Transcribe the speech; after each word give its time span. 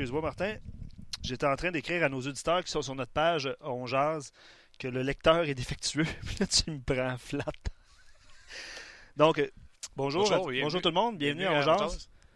excuse-moi, 0.00 0.22
Martin. 0.22 0.56
J'étais 1.22 1.44
en 1.44 1.56
train 1.56 1.70
d'écrire 1.70 2.02
à 2.02 2.08
nos 2.08 2.22
auditeurs 2.22 2.64
qui 2.64 2.70
sont 2.70 2.80
sur 2.80 2.94
notre 2.94 3.12
page 3.12 3.54
On 3.60 3.84
Jazz 3.84 4.32
que 4.78 4.88
le 4.88 5.02
lecteur 5.02 5.44
est 5.44 5.54
défectueux. 5.54 6.06
Puis 6.24 6.36
là, 6.40 6.46
tu 6.46 6.70
me 6.70 6.80
prends 6.80 7.18
flat. 7.18 7.44
Donc, 9.18 9.38
euh, 9.38 9.50
bonjour, 9.96 10.26
Bonjour, 10.30 10.80
tout 10.80 10.88
le 10.88 10.94
monde. 10.94 11.18
Bienvenue, 11.18 11.44
à 11.44 11.84
On. 11.84 11.90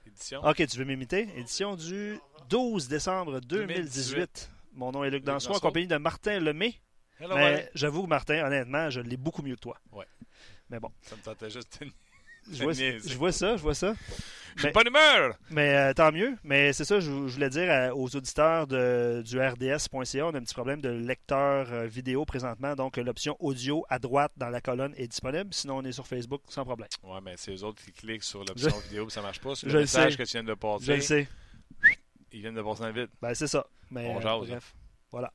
Édition. 0.07 0.45
Ok, 0.45 0.67
tu 0.67 0.77
veux 0.77 0.85
m'imiter? 0.85 1.27
Édition 1.37 1.75
du 1.75 2.19
12 2.51 2.87
décembre 2.89 3.41
2018. 3.41 3.77
2018. 3.77 4.51
Mon 4.75 4.93
nom 4.93 5.03
est 5.03 5.09
Luc 5.09 5.21
Luc 5.21 5.25
Danseau, 5.25 5.55
en 5.55 5.59
compagnie 5.59 5.87
de 5.87 5.97
Martin 5.97 6.41
Lemay. 6.41 6.75
Hello, 7.19 7.35
Mais 7.35 7.71
j'avoue, 7.75 8.07
Martin, 8.07 8.45
honnêtement, 8.45 8.91
je 8.91 9.01
l'ai 9.01 9.17
beaucoup 9.17 9.41
mieux 9.41 9.55
que 9.55 9.61
toi. 9.61 9.79
Ouais. 9.91 10.07
Mais 10.69 10.81
bon, 10.81 10.91
Ça 11.01 11.17
me 11.17 11.23
tentait 11.23 11.49
juste 11.49 11.81
de... 11.81 11.87
je 12.53 12.63
vois, 12.63 12.73
je 12.73 13.31
ça, 13.33 13.57
je 13.57 13.63
vois 13.63 13.75
ça. 13.75 13.95
Je 14.57 14.61
suis 14.61 14.69
Mais- 14.69 14.73
pas 14.73 14.85
d'humeur! 14.85 15.35
Mais 15.51 15.75
euh, 15.75 15.93
tant 15.95 16.13
mieux. 16.13 16.37
Mais 16.45 16.73
c'est 16.73 16.85
ça, 16.85 17.01
je, 17.01 17.07
je 17.07 17.35
voulais 17.35 17.51
dire 17.51 17.69
à- 17.69 17.93
aux 17.97 18.15
auditeurs 18.15 18.69
de, 18.69 19.21
du 19.27 19.41
RDS.ca, 19.41 20.27
on 20.27 20.31
a 20.35 20.39
un 20.39 20.43
petit 20.43 20.55
problème 20.55 20.81
de 20.81 20.91
lecteur 20.91 21.73
euh, 21.73 21.87
vidéo 21.87 22.25
présentement. 22.25 22.77
Donc, 22.77 22.97
l'option 22.97 23.37
audio 23.41 23.85
à 23.89 23.99
droite 23.99 24.31
dans 24.37 24.51
la 24.51 24.61
colonne 24.61 24.95
est 24.97 25.09
disponible. 25.09 25.53
Sinon, 25.53 25.79
on 25.79 25.83
est 25.85 25.91
sur 25.91 26.07
Facebook 26.07 26.43
sans 26.49 26.65
problème. 26.65 26.87
Ouais, 27.03 27.19
mais 27.21 27.35
c'est 27.37 27.53
eux 27.53 27.65
autres 27.65 27.83
qui 27.83 27.91
cliquent 27.93 28.23
sur 28.23 28.45
l'option 28.45 28.79
vidéo 28.89 29.09
et 29.09 29.11
ça 29.11 29.23
marche 29.23 29.41
pas. 29.41 29.57
C'est 29.57 29.67
Je 29.69 29.73
le 29.73 29.79
le 29.79 29.81
message 29.81 30.13
sais. 30.13 30.19
que 30.19 30.23
tu 30.23 30.33
viens 30.33 30.45
de 30.45 30.55
passer. 30.55 30.85
Je 30.85 30.93
le 30.93 31.01
sais. 31.01 31.29
Ils 32.31 32.41
viennent 32.41 32.55
de 32.55 32.63
passer 32.63 32.83
dans 32.83 32.93
vide. 32.93 33.09
Ben, 33.21 33.35
c'est 33.35 33.49
ça. 33.49 33.67
Mais 33.91 34.07
On 34.09 34.19
euh, 34.19 34.21
jase. 34.21 34.49
bref, 34.51 34.75
voilà. 35.11 35.33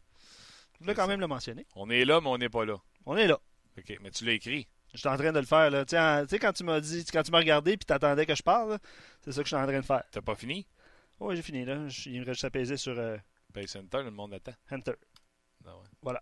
Je 0.76 0.86
voulais 0.86 0.96
quand 0.96 1.08
même 1.08 1.20
le 1.20 1.28
mentionner. 1.28 1.66
On 1.76 1.90
est 1.90 2.06
là, 2.06 2.22
mais 2.22 2.30
on 2.30 2.38
n'est 2.38 2.48
pas 2.50 2.64
là. 2.64 2.78
On 3.06 3.18
est 3.18 3.28
là. 3.28 3.38
OK, 3.78 3.98
mais 4.02 4.12
tu 4.12 4.24
l'as 4.24 4.32
écrit. 4.34 4.66
J'étais 4.94 5.08
en 5.10 5.18
train 5.18 5.32
de 5.32 5.40
le 5.40 5.46
faire. 5.46 5.70
Là. 5.70 5.86
Tu 5.86 5.96
sais, 6.30 6.40
quand 6.40 6.54
tu 6.54 6.64
m'as 6.64 6.80
dit, 6.80 7.06
quand 7.06 7.22
tu 7.24 7.32
m'as 7.32 7.38
regardé 7.40 7.78
puis 7.78 7.86
t'attendais 7.86 8.26
que 8.26 8.34
je 8.36 8.42
parle, 8.44 8.78
c'est 9.22 9.32
ça 9.32 9.42
que 9.42 9.50
je 9.50 9.56
suis 9.56 9.64
en 9.64 9.68
train 9.68 9.80
de 9.80 9.86
faire. 9.86 10.04
T'as 10.12 10.22
pas 10.22 10.36
fini? 10.36 10.66
Oh, 11.20 11.34
j'ai 11.36 11.42
fini. 11.42 11.66
là. 11.66 11.88
Je- 11.88 12.10
Il 12.10 12.22
me 12.22 12.26
reste 12.26 12.36
juste 12.36 12.46
à 12.46 12.50
peser 12.50 12.76
sur 12.78 12.98
euh, 12.98 13.18
Pay 13.54 13.68
Center, 13.68 14.02
le 14.04 14.12
monde 14.12 14.34
attend. 14.34 14.54
Enter. 14.72 14.94
Ah 15.66 15.76
ouais. 15.76 15.84
Voilà. 16.02 16.22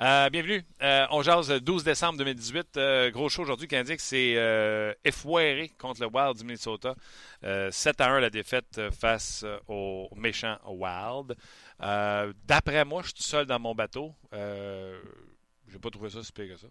Euh, 0.00 0.28
bienvenue. 0.28 0.60
Euh, 0.82 1.06
on 1.12 1.22
jase 1.22 1.50
le 1.52 1.60
12 1.60 1.84
décembre 1.84 2.18
2018. 2.18 2.76
Euh, 2.76 3.10
gros 3.12 3.28
show 3.28 3.42
aujourd'hui. 3.42 3.68
Canadien 3.68 3.94
qui 3.96 4.04
s'est 4.04 4.34
euh, 4.36 4.92
effoiré 5.04 5.70
contre 5.78 6.00
le 6.00 6.08
Wild 6.08 6.36
du 6.36 6.42
Minnesota. 6.44 6.96
Euh, 7.44 7.70
7 7.70 8.00
à 8.00 8.10
1 8.10 8.18
la 8.18 8.28
défaite 8.28 8.80
face 8.90 9.44
au 9.68 10.08
méchant 10.16 10.58
Wild. 10.66 11.36
D'après 11.78 12.84
moi, 12.84 13.02
je 13.02 13.06
suis 13.08 13.14
tout 13.14 13.22
seul 13.22 13.46
dans 13.46 13.60
mon 13.60 13.72
bateau. 13.74 14.12
J'ai 14.32 15.78
pas 15.80 15.90
trouvé 15.90 16.10
ça 16.10 16.24
si 16.24 16.32
pire 16.32 16.48
que 16.54 16.56
ça. 16.60 16.66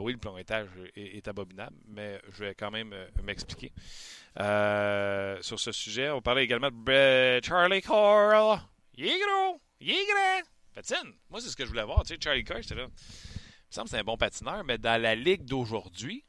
Oui, 0.00 0.12
le 0.12 0.18
plombetage 0.18 0.68
est, 0.96 1.18
est 1.18 1.28
abominable, 1.28 1.76
mais 1.86 2.20
je 2.32 2.44
vais 2.44 2.54
quand 2.54 2.70
même 2.70 2.92
euh, 2.92 3.06
m'expliquer. 3.22 3.72
Euh, 4.38 5.40
sur 5.42 5.60
ce 5.60 5.72
sujet, 5.72 6.10
on 6.10 6.22
parlait 6.22 6.44
également 6.44 6.70
de 6.70 7.40
Charlie 7.42 7.82
Coral. 7.82 8.60
Il 8.96 9.08
est. 9.08 10.42
Patine. 10.74 11.12
Moi, 11.28 11.40
c'est 11.40 11.48
ce 11.48 11.56
que 11.56 11.64
je 11.64 11.70
voulais 11.70 11.84
voir. 11.84 12.02
Tu 12.02 12.14
sais, 12.14 12.20
Charlie 12.22 12.44
Coral, 12.44 12.62
j'étais 12.62 12.76
là. 12.76 12.82
Il 12.82 12.86
me 12.86 13.74
semble 13.74 13.84
que 13.86 13.90
c'est 13.90 14.00
un 14.00 14.04
bon 14.04 14.16
patineur, 14.16 14.64
mais 14.64 14.78
dans 14.78 15.00
la 15.00 15.14
ligue 15.14 15.44
d'aujourd'hui, 15.44 16.24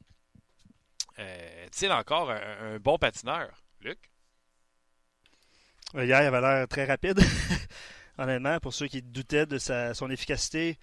euh, 1.20 1.66
est-il 1.66 1.92
encore 1.92 2.32
un, 2.32 2.78
bon 2.80 2.98
patineur, 2.98 3.50
Luc? 3.82 4.00
Hier, 5.94 6.06
il 6.06 6.26
avait 6.26 6.42
l'air 6.42 6.68
très 6.68 6.86
rapide. 6.86 7.20
Honnêtement, 8.18 8.60
pour 8.60 8.74
ceux 8.74 8.88
qui 8.88 9.02
doutaient 9.02 9.46
de 9.46 9.58
son 9.58 10.10
efficacité, 10.10 10.78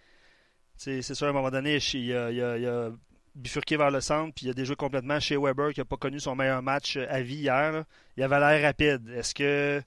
c'est 0.78 1.02
sûr, 1.14 1.26
à 1.26 1.30
un 1.30 1.32
moment 1.32 1.50
donné, 1.50 1.76
il 1.76 2.12
a, 2.16 2.30
il 2.30 2.42
a- 2.42 2.56
il 2.58 2.66
a 2.66 2.90
bifurqué 3.34 3.76
vers 3.76 3.90
le 3.90 4.00
centre, 4.00 4.34
puis 4.34 4.46
il 4.46 4.50
a 4.50 4.54
déjoué 4.54 4.74
complètement 4.76 5.20
chez 5.20 5.36
Weber, 5.36 5.72
qui 5.72 5.80
n'a 5.80 5.84
pas 5.84 5.96
connu 5.96 6.18
son 6.20 6.34
meilleur 6.34 6.62
match 6.62 6.96
euh, 6.96 7.06
à 7.08 7.20
vie 7.20 7.36
hier. 7.36 7.72
là. 7.72 7.84
Il 8.16 8.22
avait 8.22 8.38
l'air 8.40 8.62
rapide. 8.62 9.08
Est-ce 9.10 9.34
que, 9.34 9.82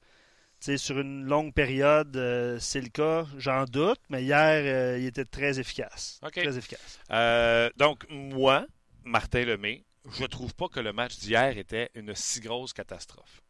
sur 0.77 0.99
une 0.99 1.25
longue 1.25 1.53
période, 1.53 2.15
euh, 2.15 2.59
c'est 2.59 2.79
le 2.81 2.89
cas? 2.89 3.25
J'en 3.37 3.65
doute, 3.65 3.99
mais 4.09 4.23
hier, 4.23 4.61
euh, 4.65 4.97
il 4.99 5.05
était 5.07 5.25
très 5.25 5.59
efficace. 5.59 6.19
OK. 6.23 6.33
Très 6.33 6.57
efficace. 6.57 6.99
Euh, 7.11 7.69
donc, 7.77 8.05
moi, 8.09 8.65
Martin 9.03 9.43
Lemay, 9.43 9.83
je 10.13 10.25
trouve 10.25 10.53
pas 10.55 10.67
que 10.69 10.79
le 10.79 10.93
match 10.93 11.17
d'hier 11.19 11.57
était 11.57 11.89
une 11.95 12.13
si 12.15 12.39
grosse 12.39 12.73
catastrophe. 12.73 13.41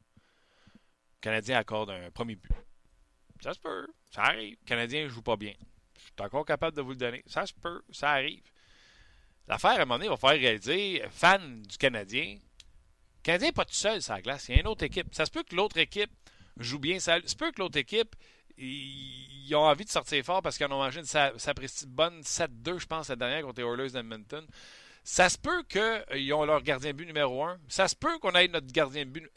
Le 0.65 1.21
Canadien 1.21 1.57
accorde 1.59 1.91
un 1.91 2.09
premier 2.11 2.35
but. 2.35 2.49
Ça 3.43 3.53
se 3.53 3.59
peut, 3.59 3.87
ça 4.09 4.21
arrive. 4.23 4.55
Le 4.63 4.67
Canadien 4.67 5.03
ne 5.03 5.09
joue 5.09 5.21
pas 5.21 5.35
bien. 5.37 5.53
Suis 6.17 6.25
encore 6.25 6.45
capable 6.45 6.75
de 6.77 6.81
vous 6.81 6.91
le 6.91 6.95
donner. 6.97 7.23
Ça 7.25 7.45
se 7.45 7.53
peut, 7.53 7.81
ça 7.91 8.11
arrive. 8.11 8.41
L'affaire, 9.47 9.71
à 9.71 9.75
un 9.75 9.79
moment 9.79 9.95
donné, 9.97 10.09
va 10.09 10.17
falloir 10.17 10.39
réaliser, 10.39 11.03
fan 11.11 11.61
du 11.63 11.77
Canadien, 11.77 12.35
le 12.35 13.23
Canadien 13.23 13.47
n'est 13.49 13.53
pas 13.53 13.65
tout 13.65 13.73
seul 13.73 14.01
sur 14.01 14.13
la 14.13 14.21
glace. 14.21 14.47
Il 14.49 14.55
y 14.55 14.57
a 14.57 14.61
une 14.61 14.67
autre 14.67 14.83
équipe. 14.83 15.13
Ça 15.13 15.25
se 15.25 15.31
peut 15.31 15.43
que 15.43 15.55
l'autre 15.55 15.77
équipe 15.77 16.11
joue 16.57 16.79
bien. 16.79 16.99
Ça 16.99 17.17
se 17.25 17.35
peut 17.35 17.51
que 17.51 17.59
l'autre 17.59 17.77
équipe, 17.77 18.15
ils 18.57 19.53
ont 19.55 19.63
envie 19.65 19.85
de 19.85 19.89
sortir 19.89 20.23
fort 20.23 20.41
parce 20.41 20.57
qu'ils 20.57 20.67
en 20.67 20.71
ont 20.71 20.77
mangé 20.83 20.99
une 20.99 21.05
sa- 21.05 21.33
bonne 21.87 22.21
7-2, 22.23 22.77
je 22.79 22.85
pense, 22.85 23.09
la 23.09 23.15
dernière 23.15 23.41
contre 23.43 23.61
les 23.61 23.67
Oilers 23.67 23.91
d'Edmonton. 23.91 24.45
Ça 25.03 25.29
se 25.29 25.37
peut 25.37 25.63
qu'ils 25.63 26.33
ont 26.33 26.45
leur 26.45 26.61
gardien 26.61 26.93
but 26.93 27.05
numéro 27.07 27.43
un. 27.43 27.59
Ça 27.67 27.87
se 27.87 27.95
peut 27.95 28.19
qu'on 28.19 28.33
ait 28.33 28.47
notre 28.47 28.71
gardien 28.71 29.05
but. 29.05 29.27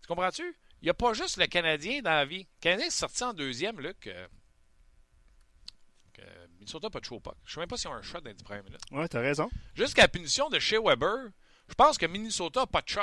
Tu 0.00 0.06
comprends-tu? 0.08 0.56
Il 0.80 0.86
n'y 0.86 0.90
a 0.90 0.94
pas 0.94 1.12
juste 1.12 1.36
le 1.36 1.46
Canadien 1.46 2.02
dans 2.02 2.10
la 2.10 2.24
vie. 2.24 2.40
Le 2.40 2.60
Canadien 2.60 2.86
est 2.88 2.90
sorti 2.90 3.22
en 3.22 3.32
deuxième, 3.32 3.80
Luc. 3.80 4.08
Minnesota 6.62 6.90
pas 6.90 7.00
de 7.00 7.04
show 7.04 7.18
puck. 7.18 7.34
Je 7.44 7.50
ne 7.50 7.54
sais 7.54 7.60
même 7.60 7.68
pas 7.68 7.76
s'ils 7.76 7.90
ont 7.90 7.94
un 7.94 8.02
shot 8.02 8.20
dans 8.20 8.30
les 8.30 8.34
10 8.34 8.44
premières 8.44 8.62
minutes. 8.62 8.80
Ouais, 8.92 9.08
t'as 9.08 9.20
raison. 9.20 9.50
Jusqu'à 9.74 10.02
la 10.02 10.08
punition 10.08 10.48
de 10.48 10.60
Shea 10.60 10.80
Weber, 10.80 11.30
je 11.68 11.74
pense 11.74 11.98
que 11.98 12.06
Minnesota 12.06 12.60
n'a 12.60 12.66
pas 12.66 12.82
de 12.82 12.88
shot. 12.88 13.00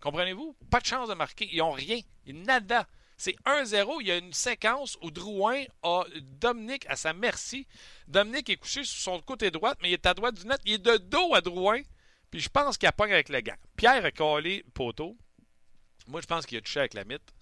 Comprenez-vous? 0.00 0.56
Pas 0.70 0.78
de 0.78 0.86
chance 0.86 1.08
de 1.08 1.14
marquer. 1.14 1.48
Ils 1.50 1.58
n'ont 1.58 1.72
rien. 1.72 1.98
Ils 2.26 2.40
nada. 2.42 2.86
C'est 3.16 3.34
1-0. 3.44 3.96
Il 4.00 4.06
y 4.06 4.12
a 4.12 4.18
une 4.18 4.32
séquence 4.32 4.96
où 5.02 5.10
Drouin 5.10 5.64
a 5.82 6.04
Dominique 6.20 6.86
à 6.88 6.94
sa 6.94 7.12
merci. 7.12 7.66
Dominique 8.06 8.50
est 8.50 8.56
couché 8.56 8.84
sur 8.84 9.00
son 9.00 9.20
côté 9.20 9.50
droit, 9.50 9.74
mais 9.82 9.90
il 9.90 9.94
est 9.94 10.06
à 10.06 10.14
droite 10.14 10.36
du 10.36 10.46
net. 10.46 10.60
Il 10.64 10.74
est 10.74 10.78
de 10.78 10.96
dos 10.98 11.34
à 11.34 11.40
Drouin. 11.40 11.82
Puis 12.30 12.38
je 12.38 12.48
pense 12.48 12.78
qu'il 12.78 12.88
a 12.88 12.92
pogne 12.92 13.12
avec 13.12 13.30
le 13.30 13.40
gant. 13.40 13.56
Pierre 13.76 14.04
a 14.04 14.12
collé 14.12 14.64
poteau. 14.74 15.16
Moi, 16.06 16.20
je 16.20 16.26
pense 16.26 16.46
qu'il 16.46 16.56
a 16.58 16.60
touché 16.60 16.78
avec 16.78 16.94
la 16.94 17.04
mythe. 17.04 17.34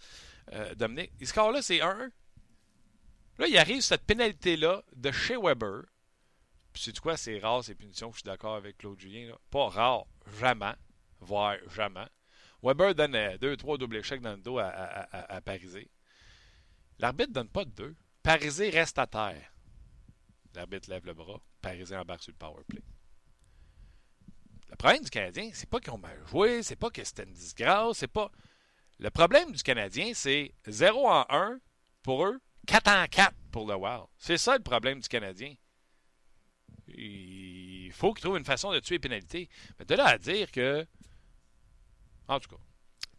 Euh, 0.54 0.74
Dominique. 0.74 1.12
Et 1.20 1.26
ce 1.26 1.32
score-là, 1.32 1.60
c'est 1.60 1.80
1-1. 1.80 2.10
Là, 3.38 3.46
il 3.48 3.58
arrive 3.58 3.82
cette 3.82 4.04
pénalité-là 4.04 4.82
de 4.94 5.10
chez 5.10 5.36
Weber. 5.36 5.82
C'est 6.74 6.98
quoi, 6.98 7.16
c'est 7.16 7.38
rare 7.38 7.64
ces 7.64 7.74
punitions, 7.74 8.10
je 8.12 8.18
suis 8.18 8.24
d'accord 8.24 8.54
avec 8.56 8.78
Claude 8.78 8.98
Julien. 8.98 9.34
Pas 9.50 9.68
rare, 9.68 10.06
jamais, 10.38 10.74
voire 11.20 11.56
jamais. 11.68 12.06
Weber 12.62 12.94
donne 12.94 13.14
2-3 13.14 13.78
double 13.78 13.96
échecs 13.96 14.20
dans 14.20 14.32
le 14.32 14.42
dos 14.42 14.58
à, 14.58 14.66
à, 14.66 15.18
à, 15.18 15.36
à 15.36 15.40
Parisé. 15.40 15.90
L'arbitre 16.98 17.32
donne 17.32 17.48
pas 17.48 17.64
de 17.64 17.70
deux. 17.70 17.96
Parisé 18.22 18.70
reste 18.70 18.98
à 18.98 19.06
terre. 19.06 19.52
L'arbitre 20.54 20.90
lève 20.90 21.04
le 21.06 21.14
bras. 21.14 21.40
Parisé 21.60 21.96
embarque 21.96 22.22
sur 22.22 22.32
le 22.32 22.38
power 22.38 22.64
play. 22.68 22.82
Le 24.70 24.76
problème 24.76 25.04
du 25.04 25.10
Canadien, 25.10 25.50
c'est 25.52 25.68
pas 25.68 25.78
qu'ils 25.80 25.92
ont 25.92 25.98
mal 25.98 26.18
joué, 26.26 26.62
c'est 26.62 26.76
pas 26.76 26.90
que 26.90 27.04
c'était 27.04 27.22
une 27.24 27.32
disgrâce, 27.32 27.98
c'est 27.98 28.08
pas. 28.08 28.30
Le 28.98 29.10
problème 29.10 29.52
du 29.52 29.62
Canadien, 29.62 30.12
c'est 30.14 30.52
0 30.66 31.08
en 31.08 31.24
1 31.28 31.60
pour 32.02 32.26
eux, 32.26 32.40
4 32.66 32.88
en 32.88 33.06
4 33.06 33.32
pour 33.52 33.66
le 33.66 33.74
Wild. 33.74 34.04
C'est 34.18 34.36
ça 34.38 34.56
le 34.56 34.62
problème 34.62 35.00
du 35.00 35.08
Canadien. 35.08 35.54
Il 36.88 37.90
faut 37.92 38.12
qu'il 38.12 38.22
trouve 38.24 38.36
une 38.38 38.44
façon 38.44 38.72
de 38.72 38.78
tuer 38.80 38.96
les 38.96 38.98
pénalités. 39.00 39.48
Mais 39.78 39.84
de 39.84 39.94
là 39.94 40.06
à 40.06 40.18
dire 40.18 40.50
que. 40.50 40.86
En 42.28 42.38
tout 42.40 42.48
cas, 42.48 42.56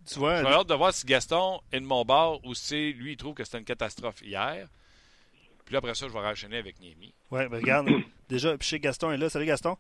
Tu 0.06 0.20
vois, 0.20 0.42
j'ai 0.44 0.48
hâte 0.50 0.68
de 0.68 0.74
voir 0.74 0.94
si 0.94 1.06
Gaston 1.06 1.62
est 1.72 1.80
de 1.80 1.86
mon 1.86 2.04
bord 2.04 2.44
ou 2.46 2.54
si 2.54 2.94
lui 2.94 3.14
il 3.14 3.18
trouve 3.18 3.34
que 3.34 3.44
c'était 3.44 3.58
une 3.60 3.66
catastrophe 3.66 4.22
hier. 4.22 4.68
Puis 5.66 5.74
là, 5.74 5.80
après 5.80 5.96
ça, 5.96 6.08
je 6.08 6.14
vais 6.14 6.20
enchaîner 6.20 6.58
avec 6.58 6.80
Niemi. 6.80 7.14
ouais, 7.32 7.48
mais 7.50 7.58
regarde, 7.58 7.88
déjà, 8.30 8.58
puis 8.58 8.68
chez 8.68 8.80
Gaston 8.80 9.12
est 9.12 9.18
là. 9.18 9.30
Salut 9.30 9.46
Gaston. 9.46 9.78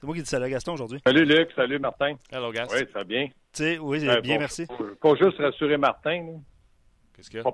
C'est 0.00 0.06
moi 0.06 0.14
qui 0.14 0.22
dis 0.22 0.28
salut 0.28 0.44
à 0.44 0.50
Gaston 0.50 0.72
aujourd'hui. 0.74 1.00
Salut 1.04 1.24
Luc, 1.24 1.50
salut 1.56 1.78
Martin. 1.80 2.16
Hello, 2.30 2.52
Gas. 2.52 2.68
Oui, 2.72 2.78
ça 2.92 2.98
va 3.00 3.04
bien? 3.04 3.26
Tu 3.26 3.32
sais, 3.52 3.78
oui, 3.78 4.08
Euh, 4.08 4.20
bien, 4.20 4.34
pas- 4.36 4.40
merci. 4.40 4.66
Pas 5.00 5.14
juste 5.16 5.38
rassurer 5.38 5.76
Martin, 5.76 6.22
là. 6.24 6.32
Qu'est-ce 7.14 7.30
qu'il 7.30 7.38
y 7.38 7.40
a? 7.40 7.44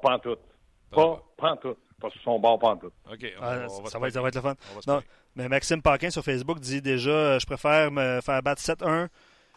Pas. 0.95 1.17
Pas 1.37 1.49
pantoute. 1.57 1.79
Pas 2.01 2.11
sur 2.11 2.21
son 2.23 2.39
bord 2.39 2.59
pantoute. 2.59 2.93
OK. 3.11 3.19
on 3.39 3.43
Ah, 3.43 3.57
va- 3.57 3.67
on 3.71 3.83
va 3.83 3.91
ça, 3.91 3.99
va 3.99 4.09
être, 4.09 4.15
ça 4.15 4.21
va 4.23 4.29
être 4.29 4.35
le 4.35 4.41
fun. 4.41 4.55
Non, 4.87 5.03
mais 5.37 5.49
Maxime 5.49 5.81
Paquin 5.83 6.11
sur 6.11 6.23
Facebook 6.25 6.59
dit 6.61 6.81
déjà 6.83 7.11
euh, 7.11 7.39
je 7.39 7.47
préfère 7.47 7.91
me 7.91 8.21
faire 8.21 8.43
battre 8.43 8.61
7-1 8.63 9.09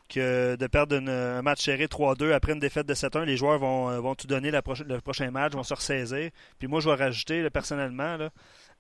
que 0.09 0.55
de 0.55 0.67
perdre 0.67 0.95
une- 0.95 1.09
un 1.09 1.41
match 1.41 1.63
serré 1.65 1.87
3-2 1.87 2.31
après 2.33 2.53
une 2.53 2.59
défaite 2.59 2.85
de 2.87 2.93
7-1. 2.93 3.25
Les 3.25 3.35
joueurs 3.35 3.59
vont, 3.59 3.89
euh, 3.89 3.99
vont 3.99 4.15
tout 4.15 4.27
donner 4.27 4.51
la 4.51 4.61
le 4.87 5.01
prochain 5.01 5.29
match, 5.31 5.53
vont 5.53 5.63
se 5.63 5.73
ressaisir. 5.73 6.29
Puis 6.59 6.67
moi, 6.69 6.79
je 6.79 6.89
vais 6.89 6.95
rajouter 6.95 7.41
là, 7.41 7.49
personnellement, 7.49 8.15
là, 8.15 8.29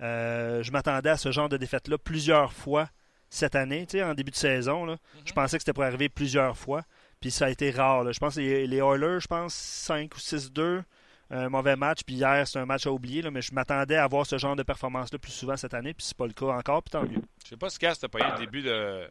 euh, 0.01 0.63
je 0.63 0.71
m'attendais 0.71 1.09
à 1.09 1.17
ce 1.17 1.31
genre 1.31 1.49
de 1.49 1.57
défaite-là 1.57 1.97
plusieurs 1.97 2.53
fois 2.53 2.87
cette 3.29 3.55
année, 3.55 3.85
tu 3.85 3.97
sais, 3.97 4.03
en 4.03 4.13
début 4.13 4.31
de 4.31 4.37
saison. 4.37 4.85
là. 4.85 4.95
Je 5.25 5.33
pensais 5.33 5.57
que 5.57 5.61
c'était 5.63 5.73
pour 5.73 5.83
arriver 5.83 6.07
plusieurs 6.07 6.55
fois. 6.55 6.83
Puis 7.19 7.31
ça 7.31 7.47
a 7.47 7.49
été 7.49 7.71
rare. 7.71 8.03
là. 8.05 8.11
Je 8.13 8.19
pense 8.19 8.35
que 8.35 8.39
les, 8.39 8.65
les 8.67 8.77
Oilers, 8.77 9.19
je 9.19 9.27
pense 9.27 9.53
5 9.53 10.15
ou 10.15 10.19
6-2. 10.19 10.83
Un 11.29 11.49
mauvais 11.49 11.75
match, 11.75 11.99
puis 12.05 12.15
hier, 12.15 12.47
c'est 12.47 12.57
un 12.59 12.65
match 12.65 12.87
à 12.87 12.91
oublier, 12.91 13.21
là, 13.21 13.31
mais 13.31 13.41
je 13.41 13.53
m'attendais 13.53 13.95
à 13.95 14.05
avoir 14.05 14.25
ce 14.25 14.37
genre 14.37 14.55
de 14.55 14.63
performance-là 14.63 15.19
plus 15.19 15.31
souvent 15.31 15.57
cette 15.57 15.73
année, 15.73 15.93
puis 15.93 16.05
c'est 16.05 16.15
pas 16.17 16.25
le 16.27 16.31
cas 16.33 16.45
encore, 16.45 16.81
puis 16.83 16.91
tant 16.91 17.03
mieux. 17.03 17.21
Je 17.43 17.49
sais 17.49 17.57
pas 17.57 17.69
si 17.69 17.77
Gas 17.79 17.97
t'a 17.99 18.07
pas 18.07 18.19
eu 18.19 18.31
le 18.31 18.45
début 18.45 18.61
de. 18.61 19.01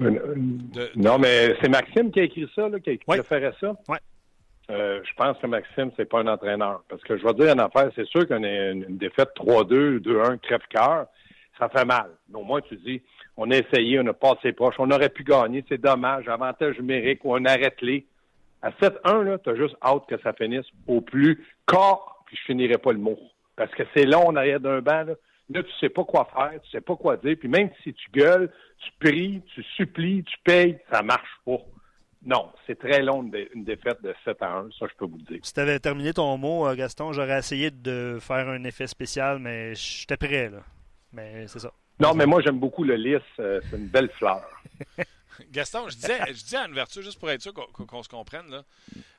de- 0.00 0.90
Non, 0.96 1.18
mais 1.18 1.56
c'est 1.62 1.68
Maxime 1.70 2.10
qui 2.10 2.20
a 2.20 2.24
écrit 2.24 2.46
ça, 2.54 2.68
là, 2.68 2.78
qui, 2.78 2.98
qui 2.98 3.04
Ouais. 3.08 3.22
ça? 3.22 3.72
Ouais. 3.88 3.98
euh, 4.70 5.00
je 5.02 5.14
pense 5.14 5.38
que 5.38 5.46
Maxime, 5.46 5.90
c'est 5.96 6.04
pas 6.08 6.20
un 6.20 6.26
entraîneur. 6.26 6.82
Parce 6.88 7.02
que 7.04 7.16
je 7.16 7.24
vais 7.24 7.32
dire 7.34 7.52
une 7.52 7.60
affaire, 7.60 7.90
c'est 7.94 8.06
sûr 8.06 8.26
qu'on 8.28 8.42
a 8.42 8.70
une, 8.72 8.98
défaite 8.98 9.30
3-2, 9.36 10.00
2-1, 10.00 10.38
crève-cœur, 10.38 11.06
ça 11.58 11.68
fait 11.70 11.84
mal. 11.86 12.10
Mais 12.28 12.38
au 12.38 12.44
moins, 12.44 12.60
tu 12.60 12.76
dis, 12.76 13.00
on 13.38 13.50
a 13.50 13.56
essayé, 13.56 13.98
on 14.00 14.06
a 14.08 14.12
passé 14.12 14.52
proche, 14.52 14.74
on 14.78 14.90
aurait 14.90 15.08
pu 15.08 15.24
gagner, 15.24 15.64
c'est 15.68 15.80
dommage, 15.80 16.28
avantage 16.28 16.78
numérique 16.78 17.24
ou 17.24 17.34
un 17.34 17.44
arrête-les. 17.46 18.04
À 18.62 18.70
7-1, 18.70 19.22
là, 19.22 19.38
t'as 19.38 19.54
juste 19.54 19.76
hâte 19.82 20.06
que 20.08 20.18
ça 20.22 20.32
finisse 20.32 20.66
au 20.86 21.00
plus 21.00 21.46
corps, 21.66 22.22
puis 22.26 22.36
je 22.36 22.42
finirai 22.44 22.78
pas 22.78 22.92
le 22.92 22.98
mot. 22.98 23.18
Parce 23.54 23.72
que 23.72 23.82
c'est 23.94 24.04
long 24.04 24.28
en 24.28 24.36
arrière 24.36 24.60
d'un 24.60 24.80
banc, 24.80 25.04
là. 25.04 25.14
Là, 25.48 25.62
tu 25.62 25.70
sais 25.78 25.88
pas 25.88 26.02
quoi 26.02 26.28
faire, 26.34 26.60
tu 26.60 26.70
sais 26.70 26.80
pas 26.80 26.96
quoi 26.96 27.16
dire, 27.16 27.36
puis 27.38 27.48
même 27.48 27.70
si 27.84 27.94
tu 27.94 28.10
gueules, 28.10 28.50
tu 28.78 28.90
pries, 28.98 29.42
tu 29.54 29.62
supplies, 29.76 30.24
tu 30.24 30.36
payes, 30.42 30.76
ça 30.90 31.02
marche 31.02 31.40
pas. 31.44 31.58
Non, 32.24 32.50
c'est 32.66 32.76
très 32.76 33.02
long 33.02 33.22
une, 33.22 33.62
défaite 33.62 34.02
de 34.02 34.12
7 34.24 34.42
à 34.42 34.56
1, 34.56 34.70
ça 34.76 34.86
je 34.90 34.96
peux 34.98 35.04
vous 35.04 35.18
le 35.18 35.22
dire. 35.22 35.38
Si 35.44 35.54
tu 35.54 35.60
avais 35.60 35.78
terminé 35.78 36.12
ton 36.12 36.36
mot, 36.36 36.66
euh, 36.66 36.74
Gaston, 36.74 37.12
j'aurais 37.12 37.38
essayé 37.38 37.70
de 37.70 38.18
faire 38.20 38.48
un 38.48 38.64
effet 38.64 38.88
spécial, 38.88 39.38
mais 39.38 39.76
j'étais 39.76 40.16
prêt, 40.16 40.50
là. 40.50 40.62
Mais 41.12 41.46
c'est 41.46 41.60
ça. 41.60 41.70
Non, 42.00 42.14
mais 42.14 42.26
moi 42.26 42.42
j'aime 42.42 42.58
beaucoup 42.58 42.82
le 42.82 42.96
lys, 42.96 43.22
euh, 43.38 43.60
c'est 43.70 43.76
une 43.76 43.86
belle 43.86 44.10
fleur. 44.10 44.42
Gaston, 45.50 45.88
je 45.88 45.96
disais, 45.96 46.20
je 46.28 46.42
disais 46.42 46.58
en 46.58 46.70
ouverture, 46.70 47.02
juste 47.02 47.18
pour 47.18 47.30
être 47.30 47.42
sûr 47.42 47.52
qu'on 47.52 48.02
se 48.02 48.08
comprenne, 48.08 48.50
là, 48.50 48.64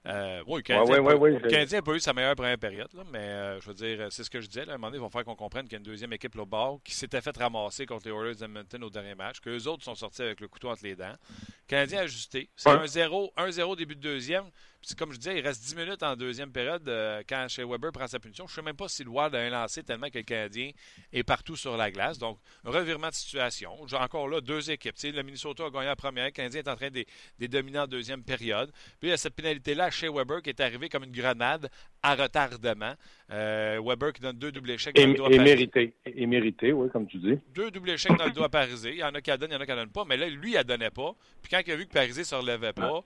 euh, 0.08 0.42
oui, 0.48 0.62
le 0.66 1.50
Canadien, 1.50 1.80
n'a 1.80 1.82
pas 1.82 1.94
eu 1.94 2.00
sa 2.00 2.14
meilleure 2.14 2.36
première 2.36 2.58
période, 2.58 2.90
mais 3.12 3.20
euh, 3.20 3.60
je 3.60 3.68
veux 3.68 3.74
dire, 3.74 4.08
c'est 4.10 4.24
ce 4.24 4.30
que 4.30 4.40
je 4.40 4.48
disais. 4.48 4.62
à 4.62 4.74
un 4.74 4.78
moment 4.78 4.88
donné, 4.88 4.98
ils 4.98 5.02
vont 5.02 5.10
faire 5.10 5.26
qu'on 5.26 5.36
comprenne 5.36 5.66
qu'il 5.66 5.74
y 5.74 5.76
a 5.76 5.80
une 5.80 5.84
deuxième 5.84 6.14
équipe 6.14 6.38
au 6.38 6.46
bord 6.46 6.80
qui 6.84 6.94
s'était 6.94 7.20
fait 7.20 7.36
ramasser 7.36 7.86
contre 7.86 8.08
les 8.08 8.14
Oilers 8.14 8.36
d'Edmonton 8.36 8.84
au 8.84 8.90
dernier 8.90 9.16
match, 9.16 9.40
qu'eux 9.42 9.68
autres 9.68 9.84
sont 9.84 9.96
sortis 9.96 10.22
avec 10.22 10.40
le 10.40 10.48
couteau 10.48 10.70
entre 10.70 10.84
les 10.84 10.96
dents. 10.96 11.16
Le 11.40 11.68
Canadien 11.68 12.00
a 12.00 12.04
ajusté. 12.04 12.50
C'est 12.56 12.70
1-0, 12.70 13.34
1-0 13.36 13.76
début 13.76 13.96
de 13.96 14.02
deuxième. 14.02 14.46
Puis 14.82 14.96
comme 14.96 15.12
je 15.12 15.18
disais, 15.18 15.38
il 15.38 15.46
reste 15.46 15.64
10 15.64 15.76
minutes 15.76 16.04
en 16.04 16.16
deuxième 16.16 16.52
période 16.52 16.88
euh, 16.88 17.22
quand 17.28 17.48
chez 17.50 17.64
Weber 17.64 17.92
prend 17.92 18.08
sa 18.08 18.20
punition. 18.20 18.48
Je 18.48 18.54
ne 18.54 18.56
sais 18.56 18.62
même 18.62 18.76
pas 18.76 18.88
si 18.88 19.04
le 19.04 19.10
Wild 19.10 19.36
a 19.36 19.40
un 19.40 19.50
lancé 19.50 19.84
tellement 19.84 20.10
que 20.10 20.20
le 20.20 20.24
Canadien 20.24 20.72
est 21.12 21.24
partout 21.24 21.56
sur 21.56 21.76
la 21.76 21.92
glace. 21.92 22.18
Donc, 22.18 22.40
revirement 22.64 23.10
de 23.10 23.14
situation. 23.14 23.86
J'ai 23.88 23.98
encore 23.98 24.30
là 24.30 24.40
deux 24.40 24.72
équipes. 24.72 24.96
le 25.04 25.24
Minnesota 25.24 25.66
a 25.66 25.70
gagné 25.70 25.88
la 25.88 25.96
première, 25.96 26.26
le 26.26 26.32
Canadien 26.32 26.62
est 26.62 26.70
en 26.70 26.76
train 26.76 26.90
de 26.90 27.04
les 27.40 27.48
dominer 27.48 27.80
en 27.80 27.88
deuxième 27.88 28.24
période. 28.24 28.72
Puis 29.00 29.08
il 29.08 29.10
y 29.10 29.14
a 29.14 29.18
cette 29.18 29.36
pénalité-là 29.36 29.86
chez 29.98 30.10
Weber 30.10 30.42
qui 30.42 30.50
est 30.50 30.60
arrivée 30.60 30.90
comme 30.90 31.04
une 31.04 31.12
grenade 31.12 31.70
à 32.04 32.16
retardement. 32.16 32.94
Euh, 33.32 33.82
Weber 33.84 34.14
qui 34.14 34.22
donne 34.22 34.38
deux 34.38 34.52
doubles 34.52 34.72
échecs 34.72 34.96
dans 34.96 35.02
et, 35.02 35.08
le 35.08 35.14
dos 35.16 35.30
et 35.30 35.40
mérité, 35.40 35.94
et 36.06 36.26
mérité, 36.26 36.72
oui, 36.72 36.90
comme 36.92 37.08
tu 37.08 37.18
dis. 37.18 37.38
Deux 37.54 37.72
doubles 37.72 37.90
échecs 37.90 38.18
dans 38.18 38.26
le 38.26 38.32
dos 38.32 38.44
à 38.44 38.50
Parisé. 38.50 38.92
Il 38.92 38.98
y 39.00 39.04
en 39.04 39.14
a 39.14 39.22
qui 39.22 39.30
la 39.30 39.38
donnent, 39.38 39.52
il 39.52 39.56
y 39.56 39.58
en 39.58 39.62
a 39.62 39.66
qui 39.66 39.72
la 39.72 39.78
donnent 39.78 39.90
pas. 39.90 40.06
Mais 40.06 40.18
là, 40.18 40.30
lui, 40.30 40.52
il 40.52 40.54
la 40.54 40.64
donnait 40.64 40.92
pas. 40.92 41.14
Puis 41.42 41.50
quand 41.50 41.62
il 41.66 41.72
a 41.72 41.76
vu 41.76 41.86
que 41.86 41.94
Parisé 41.94 42.22
ne 42.22 42.26
se 42.26 42.36
relevait 42.36 42.74
pas, 42.74 43.04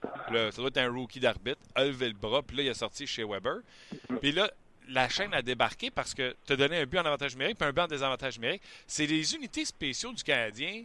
ça 0.52 0.58
doit 0.58 0.68
être 0.68 0.78
un 0.78 0.92
rookie 0.92 1.20
d'arbitre, 1.20 1.62
a 1.76 1.86
levé 1.86 2.08
le 2.08 2.14
bras, 2.14 2.42
puis 2.44 2.58
là, 2.58 2.64
il 2.64 2.68
est 2.70 2.74
sorti 2.74 3.08
chez 3.08 3.24
Weber. 3.24 3.58
Puis 4.22 4.32
là, 4.32 4.52
la 4.90 5.10
chaîne 5.10 5.34
a 5.34 5.42
débarqué 5.42 5.90
parce 5.90 6.14
que 6.14 6.36
tu 6.46 6.54
as 6.54 6.56
donné 6.56 6.78
un 6.78 6.86
but 6.86 7.00
en 7.00 7.06
avantage 7.06 7.36
numérique 7.36 7.58
puis 7.58 7.68
un 7.68 7.72
but 7.72 7.82
en 7.82 7.88
désavantage 7.88 8.38
numérique. 8.38 8.62
C'est 8.88 9.06
les 9.06 9.36
unités 9.36 9.66
spéciaux 9.66 10.12
du 10.14 10.24
Canadien 10.24 10.84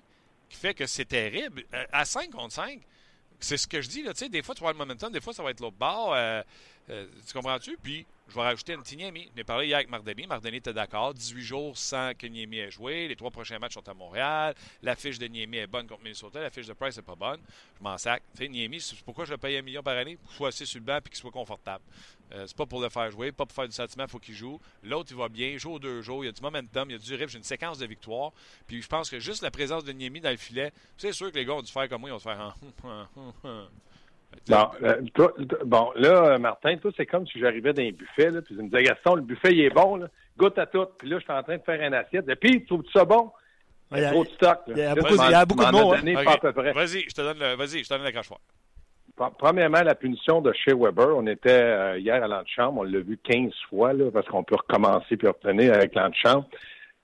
qui 0.49 0.57
fait 0.57 0.75
que 0.75 0.87
c'est 0.87 1.07
terrible. 1.07 1.65
Euh, 1.75 1.85
à 1.93 2.05
5 2.05 2.31
contre 2.31 2.53
5, 2.53 2.81
c'est 3.41 3.57
ce 3.57 3.67
que 3.67 3.81
je 3.81 3.89
dis. 3.89 4.03
Là, 4.03 4.13
des 4.13 4.43
fois, 4.43 4.55
tu 4.55 4.63
vas 4.63 4.73
le 4.73 4.79
momentum, 4.79 5.13
des 5.13 5.21
fois, 5.21 5.33
ça 5.33 5.43
va 5.43 5.51
être 5.51 5.61
l'autre 5.61 5.77
bord. 5.77 6.15
Euh, 6.15 6.43
euh, 6.89 7.07
tu 7.27 7.33
comprends-tu? 7.33 7.77
Puis, 7.83 8.07
je 8.29 8.35
vais 8.35 8.43
rajouter 8.43 8.75
un 8.75 8.81
petit 8.81 8.97
Niemi. 8.97 9.31
Je 9.37 9.43
parlé 9.43 9.67
hier 9.67 9.77
avec 9.77 9.89
Mardeni. 9.89 10.27
Mardeni 10.27 10.57
était 10.59 10.73
d'accord. 10.73 11.15
18 11.15 11.43
jours 11.43 11.77
sans 11.77 12.13
que 12.17 12.27
Niemi 12.27 12.59
ait 12.59 12.71
joué. 12.71 13.09
Les 13.09 13.17
trois 13.17 13.31
prochains 13.31 13.59
matchs 13.59 13.75
sont 13.75 13.89
à 13.89 13.95
Montréal. 13.95 14.55
La 14.83 14.97
fiche 14.97 15.19
de 15.19 15.27
Niemi 15.27 15.59
est 15.59 15.67
bonne 15.67 15.87
contre 15.87 16.03
Minnesota. 16.03 16.41
La 16.41 16.51
fiche 16.51 16.67
de 16.67 16.73
Price 16.73 16.97
n'est 16.97 17.03
pas 17.03 17.15
bonne. 17.15 17.41
Je 17.79 17.83
m'en 17.83 17.99
sac. 17.99 18.23
Niemi, 18.41 18.81
c'est 18.81 18.97
pourquoi 19.01 19.25
je 19.25 19.33
le 19.33 19.39
paye 19.39 19.57
un 19.57 19.63
million 19.63 19.83
par 19.83 19.97
année? 19.97 20.17
Pour 20.17 20.29
qu'il 20.29 20.37
soit 20.37 20.49
assis 20.49 20.67
sur 20.67 20.81
le 20.81 20.85
banc 20.85 20.99
et 20.99 21.09
qu'il 21.09 21.17
soit 21.17 21.31
confortable. 21.31 21.85
Euh, 22.33 22.45
c'est 22.47 22.57
pas 22.57 22.67
pour 22.67 22.81
le 22.81 22.89
faire 22.89 23.09
jouer, 23.11 23.31
pas 23.31 23.47
pour 23.47 23.55
faire 23.55 23.69
du 23.69 23.75
sentiment, 23.75 24.05
il 24.05 24.11
faut 24.11 24.19
qu'il 24.19 24.35
joue. 24.35 24.61
L'autre, 24.83 25.11
il 25.13 25.17
va 25.17 25.29
bien, 25.29 25.57
joue 25.59 25.79
deux 25.79 26.03
jours, 26.03 26.25
il 26.25 26.27
y 26.27 26.29
a 26.29 26.33
du 26.33 26.43
momentum, 26.43 26.91
il 26.91 26.95
y 26.95 26.97
a 26.97 26.99
du 26.99 27.15
rythme, 27.15 27.29
j'ai 27.29 27.39
une 27.39 27.45
séquence 27.45 27.79
de 27.79 27.87
victoire. 27.87 28.33
Puis 28.67 28.83
je 28.83 28.89
pense 28.89 29.09
que 29.09 29.21
juste 29.21 29.43
la 29.43 29.53
présence 29.53 29.85
de 29.85 29.93
Niemi 29.93 30.21
dans 30.21 30.31
le 30.31 30.37
filet, 30.37 30.73
c'est 30.97 31.13
sûr 31.13 31.31
que 31.31 31.37
les 31.37 31.45
gars 31.45 31.55
ont 31.55 31.63
dû 31.63 31.71
faire 31.71 31.89
comme 31.89 32.01
moi, 32.01 32.11
ils 32.11 32.15
ont 32.15 32.17
dû 32.17 32.23
faire. 32.25 32.57
Bon, 34.49 34.69
euh, 34.83 35.01
bon, 35.65 35.91
là, 35.97 36.39
Martin, 36.39 36.77
toi, 36.77 36.91
c'est 36.97 37.07
comme 37.07 37.27
si 37.27 37.39
j'arrivais 37.39 37.73
dans 37.73 37.83
un 37.83 37.91
buffet, 37.91 38.31
là, 38.31 38.43
puis 38.43 38.55
je 38.55 38.61
me 38.61 38.69
disais, 38.69 38.83
Gaston, 38.83 39.17
le 39.17 39.23
buffet, 39.23 39.53
il 39.53 39.61
est 39.61 39.71
bon, 39.71 39.97
là, 39.97 40.09
goûte 40.37 40.59
à 40.59 40.67
tout. 40.67 40.87
Puis 40.99 41.09
là, 41.09 41.19
je 41.19 41.25
suis 41.25 41.33
en 41.33 41.43
train 41.43 41.57
de 41.57 41.63
faire 41.63 41.81
une 41.81 41.95
assiette. 41.95 42.29
Et 42.29 42.37
puis, 42.37 42.65
trouves-tu 42.65 42.93
ça 42.93 43.05
bon? 43.05 43.31
Il 43.93 43.99
y 43.99 44.05
a 44.05 44.11
trop 44.11 44.25
de 44.25 44.31
stock. 44.31 44.61
Il 44.69 44.79
y 44.79 44.83
a, 44.83 44.95
beaucoup, 44.95 45.15
il 45.15 45.31
y 45.31 45.35
a 45.35 45.45
beaucoup 45.45 45.65
de 45.65 45.71
mots. 45.71 45.95
Hein. 45.95 46.73
Vas-y, 46.73 47.03
je 47.09 47.15
te 47.15 47.21
donne 47.21 47.39
le, 47.39 47.55
vas-y, 47.55 47.85
je 47.85 47.89
te 47.89 47.95
donne 47.95 48.03
la 48.03 48.13
crachoir. 48.13 48.41
Premièrement, 49.39 49.83
la 49.83 49.95
punition 49.95 50.43
de 50.43 50.53
chez 50.53 50.75
Weber, 50.75 51.17
on 51.17 51.27
était 51.27 51.51
euh, 51.51 51.99
hier 51.99 52.23
à 52.23 52.29
l'antichambre, 52.29 52.81
on 52.81 52.83
l'a 52.83 53.01
vu 53.01 53.19
15 53.25 53.51
fois, 53.71 53.95
là, 53.95 54.11
parce 54.13 54.27
qu'on 54.27 54.45
peut 54.45 54.57
recommencer 54.57 55.17
puis 55.17 55.27
retenir 55.27 55.73
avec 55.73 55.95
l'antichambre. 55.95 56.47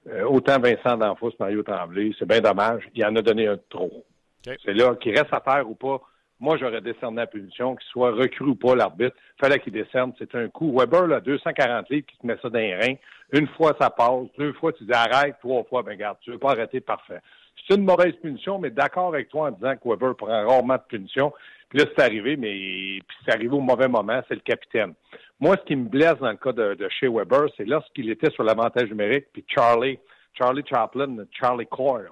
Euh, 0.09 0.25
autant 0.25 0.59
Vincent 0.59 0.99
D'Anfos, 0.99 1.33
Mario 1.39 1.63
Tremblay, 1.63 2.13
c'est 2.19 2.29
bien 2.29 2.41
dommage. 2.41 2.83
Il 2.95 3.05
en 3.07 3.17
a 3.17 3.23
donné 3.23 3.47
un 3.47 3.57
trop. 3.71 4.05
C'est 4.45 4.75
là, 4.75 4.95
qu'il 4.97 5.17
reste 5.17 5.33
à 5.33 5.41
terre 5.41 5.69
ou 5.71 5.75
pas, 5.75 6.01
moi, 6.43 6.57
j'aurais 6.57 6.81
décerné 6.81 7.19
la 7.19 7.29
punition, 7.29 7.77
qu'il 7.77 7.89
soit 7.89 8.11
recru 8.11 8.47
ou 8.47 8.57
pas 8.57 8.75
l'arbitre. 8.75 9.17
fallait 9.41 9.61
qu'il 9.61 9.73
décerne. 9.73 10.13
C'est 10.19 10.35
un 10.35 10.49
coup. 10.49 10.77
Weber, 10.77 11.07
là, 11.07 11.21
240 11.21 11.89
livres, 11.89 12.05
qui 12.05 12.19
te 12.19 12.27
met 12.27 12.37
ça 12.43 12.51
dans 12.51 12.59
les 12.59 12.75
reins. 12.75 12.95
Une 13.33 13.47
fois, 13.47 13.77
ça 13.81 13.91
passe. 13.91 14.27
Deux 14.37 14.53
fois, 14.55 14.73
tu 14.73 14.83
dis 14.83 14.93
arrête. 14.93 15.37
Trois 15.39 15.63
fois, 15.63 15.85
ben 15.85 15.97
garde, 15.97 16.19
tu 16.21 16.33
veux 16.33 16.39
pas 16.39 16.51
arrêter, 16.51 16.81
parfait. 16.81 17.21
C'est 17.69 17.77
une 17.77 17.85
mauvaise 17.85 18.15
punition, 18.21 18.59
mais 18.59 18.71
d'accord 18.71 19.07
avec 19.07 19.29
toi 19.29 19.49
en 19.49 19.51
disant 19.53 19.77
que 19.77 19.89
Weber 19.89 20.17
prend 20.17 20.27
rarement 20.27 20.75
de 20.75 20.83
punition. 20.89 21.33
Puis 21.69 21.79
là, 21.79 21.85
c'est 21.95 22.03
arrivé, 22.03 22.37
mais 22.37 22.99
c'est 23.25 23.33
arrivé 23.33 23.55
au 23.55 23.61
mauvais 23.61 23.87
moment, 23.87 24.21
c'est 24.27 24.35
le 24.35 24.41
capitaine. 24.41 24.95
Moi, 25.39 25.57
ce 25.61 25.65
qui 25.65 25.77
me 25.77 25.89
blesse 25.89 26.19
dans 26.19 26.31
le 26.31 26.37
cas 26.39 26.53
de, 26.53 26.75
de 26.75 26.89
chez 26.89 27.07
Weber, 27.07 27.51
c'est 27.57 27.67
lorsqu'il 27.67 28.11
était 28.11 28.31
sur 28.33 28.43
l'avantage 28.43 28.89
numérique, 28.89 29.27
puis 29.33 29.45
Charlie, 29.47 30.01
Charlie 30.35 30.65
Chaplin, 30.69 31.19
Charlie 31.31 31.69
Coyle, 31.69 32.09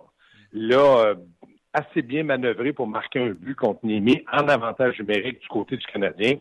là, 0.52 1.05
euh, 1.05 1.14
assez 1.73 2.03
bien 2.03 2.25
manœuvré 2.25 2.73
pour 2.73 2.87
marquer 2.87 3.21
un 3.21 3.31
but 3.31 3.55
contre 3.55 3.85
Nimi 3.85 4.25
en 4.33 4.49
avantage 4.49 4.99
numérique 4.99 5.41
du 5.41 5.49
côté 5.49 5.77
du 5.77 5.87
Canadien. 5.87 6.37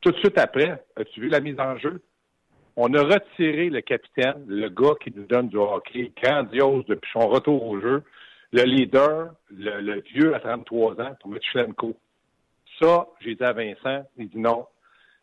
Tout 0.00 0.12
de 0.12 0.18
suite 0.18 0.38
après, 0.38 0.82
as-tu 0.96 1.20
vu 1.20 1.28
la 1.28 1.40
mise 1.40 1.58
en 1.58 1.76
jeu? 1.78 2.02
On 2.76 2.92
a 2.94 3.02
retiré 3.02 3.68
le 3.68 3.80
capitaine, 3.80 4.44
le 4.46 4.68
gars 4.68 4.94
qui 5.02 5.12
nous 5.14 5.24
donne 5.24 5.48
du 5.48 5.56
hockey 5.56 6.12
grandiose 6.22 6.84
depuis 6.86 7.10
son 7.12 7.28
retour 7.28 7.66
au 7.66 7.80
jeu, 7.80 8.02
le 8.52 8.62
leader, 8.62 9.32
le, 9.50 10.00
vieux 10.14 10.34
à 10.34 10.40
33 10.40 11.00
ans, 11.00 11.16
pour 11.20 11.34
Schlemko. 11.42 11.96
Ça, 12.80 13.06
j'ai 13.20 13.34
dit 13.34 13.44
à 13.44 13.52
Vincent, 13.52 14.06
il 14.16 14.28
dit 14.28 14.38
non. 14.38 14.66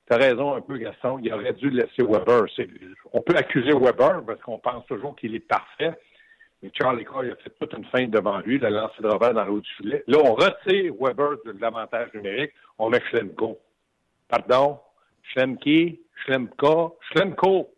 T'as 0.08 0.18
raison 0.18 0.54
un 0.54 0.62
peu, 0.62 0.78
Gaston, 0.78 1.20
il 1.22 1.34
aurait 1.34 1.54
dû 1.54 1.70
laisser 1.70 2.04
Weber. 2.04 2.46
On 3.12 3.22
peut 3.22 3.36
accuser 3.36 3.74
Weber 3.74 4.24
parce 4.26 4.40
qu'on 4.42 4.60
pense 4.60 4.86
toujours 4.86 5.16
qu'il 5.16 5.36
est 5.36 5.40
parfait, 5.40 5.98
mais 6.62 6.72
Charlie 6.74 7.06
Coy 7.06 7.32
a 7.32 7.36
fait 7.36 7.52
toute 7.60 7.74
une 7.74 7.86
feinte 7.86 8.12
devant 8.12 8.40
lui, 8.40 8.56
il 8.56 8.66
a 8.66 8.70
lancé 8.70 9.02
de 9.02 9.08
revers 9.08 9.34
dans 9.34 9.46
l'eau 9.46 9.60
du 9.60 9.70
filet. 9.78 10.04
Là, 10.08 10.18
on 10.24 10.34
retire 10.34 10.94
Weber 11.00 11.38
de 11.46 11.56
l'avantage 11.60 12.14
numérique, 12.14 12.52
on 12.80 12.90
met 12.90 13.02
Schlemko. 13.10 13.60
Pardon? 14.28 14.80
Schlemki, 15.32 16.00
Schlemka, 16.24 16.92
Schlemko. 17.12 17.70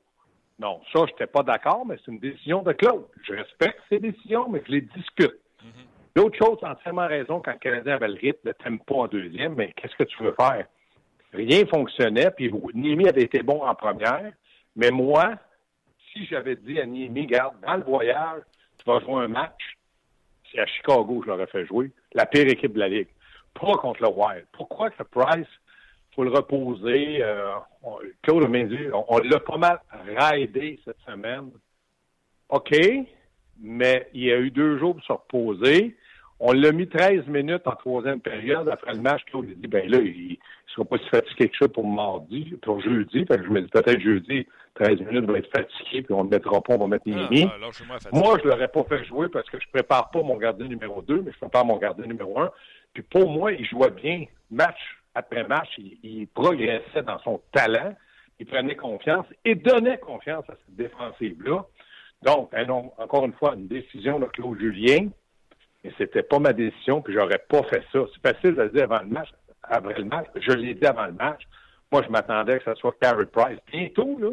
Non, 0.60 0.82
ça, 0.92 1.06
je 1.06 1.12
n'étais 1.12 1.28
pas 1.28 1.44
d'accord, 1.44 1.86
mais 1.86 1.96
c'est 1.98 2.12
une 2.12 2.20
décision 2.20 2.62
de 2.62 2.74
Claude. 2.74 3.06
Je 3.24 3.34
respecte 3.34 3.80
ces 3.90 4.00
décisions, 4.00 4.50
mais 4.50 4.62
je 4.66 4.72
les 4.74 4.82
discute. 4.82 5.36
Mm-hmm. 5.64 6.16
L'autre 6.16 6.38
chose, 6.38 6.58
entièrement 6.64 7.08
raison, 7.08 7.42
quand 7.44 7.54
le 7.54 7.60
Canadien 7.60 7.96
avait 7.96 8.10
le 8.10 8.16
rythme, 8.16 8.40
le 8.44 8.54
tempo 8.54 9.02
en 9.02 9.08
deuxième, 9.08 9.56
mais 9.56 9.74
qu'est-ce 9.74 9.96
que 9.96 10.04
tu 10.04 10.24
veux 10.24 10.36
faire? 10.40 10.66
Rien 11.34 11.66
fonctionnait, 11.66 12.32
puis 12.32 12.52
Nimi 12.74 13.08
avait 13.08 13.24
été 13.24 13.44
bon 13.44 13.62
en 13.62 13.76
première, 13.76 14.34
mais 14.76 14.92
moi, 14.92 15.36
si 16.12 16.26
j'avais 16.26 16.56
dit 16.56 16.80
à 16.80 16.86
Nimi, 16.86 17.28
garde, 17.28 17.56
dans 17.66 17.76
le 17.76 17.84
voyage, 17.84 18.42
tu 18.80 18.86
vas 18.86 19.00
jouer 19.00 19.24
un 19.24 19.28
match, 19.28 19.78
c'est 20.52 20.60
à 20.60 20.66
Chicago 20.66 21.20
que 21.20 21.26
je 21.26 21.32
l'aurais 21.32 21.48
fait 21.48 21.66
jouer, 21.66 21.92
la 22.14 22.26
pire 22.26 22.48
équipe 22.48 22.74
de 22.74 22.80
la 22.80 22.90
Ligue. 22.90 23.08
Pas 23.54 23.74
contre 23.74 24.02
le 24.02 24.10
Wild. 24.10 24.46
Pourquoi 24.54 24.90
que 24.90 25.04
Price, 25.04 25.48
faut 26.16 26.24
le 26.24 26.32
reposer? 26.32 27.22
Euh, 27.22 27.56
Claude 28.22 28.50
m'a 28.50 28.64
dit, 28.64 28.88
on, 28.94 29.18
l'a 29.20 29.40
pas 29.40 29.58
mal 29.58 29.80
raidé 30.18 30.80
cette 30.86 31.00
semaine. 31.06 31.52
OK, 32.50 32.76
mais 33.60 34.10
il 34.14 34.24
y 34.24 34.32
a 34.32 34.40
eu 34.40 34.50
deux 34.50 34.78
jours 34.80 34.96
pour 34.96 35.04
se 35.04 35.12
reposer. 35.12 35.96
On 36.40 36.54
l'a 36.54 36.72
mis 36.72 36.88
13 36.88 37.28
minutes 37.28 37.68
en 37.68 37.76
troisième 37.76 38.22
période. 38.22 38.70
Après 38.70 38.94
le 38.94 39.02
match, 39.02 39.24
Claude 39.26 39.50
a 39.50 39.54
dit, 39.54 39.68
ben 39.68 39.90
là, 39.90 40.00
il 40.00 40.38
ne 40.70 40.86
sera 40.86 40.86
pas 40.86 40.98
si 41.04 41.10
fatigué 41.10 41.50
que 41.50 41.58
ça 41.58 41.68
pour 41.68 41.88
mardi, 41.88 42.58
pour 42.62 42.82
jeudi. 42.82 43.26
Fait 43.26 43.38
que 43.38 43.44
je 43.44 43.50
me 43.50 43.62
dis, 43.62 43.68
peut-être 43.68 44.00
jeudi, 44.00 44.48
13 44.76 45.00
minutes, 45.02 45.26
va 45.26 45.38
être 45.38 45.52
fatigué, 45.52 46.04
puis 46.04 46.14
on 46.14 46.24
ne 46.24 46.30
le 46.30 46.38
mettra 46.38 46.62
pas, 46.62 46.74
on 46.76 46.78
va 46.80 46.88
mettre 46.88 47.06
ah, 47.08 47.28
Némi. 47.30 47.50
moi, 48.14 48.38
je 48.40 48.46
ne 48.46 48.52
l'aurais 48.52 48.68
pas 48.68 48.84
fait 48.84 49.04
jouer 49.06 49.28
parce 49.30 49.50
que 49.50 49.60
je 49.60 49.68
prépare 49.72 50.10
pas 50.12 50.22
mon 50.22 50.38
gardien 50.38 50.68
numéro 50.68 51.02
2, 51.02 51.22
mais 51.22 51.32
je 51.32 51.38
prépare 51.38 51.66
mon 51.66 51.78
gardien 51.78 52.06
numéro 52.06 52.40
1. 52.40 52.52
Puis 52.94 53.04
pour 53.04 53.30
moi, 53.30 53.52
il 53.52 53.66
jouait 53.66 53.92
bien. 53.92 54.26
Match 54.52 54.80
après 55.16 55.44
match, 55.44 55.70
il, 55.78 56.28
progressait 56.28 57.04
dans 57.06 57.20
son 57.20 57.42
talent. 57.52 57.94
Il 58.40 58.46
prenait 58.46 58.76
confiance 58.76 59.26
et 59.44 59.56
donnait 59.56 59.98
confiance 59.98 60.46
à 60.50 60.54
cette 60.54 60.76
défensive-là. 60.76 61.66
Donc, 62.22 62.52
encore 62.98 63.26
une 63.26 63.34
fois, 63.34 63.56
une 63.56 63.68
décision 63.68 64.20
de 64.20 64.26
Claude 64.26 64.60
Julien 64.60 65.10
mais 65.84 65.92
c'était 65.98 66.24
pas 66.24 66.40
ma 66.40 66.54
décision, 66.54 67.02
puis 67.02 67.14
j'aurais 67.14 67.42
pas 67.50 67.64
fait 67.64 67.84
ça. 67.92 68.00
C'est 68.14 68.34
facile 68.34 68.56
de 68.56 68.68
dire 68.68 68.84
avant 68.84 69.02
le 69.02 69.10
match, 69.10 69.30
après 69.64 69.98
le 69.98 70.06
match. 70.06 70.28
Je 70.36 70.52
l'ai 70.52 70.74
dit 70.74 70.86
avant 70.86 71.06
le 71.06 71.14
match. 71.14 71.42
Moi, 71.92 72.04
je 72.04 72.10
m'attendais 72.10 72.60
que 72.60 72.66
ce 72.66 72.76
soit 72.76 72.96
Carey 73.02 73.26
Price. 73.26 73.60
Bientôt, 73.72 74.18
là, 74.20 74.30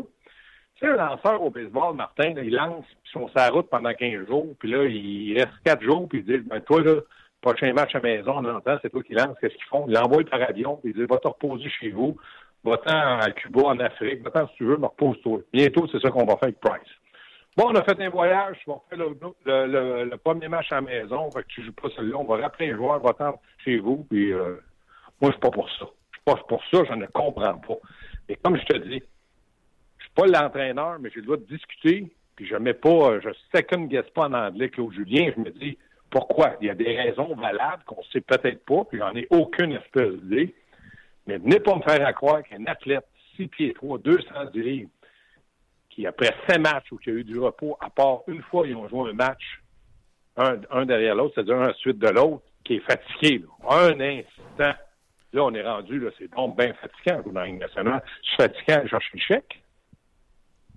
tu 0.77 0.87
sais, 0.87 0.93
un 0.93 0.97
lanceur 0.97 1.43
au 1.43 1.51
baseball, 1.51 1.95
Martin, 1.95 2.35
il 2.37 2.55
lance, 2.55 2.85
puis 3.03 3.13
sont 3.13 3.29
sur 3.29 3.55
route 3.55 3.71
pendant 3.71 3.95
15 3.95 4.27
jours, 4.27 4.55
puis 4.59 4.71
là, 4.71 4.85
il 4.85 5.35
reste 5.39 5.55
4 5.65 5.83
jours, 5.83 6.07
puis 6.09 6.19
il 6.19 6.25
dit, 6.25 6.47
ben, 6.47 6.61
toi, 6.61 6.83
là, 6.83 7.01
prochain 7.41 7.73
match 7.73 7.95
à 7.95 8.01
maison, 8.01 8.35
on 8.37 8.45
entend, 8.45 8.77
c'est 8.83 8.91
toi 8.91 9.03
qui 9.03 9.15
lance, 9.15 9.37
qu'est-ce 9.41 9.55
qu'ils 9.55 9.65
font? 9.65 9.87
Ils 9.89 9.95
l'envoient 9.95 10.25
par 10.25 10.43
avion, 10.43 10.77
puis 10.77 10.91
ils 10.91 10.95
disent, 10.95 11.09
va 11.09 11.17
te 11.17 11.29
reposer 11.29 11.71
chez 11.71 11.91
vous, 11.91 12.19
va-t'en 12.63 13.21
à 13.21 13.31
Cuba, 13.31 13.63
en 13.63 13.79
Afrique, 13.79 14.23
va-t'en 14.23 14.49
si 14.49 14.57
tu 14.57 14.65
veux, 14.65 14.77
me 14.77 14.87
repose-toi. 14.87 15.41
Bientôt, 15.53 15.87
c'est 15.91 16.01
ça 16.01 16.11
qu'on 16.11 16.27
va 16.27 16.37
faire 16.37 16.49
avec 16.49 16.61
Price. 16.61 16.93
Bon, 17.57 17.69
on 17.69 17.75
a 17.75 17.83
fait 17.83 17.99
un 17.99 18.11
voyage, 18.11 18.59
on 18.67 18.81
fait 18.91 18.97
le, 18.97 19.17
le, 20.05 20.17
premier 20.17 20.49
match 20.49 20.71
à 20.73 20.83
maison, 20.83 21.31
fait 21.31 21.43
que 21.43 21.49
tu 21.49 21.65
joues 21.65 21.73
pas 21.73 21.89
celui-là, 21.97 22.19
on 22.19 22.25
va 22.25 22.37
rappeler 22.37 22.73
un 22.73 22.77
joueur, 22.77 23.01
va-t'en 23.01 23.41
chez 23.65 23.79
vous, 23.79 24.07
puis 24.11 24.31
euh, 24.31 24.57
moi, 25.21 25.31
je 25.31 25.33
suis 25.33 25.41
pas 25.41 25.51
pour 25.51 25.69
ça. 25.71 25.87
Je 26.13 26.19
suis 26.19 26.25
pas 26.25 26.37
pour 26.49 26.63
ça, 26.71 26.85
je 26.89 26.95
ne 26.95 27.07
comprends 27.07 27.59
pas. 27.59 27.79
Et 28.29 28.37
comme 28.37 28.57
je 28.57 28.65
te 28.65 28.77
dis, 28.77 29.03
je 29.99 30.05
suis 30.05 30.13
pas 30.15 30.27
l'entraîneur, 30.27 30.99
mais 30.99 31.11
j'ai 31.11 31.21
le 31.21 31.27
droit 31.27 31.37
de 31.37 31.45
discuter, 31.45 32.13
puis 32.35 32.47
je 32.47 32.57
mets 32.57 32.75
pas, 32.75 33.21
je 33.21 33.31
second 33.55 33.85
guess 33.85 34.09
pas 34.15 34.27
en 34.29 34.35
anglais 34.35 34.69
Claude 34.69 34.93
Julien, 34.93 35.33
je 35.35 35.41
me 35.41 35.51
dis, 35.51 35.79
pourquoi? 36.11 36.57
Il 36.61 36.67
y 36.67 36.71
a 36.71 36.75
des 36.75 36.97
raisons 36.97 37.35
valables 37.35 37.83
qu'on 37.85 38.03
sait 38.13 38.21
peut-être 38.21 38.65
pas, 38.65 38.85
puis 38.85 38.99
j'en 38.99 39.15
ai 39.15 39.27
aucune 39.31 39.73
espèce 39.73 40.13
d'idée. 40.23 40.55
Mais 41.27 41.39
venez 41.39 41.61
pas 41.61 41.75
me 41.75 41.83
faire 41.83 42.15
croire 42.15 42.43
qu'un 42.43 42.65
athlète 42.67 43.07
6 43.37 43.49
pieds 43.49 43.75
3, 43.75 43.99
210 43.99 44.63
livres, 44.63 44.91
qui 45.91 46.07
après 46.07 46.33
5 46.49 46.59
matchs 46.59 46.93
où 46.93 46.99
il 47.05 47.13
y 47.13 47.17
a 47.17 47.19
eu 47.19 47.25
du 47.25 47.39
repos, 47.39 47.77
à 47.81 47.91
part 47.91 48.21
une 48.29 48.43
fois, 48.43 48.67
ils 48.67 48.77
ont 48.77 48.89
joué 48.89 49.11
un 49.11 49.15
match, 49.15 49.61
un, 50.37 50.87
derrière 50.87 51.15
l'autre, 51.15 51.35
c'est-à-dire 51.35 51.61
un 51.61 51.73
suite 51.75 51.99
de 51.99 52.09
l'autre, 52.09 52.43
qui 52.65 52.75
est 52.75 52.81
fatigué. 52.81 53.45
Un 53.69 53.99
instant. 54.01 54.79
Là, 55.37 55.45
on 55.45 55.53
est 55.53 55.63
rendu, 55.63 56.01
là, 56.01 56.11
c'est 56.19 56.33
donc 56.33 56.57
bien 56.57 56.73
fatigant 56.73 57.21
dans 57.31 57.43
la 57.43 57.53
nationale. 57.53 58.03
Je 58.23 58.29
suis 58.29 58.37
fatiguant, 58.39 58.81
je 58.85 58.89
cherche 58.89 59.11
le 59.13 59.21
chèque. 59.21 59.63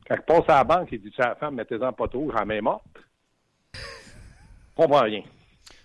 Quand 0.05 0.15
il 0.15 0.21
passe 0.23 0.49
à 0.49 0.55
la 0.55 0.63
banque, 0.65 0.89
il 0.91 0.99
dit 0.99 1.13
à 1.17 1.29
la 1.29 1.35
femme, 1.35 1.55
mettez-en 1.55 1.93
pas 1.93 2.09
trop, 2.09 2.29
j'en 2.29 2.45
mets 2.45 2.59
morte. 2.59 2.83
Je 3.73 3.79
comprends 4.75 5.03
rien. 5.03 5.23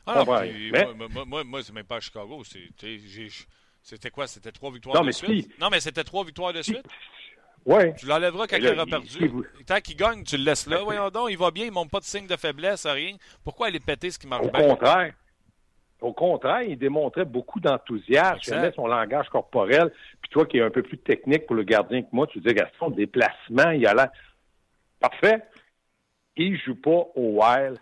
Ah 0.05 0.25
non, 0.27 0.41
puis, 0.41 0.73
mais... 0.73 0.85
moi, 0.93 1.07
moi, 1.09 1.25
moi, 1.25 1.45
moi 1.45 1.63
c'est 1.63 1.73
même 1.73 1.85
pas 1.85 1.97
à 1.97 2.01
Chicago. 2.01 2.43
C'était 2.45 4.11
quoi? 4.11 4.27
C'était 4.27 4.51
trois 4.51 4.73
victoires 4.73 4.97
non, 4.97 5.03
de 5.03 5.07
mais 5.07 5.13
suite? 5.13 5.45
Si... 5.45 5.61
Non, 5.61 5.69
mais 5.71 5.79
c'était 5.79 6.03
trois 6.03 6.25
victoires 6.25 6.53
de 6.53 6.63
suite? 6.63 6.85
Oui. 7.65 7.95
Tu 7.97 8.07
l'enlèveras 8.07 8.49
quand 8.49 8.57
il 8.57 8.69
aura 8.69 8.87
perdu. 8.87 9.31
Tant 9.67 9.81
qu'il 9.81 9.97
gagne, 9.97 10.25
tu 10.25 10.37
le 10.37 10.43
laisses 10.43 10.67
là. 10.67 10.83
Voyons 10.83 11.11
donc, 11.11 11.29
il 11.31 11.39
va 11.39 11.53
bien, 11.53 11.67
il 11.67 11.69
ne 11.69 11.75
montre 11.75 11.93
pas 11.93 12.01
de 12.01 12.05
signe 12.05 12.27
de 12.27 12.37
faiblesse, 12.37 12.87
rien. 12.87 13.17
Pourquoi 13.45 13.69
aller 13.69 13.79
péter 13.79 14.11
ce 14.11 14.19
qui 14.19 14.27
marche 14.27 14.47
Au 14.47 14.51
bien? 14.51 14.67
contraire. 14.67 15.15
Au 16.05 16.13
contraire, 16.13 16.61
il 16.61 16.77
démontrait 16.77 17.25
beaucoup 17.25 17.61
d'enthousiasme. 17.61 18.39
Il 18.47 18.53
aimait 18.53 18.73
son 18.77 18.87
langage 18.87 19.27
corporel. 19.31 19.91
Puis 20.21 20.31
toi 20.31 20.45
qui 20.45 20.59
es 20.59 20.61
un 20.61 20.69
peu 20.69 20.83
plus 20.83 20.99
technique 20.99 21.47
pour 21.47 21.57
le 21.57 21.63
gardien 21.63 22.03
que 22.03 22.09
moi, 22.13 22.27
tu 22.27 22.41
dis, 22.41 22.53
Gaston, 22.53 22.91
déplacement, 22.91 23.71
il 23.71 23.87
a 23.87 23.95
l'air... 23.95 24.09
Parfait. 25.01 25.41
Il 26.37 26.59
joue 26.59 26.75
pas 26.75 27.07
au 27.15 27.41
Wild. 27.41 27.79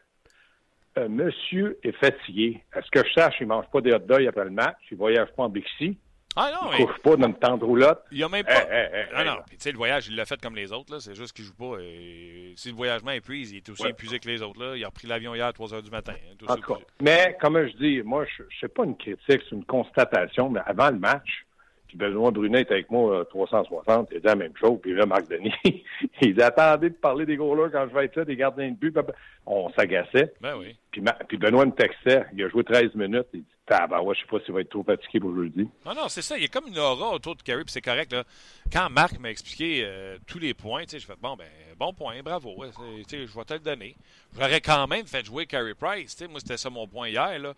Euh, 0.99 1.09
monsieur 1.09 1.81
est 1.83 1.97
fatigué. 1.97 2.63
Est-ce 2.77 2.91
que 2.93 3.05
je 3.05 3.13
sache, 3.13 3.35
il 3.41 3.49
mange 3.49 3.67
pas 3.73 3.81
des 3.81 3.93
hot 3.93 3.99
dogs 3.99 4.27
après 4.29 4.45
le 4.45 4.51
match. 4.51 4.77
Il 4.93 4.97
voyage 4.99 5.33
pas 5.37 5.43
en 5.43 5.49
Bixi. 5.49 5.99
Ah 6.35 6.51
non, 6.55 6.71
il 6.79 6.87
couche 6.87 6.99
pas 7.03 7.17
dans 7.17 7.27
une 7.29 7.35
tente 7.35 7.63
roulotte. 7.63 8.03
Il 8.11 8.23
a 8.25 8.29
même 8.29 8.45
pas. 8.45 8.53
Hey, 8.63 8.67
hey, 8.71 9.01
hey, 9.01 9.07
ah 9.15 9.25
non, 9.25 9.37
tu 9.51 9.57
sais, 9.59 9.71
le 9.71 9.77
voyage, 9.77 10.09
il 10.09 10.17
l'a 10.17 10.25
fait 10.25 10.41
comme 10.41 10.57
les 10.57 10.73
autres, 10.73 10.93
là. 10.95 11.01
C'est 11.01 11.15
juste 11.15 11.35
qu'il 11.37 11.45
joue 11.45 11.55
pas. 11.55 11.77
Et... 11.83 12.55
Si 12.57 12.71
le 12.71 12.75
voyagement 12.75 13.11
épuise, 13.11 13.53
il 13.53 13.59
est 13.59 13.69
aussi 13.69 13.83
Ouais. 13.83 13.91
épuisé 13.91 14.19
que 14.19 14.29
les 14.29 14.41
autres, 14.41 14.59
là. 14.63 14.77
Il 14.77 14.83
a 14.85 14.87
repris 14.89 15.07
l'avion 15.07 15.35
hier 15.35 15.47
à 15.47 15.53
3 15.53 15.69
h 15.69 15.83
du 15.83 15.91
matin. 15.91 16.15
hein, 16.49 16.57
En. 16.69 16.79
Mais, 17.03 17.37
comme 17.41 17.67
je 17.67 17.77
dis, 17.77 18.03
moi, 18.03 18.25
je 18.37 18.45
ne 18.45 18.49
sais 18.61 18.69
pas 18.69 18.85
une 18.85 18.97
critique, 18.97 19.21
c'est 19.29 19.53
une 19.53 19.65
constatation, 19.65 20.49
mais 20.49 20.61
avant 20.65 20.91
le 20.91 20.99
match, 20.99 21.45
puis 21.93 21.99
Benoît 21.99 22.31
Brunet 22.31 22.63
était 22.63 22.73
avec 22.73 22.91
moi 22.91 23.19
euh, 23.19 23.25
360, 23.25 24.09
il 24.13 24.21
dit 24.21 24.27
la 24.27 24.35
même 24.35 24.57
chose, 24.59 24.79
puis 24.81 24.95
là, 24.95 25.05
Marc 25.05 25.29
Denis, 25.29 25.53
il 26.23 26.35
dit 26.35 26.43
attendez 26.43 26.89
de 26.89 26.95
parler 26.95 27.27
des 27.27 27.37
goalers 27.37 27.71
quand 27.71 27.87
je 27.87 27.95
vais 27.95 28.07
être 28.07 28.17
là, 28.17 28.25
des 28.25 28.35
gardiens 28.35 28.71
de 28.71 28.77
but. 28.77 28.97
On 29.45 29.71
s'agaçait. 29.75 30.33
Ben 30.41 30.57
oui. 30.57 30.75
Puis, 30.91 31.37
Benoît 31.37 31.67
me 31.67 31.73
textait, 31.73 32.25
il 32.33 32.43
a 32.45 32.49
joué 32.49 32.65
13 32.65 32.95
minutes, 32.95 33.27
il 33.35 33.41
dit 33.41 33.47
Tabarouette, 33.67 34.17
je 34.17 34.23
sais 34.23 34.31
pas 34.31 34.43
s'il 34.43 34.55
va 34.55 34.63
être 34.63 34.71
trop 34.71 34.83
fatigué 34.83 35.21
pour 35.21 35.35
jeudi. 35.35 35.69
Non, 35.85 35.95
non, 35.95 36.09
c'est 36.09 36.23
ça. 36.23 36.39
Il 36.39 36.43
y 36.43 36.45
a 36.47 36.49
comme 36.49 36.67
une 36.67 36.79
aura 36.79 37.11
autour 37.11 37.37
de 37.37 37.43
Carey, 37.43 37.63
puis 37.63 37.73
c'est 37.73 37.83
correct. 37.83 38.11
Là. 38.13 38.25
Quand 38.73 38.89
Marc 38.89 39.19
m'a 39.19 39.31
expliqué 39.31 39.83
euh, 39.85 40.17
tous 40.27 40.39
les 40.39 40.55
points, 40.55 40.85
je 40.91 40.99
fais 40.99 41.13
bon, 41.21 41.37
ben, 41.37 41.47
bon 41.79 41.93
point, 41.93 42.23
bravo. 42.23 42.55
ouais, 42.57 42.69
je 43.11 43.17
vais 43.17 43.45
te 43.45 43.53
le 43.53 43.61
donner. 43.61 43.97
J'aurais 44.35 44.63
quand 44.63 44.87
même 44.87 45.05
fait 45.05 45.27
jouer 45.27 45.45
Carey 45.45 45.75
Price. 45.75 46.19
Moi, 46.31 46.41
c'était 46.41 46.57
ça 46.57 46.71
mon 46.71 46.87
point 46.87 47.11
hier. 47.11 47.39
Là. 47.39 47.53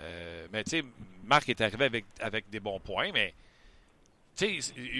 Euh, 0.00 0.46
mais 0.52 0.64
tu 0.64 0.70
sais, 0.70 0.84
Marc 1.24 1.48
est 1.48 1.62
arrivé 1.62 1.86
avec, 1.86 2.04
avec 2.20 2.50
des 2.50 2.60
bons 2.60 2.78
points, 2.78 3.08
mais. 3.14 3.32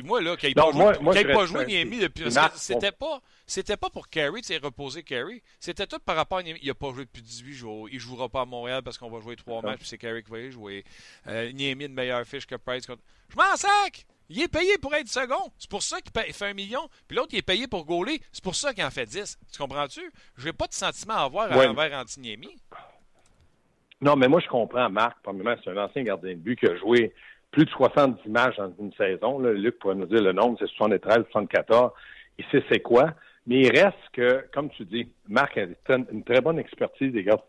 Moi, 0.05 0.21
là, 0.21 0.37
qu'il 0.37 0.49
n'ait 0.51 0.55
pas, 0.55 0.71
moi- 0.73 0.93
joué- 0.95 1.03
moi, 1.03 1.15
pas 1.55 1.65
Niemi 1.65 1.99
depuis. 1.99 2.25
C'était 2.57 2.93
pas, 2.93 3.21
c'était 3.47 3.77
pas 3.77 3.89
pour 3.89 4.09
Carey, 4.09 4.41
tu 4.43 4.49
sais, 4.49 4.59
reposer 4.59 5.03
Carey. 5.03 5.43
C'était 5.59 5.87
tout 5.87 5.99
par 5.99 6.17
rapport 6.17 6.39
à 6.39 6.43
Niemi. 6.43 6.59
Il 6.63 6.69
n'a 6.69 6.75
pas 6.75 6.93
joué 6.93 7.05
depuis 7.05 7.23
18 7.23 7.55
jours. 7.55 7.89
Il 7.89 7.99
jouera 7.99 8.29
pas 8.29 8.43
à 8.43 8.45
Montréal 8.45 8.83
parce 8.83 8.99
qu'on 8.99 9.09
va 9.11 9.21
jouer 9.21 9.37
trois 9.37 9.63
matchs, 9.63 9.79
puis 9.79 9.89
c'est 9.89 9.99
Carey 9.99 10.23
qui 10.23 10.31
va 10.31 10.41
y 10.41 10.51
jouer. 10.51 10.85
Euh, 11.27 11.51
Niemi, 11.53 11.87
une 11.87 11.95
meilleure 11.95 12.25
fiche 12.27 12.47
que 12.47 12.57
Price. 12.57 12.87
contre- 12.87 13.03
Je 13.31 13.37
m'en 13.37 13.57
sac! 13.57 14.05
Il 14.33 14.41
est 14.41 14.49
payé 14.49 14.79
pour 14.79 14.95
être 14.95 15.09
second. 15.09 15.51
C'est 15.59 15.69
pour 15.71 15.83
ça 15.83 16.01
qu'il 16.01 16.13
fait 16.33 16.47
un 16.47 16.55
million. 16.55 16.89
Puis 17.09 17.17
l'autre, 17.17 17.31
il 17.33 17.39
est 17.39 17.43
payé 17.43 17.67
pour 17.67 17.85
gauler. 17.85 18.21
C'est 18.31 18.45
pour 18.45 18.55
ça 18.55 18.73
qu'il 18.73 18.85
en 18.85 18.91
fait 18.91 19.07
10. 19.07 19.37
Tu 19.53 19.59
comprends-tu? 19.59 20.13
Je 20.37 20.47
n'ai 20.47 20.53
pas 20.53 20.69
de 20.69 20.73
sentiment 20.73 21.15
à 21.15 21.23
avoir 21.25 21.51
Ouais. 21.51 21.67
envers 21.67 21.93
Antiniemi. 21.99 22.57
Non, 24.01 24.17
mais 24.17 24.29
moi, 24.29 24.41
je 24.41 24.47
comprends 24.49 24.89
Marc. 24.89 25.17
Premièrement, 25.23 25.61
c'est 25.65 25.71
un 25.71 25.77
ancien 25.85 26.03
gardien 26.05 26.31
de 26.31 26.37
but 26.37 26.57
qui 26.59 26.67
a 26.67 26.77
joué 26.79 27.13
plus 27.51 27.65
de 27.65 27.71
70 27.71 28.29
matchs 28.29 28.57
dans 28.57 28.73
une 28.79 28.93
saison. 28.93 29.39
Là. 29.39 29.53
Luc 29.53 29.79
pourrait 29.79 29.95
nous 29.97 30.07
dire 30.07 30.23
le 30.23 30.33
nombre, 30.33 30.57
c'est 30.59 30.69
73, 30.69 31.25
74. 31.31 31.93
Il 32.39 32.45
sait 32.47 32.63
c'est 32.71 32.81
quoi. 32.81 33.13
Mais 33.47 33.61
il 33.63 33.71
reste 33.71 33.97
que, 34.13 34.45
comme 34.53 34.71
tu 34.71 34.85
dis, 34.85 35.09
Marc 35.29 35.57
a 35.59 35.65
une 36.13 36.23
très 36.25 36.41
bonne 36.41 36.59
expertise 36.59 37.13
des 37.13 37.25
gar- 37.25 37.43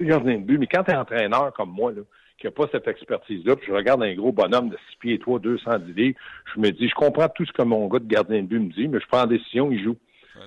des 0.00 0.06
gardiens 0.06 0.38
de 0.38 0.44
but. 0.44 0.58
Mais 0.58 0.66
quand 0.66 0.82
tu 0.84 0.90
es 0.90 0.96
entraîneur 0.96 1.52
comme 1.52 1.70
moi, 1.70 1.92
là, 1.92 2.02
qui 2.38 2.46
n'a 2.46 2.50
pas 2.50 2.66
cette 2.72 2.86
expertise-là, 2.88 3.56
puis 3.56 3.68
je 3.68 3.72
regarde 3.72 4.02
un 4.02 4.14
gros 4.14 4.32
bonhomme 4.32 4.68
de 4.68 4.76
6 4.90 4.96
pieds 4.98 5.18
3, 5.18 5.38
210 5.38 5.92
livres, 5.94 6.18
je 6.54 6.60
me 6.60 6.70
dis, 6.70 6.88
je 6.88 6.94
comprends 6.94 7.28
tout 7.28 7.46
ce 7.46 7.52
que 7.52 7.62
mon 7.62 7.86
gars 7.88 7.98
de 7.98 8.06
gardien 8.06 8.42
de 8.42 8.46
but 8.46 8.58
me 8.58 8.70
dit, 8.72 8.88
mais 8.88 9.00
je 9.00 9.06
prends 9.06 9.22
en 9.22 9.26
décision, 9.26 9.70
il 9.70 9.82
joue. 9.82 9.96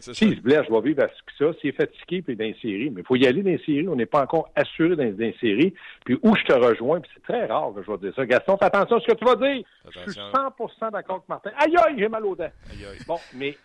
S'il 0.02 0.36
se 0.36 0.42
blesse, 0.42 0.66
je 0.68 0.74
vais 0.74 0.82
vivre 0.82 1.04
avec 1.04 1.14
ça. 1.38 1.46
S'il 1.60 1.70
est 1.70 1.74
fatigué, 1.74 2.22
puis 2.22 2.36
séries. 2.62 2.90
Mais 2.90 3.02
il 3.02 3.06
faut 3.06 3.16
y 3.16 3.26
aller 3.28 3.44
séries. 3.66 3.88
On 3.88 3.96
n'est 3.96 4.06
pas 4.06 4.24
encore 4.24 4.50
assuré 4.56 4.96
séries. 5.40 5.74
Puis 6.06 6.18
où 6.24 6.36
je 6.36 6.44
te 6.44 6.54
rejoins, 6.54 7.00
puis 7.02 7.12
c'est 7.14 7.24
très 7.24 7.46
rare 7.46 7.72
que 7.76 7.84
je 7.84 7.92
vais 7.92 7.98
dire 7.98 8.14
ça. 8.16 8.26
Gaston, 8.26 8.58
fais 8.58 8.66
attention 8.66 8.98
à 8.98 9.00
ce 9.02 9.08
que 9.08 9.16
tu 9.16 9.26
vas 9.26 9.36
dire. 9.36 9.64
Je 9.90 10.00
suis 10.00 10.20
Attention. 10.20 10.70
100 10.80 10.92
d'accord 10.92 11.16
avec 11.18 11.30
Martin. 11.30 11.52
Aïe, 11.58 11.76
aïe, 11.86 11.96
j'ai 11.98 12.10
mal 12.10 12.26
aux 12.26 12.36
dents. 12.36 12.52
Aïe, 12.72 12.86
aïe. 12.86 13.00
Bon, 13.08 13.18
mais 13.36 13.58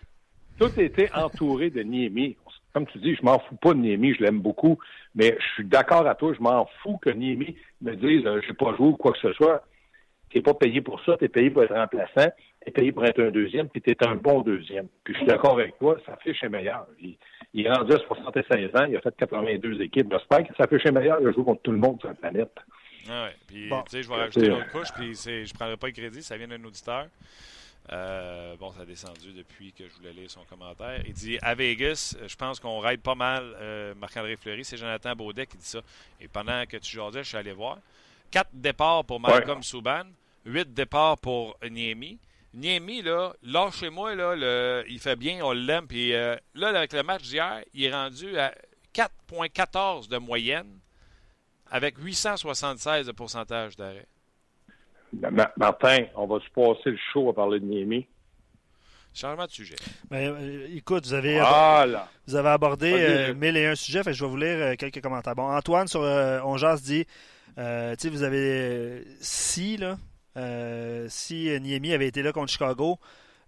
tout 0.58 0.70
était 0.78 1.10
entouré 1.14 1.70
de 1.70 1.82
Niemi. 1.82 2.36
Comme 2.72 2.86
tu 2.86 2.98
dis, 2.98 3.14
je 3.14 3.22
m'en 3.22 3.38
fous 3.38 3.56
pas 3.56 3.72
de 3.72 3.78
Niemi, 3.78 4.14
je 4.14 4.22
l'aime 4.22 4.40
beaucoup. 4.40 4.78
Mais 5.14 5.36
je 5.38 5.46
suis 5.54 5.64
d'accord 5.64 6.06
à 6.06 6.14
toi, 6.14 6.32
je 6.36 6.42
m'en 6.42 6.66
fous 6.82 6.98
que 6.98 7.10
Niemi 7.10 7.56
me 7.80 7.94
dise, 7.94 8.26
euh, 8.26 8.40
je 8.42 8.48
n'ai 8.48 8.54
pas 8.54 8.74
joué 8.76 8.88
ou 8.88 8.96
quoi 8.96 9.12
que 9.12 9.18
ce 9.18 9.32
soit. 9.34 9.64
Tu 10.30 10.38
n'es 10.38 10.42
pas 10.42 10.54
payé 10.54 10.80
pour 10.80 11.00
ça, 11.04 11.16
tu 11.16 11.24
es 11.24 11.28
payé 11.28 11.50
pour 11.50 11.62
être 11.62 11.74
remplaçant, 11.74 12.32
es 12.66 12.70
payé 12.70 12.92
pour 12.92 13.04
être 13.04 13.20
un 13.22 13.30
deuxième, 13.30 13.68
puis 13.68 13.80
tu 13.82 13.90
es 13.90 14.06
un 14.06 14.14
bon 14.16 14.42
deuxième. 14.42 14.86
Puis 15.04 15.14
je 15.14 15.18
suis 15.18 15.26
d'accord 15.26 15.58
avec 15.58 15.78
toi, 15.78 15.96
sa 16.06 16.16
fiche 16.18 16.42
est 16.42 16.48
meilleure. 16.48 16.86
Il, 17.00 17.16
il 17.52 17.66
est 17.66 17.72
rendu 17.72 17.92
à 17.92 17.98
76 17.98 18.70
ans, 18.76 18.84
il 18.88 18.96
a 18.96 19.00
fait 19.00 19.14
82 19.16 19.80
équipes. 19.82 20.08
J'espère 20.12 20.46
que 20.46 20.54
sa 20.56 20.66
fiche 20.66 20.84
est 20.86 20.92
meilleure, 20.92 21.18
il 21.20 21.28
a 21.28 21.32
joué 21.32 21.44
contre 21.44 21.62
tout 21.62 21.72
le 21.72 21.78
monde 21.78 21.98
sur 22.00 22.08
la 22.08 22.14
planète. 22.14 22.52
Ah 23.08 23.24
ouais. 23.24 23.36
Puis, 23.46 23.68
Bon. 23.68 23.82
tu 23.82 23.90
sais, 23.90 24.02
je 24.02 24.08
vais 24.08 24.14
rajouter 24.16 24.46
une 24.46 24.52
autre 24.52 24.70
couche, 24.72 24.88
puis 24.96 25.14
c'est- 25.14 25.44
je 25.44 25.52
ne 25.52 25.58
prendrai 25.58 25.76
pas 25.76 25.86
le 25.88 25.92
crédit, 25.92 26.22
ça 26.22 26.36
vient 26.36 26.48
d'un 26.48 26.64
auditeur. 26.64 27.06
Euh, 27.92 28.56
bon, 28.58 28.70
ça 28.72 28.80
a 28.80 28.84
descendu 28.86 29.32
depuis 29.36 29.72
que 29.72 29.84
je 29.86 29.94
voulais 29.98 30.12
lire 30.14 30.30
son 30.30 30.40
commentaire. 30.44 31.02
Il 31.06 31.12
dit 31.12 31.38
À 31.42 31.54
Vegas, 31.54 32.16
je 32.26 32.34
pense 32.34 32.58
qu'on 32.58 32.78
raide 32.78 33.00
pas 33.02 33.14
mal 33.14 33.44
euh, 33.60 33.92
Marc-André 34.00 34.36
Fleury. 34.36 34.64
C'est 34.64 34.78
Jonathan 34.78 35.14
Baudet 35.14 35.44
qui 35.44 35.58
dit 35.58 35.66
ça. 35.66 35.80
Et 36.18 36.26
pendant 36.26 36.64
que 36.66 36.78
tu 36.78 36.96
jasais, 36.96 37.22
je 37.22 37.28
suis 37.28 37.36
allé 37.36 37.52
voir. 37.52 37.76
Quatre 38.30 38.48
départs 38.54 39.04
pour 39.04 39.20
Malcolm 39.20 39.62
Souban, 39.62 40.04
huit 40.46 40.72
départs 40.72 41.18
pour 41.18 41.58
Niemi. 41.70 42.18
Niemi, 42.54 43.02
là, 43.02 43.32
lâchez-moi, 43.42 44.14
là, 44.14 44.34
le- 44.36 44.84
il 44.88 45.00
fait 45.00 45.16
bien, 45.16 45.44
on 45.44 45.52
l'aime. 45.52 45.86
Puis 45.86 46.14
euh, 46.14 46.36
là, 46.54 46.68
avec 46.68 46.92
le 46.92 47.02
match 47.02 47.22
d'hier, 47.22 47.62
il 47.74 47.84
est 47.84 47.92
rendu 47.92 48.38
à 48.38 48.54
4,14 48.94 50.08
de 50.08 50.18
moyenne 50.18 50.78
avec 51.70 51.98
876 51.98 53.06
de 53.06 53.12
pourcentage 53.12 53.76
d'arrêt. 53.76 54.06
Ma- 55.20 55.30
Ma- 55.30 55.52
Martin, 55.56 56.06
on 56.14 56.26
va 56.26 56.38
se 56.40 56.48
passer 56.54 56.90
le 56.90 56.98
show 57.12 57.28
à 57.30 57.34
parler 57.34 57.60
de 57.60 57.64
Niemi. 57.66 58.06
Changement 59.12 59.46
de 59.46 59.50
sujet. 59.52 59.76
Mais, 60.10 60.26
euh, 60.28 60.66
écoute, 60.74 61.06
vous 61.06 61.14
avez, 61.14 61.38
Voilà. 61.38 62.08
vous 62.26 62.34
avez 62.34 62.48
abordé 62.48 62.92
Ok, 62.92 62.98
euh, 62.98 63.26
je- 63.28 63.32
1001 63.32 63.74
sujets, 63.76 64.02
fait 64.02 64.12
je 64.12 64.24
vais 64.24 64.30
vous 64.30 64.36
lire 64.36 64.56
euh, 64.58 64.74
quelques 64.76 65.00
commentaires. 65.00 65.36
Bon, 65.36 65.48
Antoine 65.48 65.86
sur 65.86 66.02
euh, 66.02 66.40
On 66.44 66.56
Jase 66.56 66.82
dit 66.82 67.06
euh, 67.58 67.94
tu 67.94 68.02
sais, 68.02 68.08
vous 68.10 68.24
avez 68.24 68.38
euh, 68.40 69.02
si, 69.20 69.76
là, 69.76 69.96
si 70.36 71.50
euh, 71.50 71.58
Niemi 71.58 71.92
avait 71.92 72.08
été 72.08 72.22
là 72.22 72.32
contre 72.32 72.50
Chicago, 72.52 72.98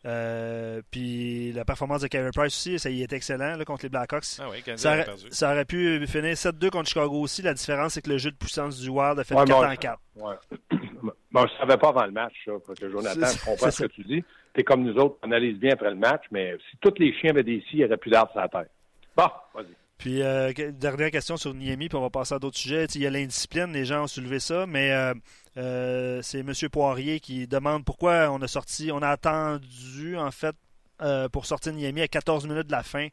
euh, 0.04 0.82
puis 0.90 1.52
la 1.52 1.64
performance 1.64 2.02
de 2.02 2.06
Carey 2.06 2.30
Price 2.34 2.54
aussi, 2.54 2.78
ça 2.78 2.90
y 2.90 3.02
est 3.02 3.12
excellent 3.12 3.56
là, 3.56 3.64
contre 3.64 3.84
les 3.84 3.88
Blackhawks. 3.88 4.38
Ah 4.38 4.44
oui, 4.50 4.62
Ça 4.76 4.92
aurait, 4.92 5.06
ça 5.30 5.52
aurait 5.52 5.64
pu 5.64 6.06
finir 6.06 6.34
7-2 6.34 6.70
contre 6.70 6.88
Chicago 6.88 7.20
aussi. 7.20 7.42
La 7.42 7.54
différence, 7.54 7.94
c'est 7.94 8.02
que 8.02 8.10
le 8.10 8.18
jeu 8.18 8.30
de 8.30 8.36
puissance 8.36 8.78
du 8.78 8.88
Wild 8.88 9.18
a 9.18 9.24
fait 9.24 9.34
Ouais, 9.34 9.44
4 9.44 9.60
bon, 9.60 9.66
en 9.66 9.76
4. 9.76 10.00
Ouais. 10.16 10.34
Bon, 11.32 11.46
je 11.46 11.52
ne 11.52 11.58
savais 11.58 11.76
pas 11.76 11.88
avant 11.88 12.06
le 12.06 12.12
match, 12.12 12.32
ça. 12.46 12.52
Parce 12.66 12.78
que 12.78 12.88
Jonathan, 12.90 13.26
je 13.26 13.44
comprends 13.44 13.70
ce 13.70 13.82
que 13.82 13.88
tu 13.88 14.02
dis. 14.04 14.24
Tu 14.54 14.60
es 14.60 14.64
comme 14.64 14.84
nous 14.84 14.96
autres, 14.96 15.18
on 15.22 15.26
analyse 15.26 15.58
bien 15.58 15.74
après 15.74 15.90
le 15.90 15.96
match, 15.96 16.22
mais 16.30 16.56
si 16.70 16.78
tous 16.80 16.94
les 16.98 17.12
chiens 17.12 17.30
avaient 17.30 17.42
des 17.42 17.60
scies, 17.60 17.72
il 17.74 17.78
n'y 17.80 17.84
aurait 17.84 17.98
plus 17.98 18.10
d'arbres 18.10 18.32
sur 18.32 18.40
la 18.40 18.48
terre. 18.48 18.64
Bon, 19.14 19.28
vas-y. 19.54 19.66
Puis, 19.98 20.22
euh, 20.22 20.52
dernière 20.72 21.10
question 21.10 21.36
sur 21.36 21.54
Niemi, 21.54 21.88
puis 21.88 21.96
on 21.96 22.02
va 22.02 22.10
passer 22.10 22.34
à 22.34 22.38
d'autres 22.38 22.58
sujets. 22.58 22.84
il 22.94 23.00
y 23.00 23.06
a 23.06 23.10
l'indiscipline, 23.10 23.72
les 23.72 23.86
gens 23.86 24.04
ont 24.04 24.06
soulevé 24.06 24.40
ça, 24.40 24.66
mais 24.66 24.92
euh, 24.92 25.14
euh, 25.56 26.20
c'est 26.22 26.40
M. 26.40 26.52
Poirier 26.70 27.18
qui 27.18 27.46
demande 27.46 27.84
pourquoi 27.84 28.30
on 28.30 28.42
a 28.42 28.48
sorti, 28.48 28.90
on 28.92 29.00
a 29.00 29.08
attendu, 29.08 30.16
en 30.18 30.30
fait, 30.30 30.54
pour 31.32 31.46
sortir 31.46 31.72
Niemi 31.72 32.02
à 32.02 32.08
14 32.08 32.46
minutes 32.46 32.66
de 32.66 32.72
la 32.72 32.82
fin. 32.82 33.08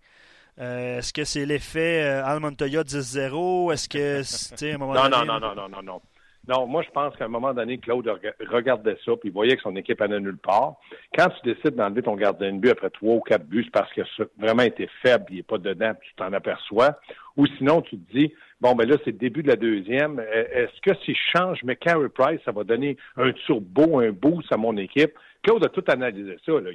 Est-ce 0.58 1.14
que 1.14 1.24
c'est 1.24 1.46
l'effet 1.46 2.02
Al 2.02 2.40
Montoya 2.40 2.84
10-0? 2.84 3.74
Est-ce 3.74 3.90
que, 3.90 4.22
tu 4.22 4.58
sais, 4.58 4.72
à 4.72 4.76
un 4.76 4.78
moment 4.78 4.94
non, 4.94 5.10
donné... 5.10 5.26
Non, 5.26 5.40
non, 5.40 5.40
non, 5.40 5.56
non, 5.56 5.70
non, 5.70 5.84
non. 5.84 6.02
Non, 6.46 6.68
moi, 6.68 6.84
je 6.84 6.90
pense 6.90 7.16
qu'à 7.16 7.24
un 7.26 7.30
moment 7.30 7.54
donné, 7.54 7.78
Claude 7.78 8.06
regardait 8.50 8.98
ça, 9.06 9.14
puis 9.16 9.30
il 9.30 9.32
voyait 9.32 9.56
que 9.56 9.62
son 9.62 9.78
équipe 9.78 10.02
allait 10.02 10.20
nulle 10.20 10.38
part. 10.38 10.76
Quand 11.18 11.30
tu 11.30 11.54
décides 11.54 11.76
d'enlever 11.76 12.02
ton 12.02 12.18
gardien 12.18 12.52
de 12.52 12.58
but 12.58 12.72
après 12.72 12.90
trois 12.90 13.16
ou 13.16 13.22
quatre 13.22 13.46
buts, 13.46 13.70
parce 13.72 13.90
ça 13.96 14.24
a 14.24 14.26
vraiment 14.38 14.64
été 14.64 14.90
faible, 15.02 15.26
il 15.30 15.38
n'est 15.38 15.44
pas 15.44 15.58
dedans, 15.58 15.94
puis 15.98 16.10
tu 16.10 16.16
t'en 16.16 16.34
aperçois. 16.34 17.00
Ou 17.38 17.48
sinon, 17.58 17.82
tu 17.82 17.98
te 17.98 18.14
dis, 18.14 18.34
bon, 18.60 18.76
ben 18.76 18.88
là, 18.88 18.98
c'est 19.06 19.12
le 19.12 19.18
début 19.18 19.42
de 19.42 19.48
la 19.48 19.56
deuxième. 19.56 20.20
E, 20.20 20.48
est-ce 20.54 20.82
que 20.82 20.94
si 21.06 21.14
je 21.14 21.38
change 21.38 21.64
mais 21.64 21.78
Carey 21.78 22.10
Price, 22.10 22.42
ça 22.44 22.52
va 22.52 22.66
donner 22.66 22.98
un 23.16 23.32
turbo, 23.32 24.00
un 24.00 24.12
boost 24.12 24.52
à 24.52 24.58
mon 24.58 24.76
équipe? 24.76 25.14
Claude 25.44 25.64
a 25.64 25.70
tout 25.70 25.84
analysé 25.88 26.36
ça. 26.46 26.52
Là. 26.60 26.72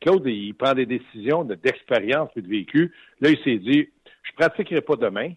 Claude, 0.00 0.26
il 0.26 0.54
prend 0.54 0.74
des 0.74 0.86
décisions 0.86 1.44
d'expérience 1.44 2.30
et 2.34 2.42
de 2.42 2.48
vécu. 2.48 2.92
Là, 3.20 3.30
il 3.30 3.38
s'est 3.44 3.58
dit, 3.58 3.88
je 4.24 4.32
pratiquerai 4.36 4.80
pas 4.80 4.96
demain. 4.96 5.32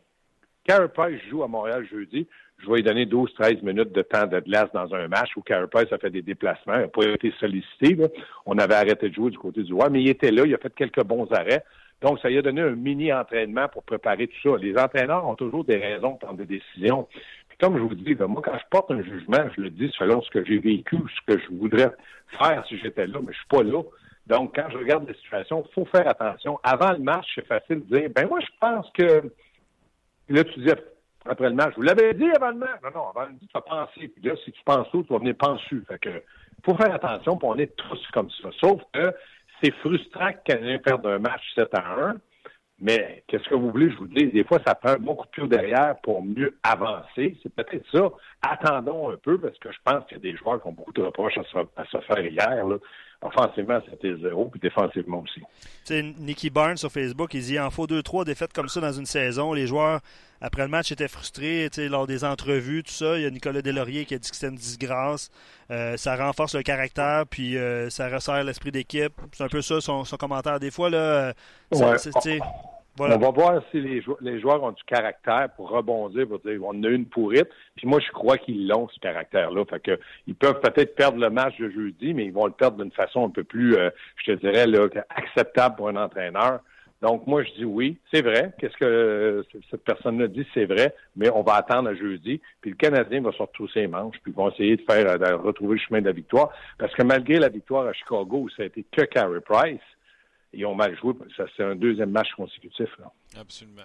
Carey 0.64 0.90
Price 0.90 1.22
joue 1.30 1.44
à 1.44 1.48
Montréal 1.48 1.88
jeudi 1.92 2.28
je 2.62 2.70
vais 2.70 2.78
lui 2.78 2.84
donner 2.84 3.06
12-13 3.06 3.64
minutes 3.64 3.92
de 3.92 4.02
temps 4.02 4.28
de 4.28 4.40
glace 4.40 4.70
dans 4.74 4.94
un 4.94 5.08
match 5.08 5.30
où 5.36 5.42
Price 5.42 5.92
a 5.92 5.98
fait 5.98 6.10
des 6.10 6.22
déplacements, 6.22 6.76
il 6.76 6.82
n'a 6.82 6.88
pas 6.88 7.06
été 7.06 7.34
sollicité. 7.40 7.98
On 8.46 8.58
avait 8.58 8.76
arrêté 8.76 9.10
de 9.10 9.14
jouer 9.16 9.32
du 9.32 9.38
côté 9.38 9.64
du 9.64 9.74
roi, 9.74 9.90
mais 9.90 10.02
il 10.02 10.10
était 10.10 10.32
là, 10.32 10.44
il 10.46 10.54
a 10.54 10.58
fait 10.58 10.74
quelques 10.74 11.04
bons 11.04 11.28
arrêts. 11.32 11.64
Donc, 12.02 12.20
ça 12.20 12.30
lui 12.30 12.38
a 12.38 12.42
donné 12.42 12.62
un 12.62 12.72
mini-entraînement 12.72 13.68
pour 13.68 13.84
préparer 13.84 14.28
tout 14.28 14.52
ça. 14.52 14.58
Les 14.58 14.78
entraîneurs 14.78 15.28
ont 15.28 15.36
toujours 15.36 15.64
des 15.64 15.78
raisons 15.78 16.14
de 16.14 16.18
prendre 16.20 16.38
des 16.38 16.46
décisions. 16.46 17.08
Puis 17.50 17.58
comme 17.60 17.78
je 17.78 17.82
vous 17.82 17.96
dis, 17.96 18.16
moi, 18.16 18.42
quand 18.44 18.58
je 18.58 18.66
porte 18.70 18.92
un 18.92 19.04
jugement, 19.04 19.48
je 19.56 19.62
le 19.62 19.70
dis 19.70 19.92
selon 19.98 20.22
ce 20.22 20.30
que 20.32 20.44
j'ai 20.46 20.58
vécu, 20.58 20.98
ce 20.98 21.34
que 21.34 21.40
je 21.40 21.48
voudrais 21.56 21.92
faire 22.40 22.64
si 22.68 22.78
j'étais 22.80 23.08
là, 23.08 23.20
mais 23.22 23.34
je 23.34 23.38
suis 23.38 23.48
pas 23.48 23.64
là. 23.64 23.82
Donc, 24.28 24.56
quand 24.56 24.68
je 24.72 24.78
regarde 24.78 25.08
la 25.08 25.14
situation, 25.16 25.64
il 25.68 25.74
faut 25.74 25.86
faire 25.86 26.08
attention. 26.08 26.60
Avant 26.64 26.92
le 26.92 27.00
match, 27.00 27.28
c'est 27.36 27.46
facile 27.46 27.84
de 27.88 27.98
dire, 27.98 28.10
ben 28.16 28.28
moi, 28.28 28.40
je 28.40 28.52
pense 28.60 28.90
que 28.94 29.32
là, 30.30 30.44
tu 30.44 30.60
dis, 30.60 30.72
après 31.26 31.50
le 31.50 31.56
match. 31.56 31.74
Vous 31.76 31.82
l'avez 31.82 32.14
dit 32.14 32.30
avant 32.36 32.50
le 32.50 32.58
match. 32.58 32.82
Non, 32.84 32.90
non, 32.94 33.10
avant 33.10 33.26
le 33.26 33.34
match, 33.34 33.42
tu 33.42 33.48
vas 33.54 33.62
penser. 33.62 34.08
Puis 34.08 34.24
là, 34.24 34.34
si 34.44 34.52
tu 34.52 34.64
penses 34.64 34.90
tout, 34.92 35.04
tu 35.04 35.14
vas 35.14 35.20
venir 35.20 35.36
penser. 35.38 35.78
Fait 35.88 36.00
que, 36.00 36.24
faut 36.66 36.76
faire 36.76 36.94
attention, 36.94 37.38
puis 37.38 37.48
on 37.50 37.58
est 37.58 37.76
tous 37.76 38.08
comme 38.14 38.30
ça. 38.42 38.50
Sauf 38.60 38.82
que 38.94 39.14
c'est 39.62 39.74
frustrant 39.76 40.32
qu'un 40.44 40.78
perde 40.80 41.06
un 41.06 41.20
match 41.20 41.44
7 41.56 41.70
à 41.74 41.94
1. 42.12 42.16
Mais 42.84 43.24
qu'est-ce 43.28 43.48
que 43.48 43.54
vous 43.54 43.70
voulez, 43.70 43.92
je 43.92 43.98
vous 43.98 44.08
dis, 44.08 44.26
des 44.32 44.44
fois, 44.44 44.58
ça 44.66 44.74
prend 44.74 44.94
un 44.94 44.98
bon 44.98 45.16
derrière 45.46 45.98
pour 46.02 46.24
mieux 46.26 46.58
avancer. 46.64 47.38
C'est 47.44 47.54
peut-être 47.54 47.86
ça. 47.92 48.10
Attendons 48.42 49.12
un 49.12 49.18
peu, 49.18 49.40
parce 49.40 49.58
que 49.60 49.72
je 49.72 49.78
pense 49.86 50.04
qu'il 50.06 50.18
y 50.18 50.20
a 50.20 50.32
des 50.32 50.36
joueurs 50.36 50.60
qui 50.60 50.68
ont 50.68 50.72
beaucoup 50.72 50.92
de 50.92 51.04
reproches 51.04 51.38
à 51.38 51.44
se, 51.86 51.98
faire 52.00 52.26
hier. 52.26 52.66
Là. 52.66 52.78
Offensivement, 53.24 53.80
c'était 53.88 54.16
zéro, 54.18 54.46
puis 54.46 54.60
défensivement 54.60 55.20
aussi. 55.20 55.42
sais, 55.84 56.02
Nicky 56.02 56.50
Barnes 56.50 56.78
sur 56.78 56.92
Facebook, 56.92 57.32
il 57.36 57.44
dit 57.44 57.60
en 57.60 57.70
faut 57.70 57.86
deux, 57.86 58.02
trois 58.02 58.26
défaites 58.26 58.52
comme 58.52 58.68
ça 58.68 58.82
dans 58.82 58.92
une 58.92 59.06
saison. 59.06 59.54
Les 59.54 59.68
joueurs, 59.68 60.00
après 60.42 60.64
le 60.64 60.70
match, 60.70 60.92
étaient 60.92 61.08
frustrés 61.08 61.70
lors 61.88 62.08
des 62.08 62.24
entrevues, 62.24 62.82
tout 62.82 62.92
ça. 62.92 63.18
Il 63.18 63.22
y 63.22 63.26
a 63.28 63.30
Nicolas 63.30 63.62
Delaurier 63.62 64.06
qui 64.06 64.16
a 64.16 64.18
dit 64.18 64.28
que 64.28 64.36
c'était 64.36 64.50
une 64.50 64.56
disgrâce. 64.56 65.30
Euh, 65.70 65.98
ça 65.98 66.16
renforce 66.16 66.56
le 66.56 66.64
caractère, 66.64 67.26
puis 67.30 67.58
euh, 67.58 67.92
ça 67.92 68.10
resserre 68.10 68.44
l'esprit 68.44 68.72
d'équipe. 68.72 69.14
C'est 69.34 69.44
un 69.44 69.50
peu 69.50 69.62
ça 69.62 69.80
son, 69.82 70.04
commentaire. 70.18 70.60
Des 70.60 70.72
fois, 70.72 70.90
là, 70.90 71.34
on 73.00 73.18
va 73.18 73.32
voir 73.32 73.62
si 73.72 73.80
les, 73.80 74.02
joueurs 74.40 74.64
ont 74.64 74.72
du 74.72 74.84
caractère 74.84 75.50
pour 75.56 75.70
rebondir, 75.70 76.28
pour 76.28 76.40
dire 76.40 76.60
on 76.64 76.84
a 76.84 76.90
une 76.90 77.06
pourrite. 77.06 77.50
Puis 77.76 77.88
moi, 77.88 78.00
je 78.00 78.12
crois 78.12 78.38
qu'ils 78.38 78.68
l'ont, 78.68 78.88
ce 78.90 79.00
caractère-là. 79.00 79.66
Fait 79.66 79.80
que 79.80 80.00
ils 80.28 80.36
peuvent 80.36 80.60
peut-être 80.60 80.96
perdre 80.96 81.20
le 81.20 81.30
match 81.30 81.58
de 81.58 81.70
jeudi, 81.70 82.14
mais 82.14 82.26
ils 82.26 82.34
vont 82.34 82.46
le 82.46 82.52
perdre 82.52 82.82
d'une 82.82 82.92
façon 82.92 83.26
un 83.26 83.30
peu 83.30 83.44
plus, 83.44 83.76
euh, 83.76 83.90
je 84.18 84.34
te 84.34 84.40
dirais, 84.40 84.68
là, 84.68 84.88
acceptable 85.10 85.76
pour 85.76 85.90
un 85.90 85.96
entraîneur. 85.96 86.60
Donc, 87.02 87.26
moi, 87.26 87.44
je 87.44 87.52
dis 87.54 87.66
oui, 87.66 87.98
c'est 88.14 88.22
vrai. 88.22 88.52
Qu'est-ce 88.60 88.78
que 88.78 88.86
euh, 88.86 89.44
cette 89.72 89.84
personne-là 89.84 90.28
dit, 90.28 90.46
c'est 90.54 90.66
vrai, 90.66 90.94
mais 91.16 91.32
on 91.32 91.42
va 91.42 91.56
attendre 91.56 91.90
à 91.90 91.96
jeudi. 91.96 92.40
Puis 92.62 92.72
le 92.72 92.78
Canadien 92.78 93.22
va 93.22 93.32
sortir 93.32 93.66
ses 93.74 93.88
manches, 93.88 94.18
puis 94.22 94.32
vont 94.32 94.52
essayer 94.52 94.78
de 94.78 94.84
faire, 94.84 95.18
de 95.18 95.34
retrouver 95.34 95.76
le 95.76 95.82
chemin 95.82 96.02
de 96.02 96.06
la 96.06 96.12
victoire. 96.12 96.52
Parce 96.78 96.94
que 96.94 97.02
malgré 97.02 97.40
la 97.40 97.50
victoire 97.50 97.88
à 97.88 97.94
Chicago, 97.94 98.42
où 98.42 98.50
ça 98.50 98.64
a 98.64 98.66
été 98.66 98.86
que 98.92 99.02
Carey 99.02 99.40
Price, 99.42 99.80
ils 100.54 100.66
ont 100.66 100.76
mal 100.76 100.98
joué. 100.98 101.14
Ça, 101.38 101.46
c'est 101.56 101.64
un 101.64 101.76
deuxième 101.76 102.12
match 102.12 102.28
consécutif. 102.36 102.90
Absolument. 103.40 103.84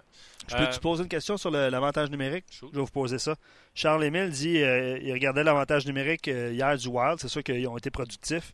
Je 0.49 0.57
peux 0.57 0.67
te 0.67 0.81
poser 0.81 1.05
une 1.05 1.09
question 1.09 1.37
sur 1.37 1.51
l'avantage 1.51 2.11
numérique? 2.11 2.45
Je 2.51 2.67
vais 2.67 2.81
vous 2.81 2.87
poser 2.87 3.19
ça. 3.19 3.35
Charles 3.75 4.05
Emile 4.05 4.31
dit 4.31 4.63
euh, 4.63 4.99
il 5.01 5.13
regardait 5.13 5.45
l'avantage 5.45 5.87
numérique 5.87 6.29
euh, 6.29 6.53
hier 6.53 6.77
du 6.77 6.89
Wild. 6.89 7.19
C'est 7.19 7.29
sûr 7.29 7.43
qu'ils 7.43 7.67
ont 7.69 7.77
été 7.77 7.91
productifs. 7.91 8.53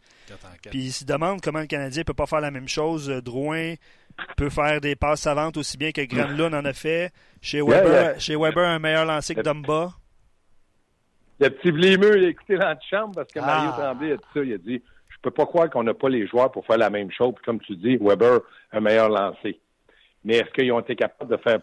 Puis 0.71 0.87
il 0.87 0.93
se 0.93 1.05
demande 1.05 1.41
comment 1.41 1.61
le 1.61 1.67
Canadien 1.67 2.01
ne 2.01 2.05
peut 2.05 2.15
pas 2.15 2.27
faire 2.27 2.41
la 2.41 2.51
même 2.51 2.69
chose. 2.69 3.11
Euh, 3.11 3.23
Drouin 3.23 3.75
peut 4.37 4.51
faire 4.51 4.81
des 4.81 4.95
passes 4.95 5.23
savantes 5.23 5.57
aussi 5.57 5.79
bien 5.79 5.93
que 5.93 6.03
Granlund 6.03 6.55
en 6.55 6.65
a 6.65 6.73
fait. 6.73 7.13
Chez 7.41 7.63
Weber, 7.63 8.21
Chez 8.21 8.37
Weber 8.37 8.69
un 8.69 8.79
meilleur 8.79 9.07
lancé 9.07 9.35
que 9.35 9.41
Dumba. 9.41 9.93
Le 11.41 11.49
petit 11.49 11.73
blimeux, 11.73 12.19
il 12.19 12.25
a 12.27 12.29
écouté 12.29 12.57
dans 12.57 12.67
la 12.67 12.79
chambre 12.89 13.15
parce 13.17 13.33
que 13.33 13.41
Mario 13.41 13.71
ah. 13.75 13.81
Tremblay 13.81 14.13
a 14.13 14.17
dit 14.17 14.23
ça. 14.35 14.41
Il 14.45 14.53
a 14.53 14.59
dit 14.59 14.83
peux 15.23 15.31
pas 15.31 15.47
croire 15.47 15.71
qu'on 15.71 15.85
n'a 15.85 15.95
pas 15.95 16.09
les 16.09 16.27
joueurs 16.27 16.51
pour 16.51 16.67
faire 16.67 16.79
la 16.79 16.91
même 16.91 17.11
chose. 17.11 17.33
Puis 17.35 17.45
comme 17.45 17.61
tu 17.61 17.77
dis, 17.77 17.97
Weber, 17.97 18.41
un 18.73 18.81
meilleur 18.81 19.09
lancé. 19.09 19.61
Mais 20.25 20.37
est-ce 20.37 20.51
qu'ils 20.51 20.73
ont 20.73 20.81
été 20.81 20.97
capables 20.97 21.31
de 21.31 21.37
faire 21.37 21.61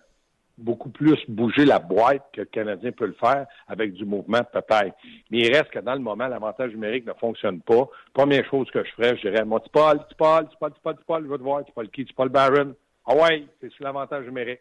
beaucoup 0.57 0.89
plus 0.89 1.17
bouger 1.29 1.63
la 1.63 1.79
boîte 1.79 2.25
que 2.33 2.41
le 2.41 2.47
Canadien 2.47 2.91
peut 2.91 3.05
le 3.05 3.13
faire 3.13 3.45
avec 3.67 3.93
du 3.93 4.05
mouvement 4.05 4.41
peut-être? 4.51 4.95
Mais 5.29 5.39
il 5.39 5.53
reste 5.55 5.69
que 5.69 5.79
dans 5.79 5.93
le 5.93 5.99
moment, 5.99 6.27
l'avantage 6.27 6.71
numérique 6.71 7.05
ne 7.05 7.13
fonctionne 7.13 7.61
pas. 7.61 7.87
Première 8.13 8.45
chose 8.49 8.69
que 8.71 8.83
je 8.83 8.91
ferais, 8.91 9.15
je 9.17 9.29
dirais, 9.29 9.45
moi, 9.45 9.59
tu 9.61 9.69
parles, 9.69 9.99
tu 10.09 10.15
parles, 10.15 10.47
tu 10.49 10.57
parles, 10.57 10.73
tu 10.73 10.81
parles, 10.81 10.97
tu 10.97 11.05
parles, 11.05 11.23
je 11.25 11.29
vais 11.29 11.37
te 11.37 11.43
voir, 11.43 11.63
tu 11.63 11.71
parles 11.71 11.89
qui, 11.89 12.05
tu 12.05 12.13
parles 12.13 12.29
Barron. 12.29 12.75
Ah 13.05 13.15
ouais, 13.15 13.45
c'est 13.59 13.71
sur 13.71 13.83
l'avantage 13.83 14.25
numérique. 14.25 14.59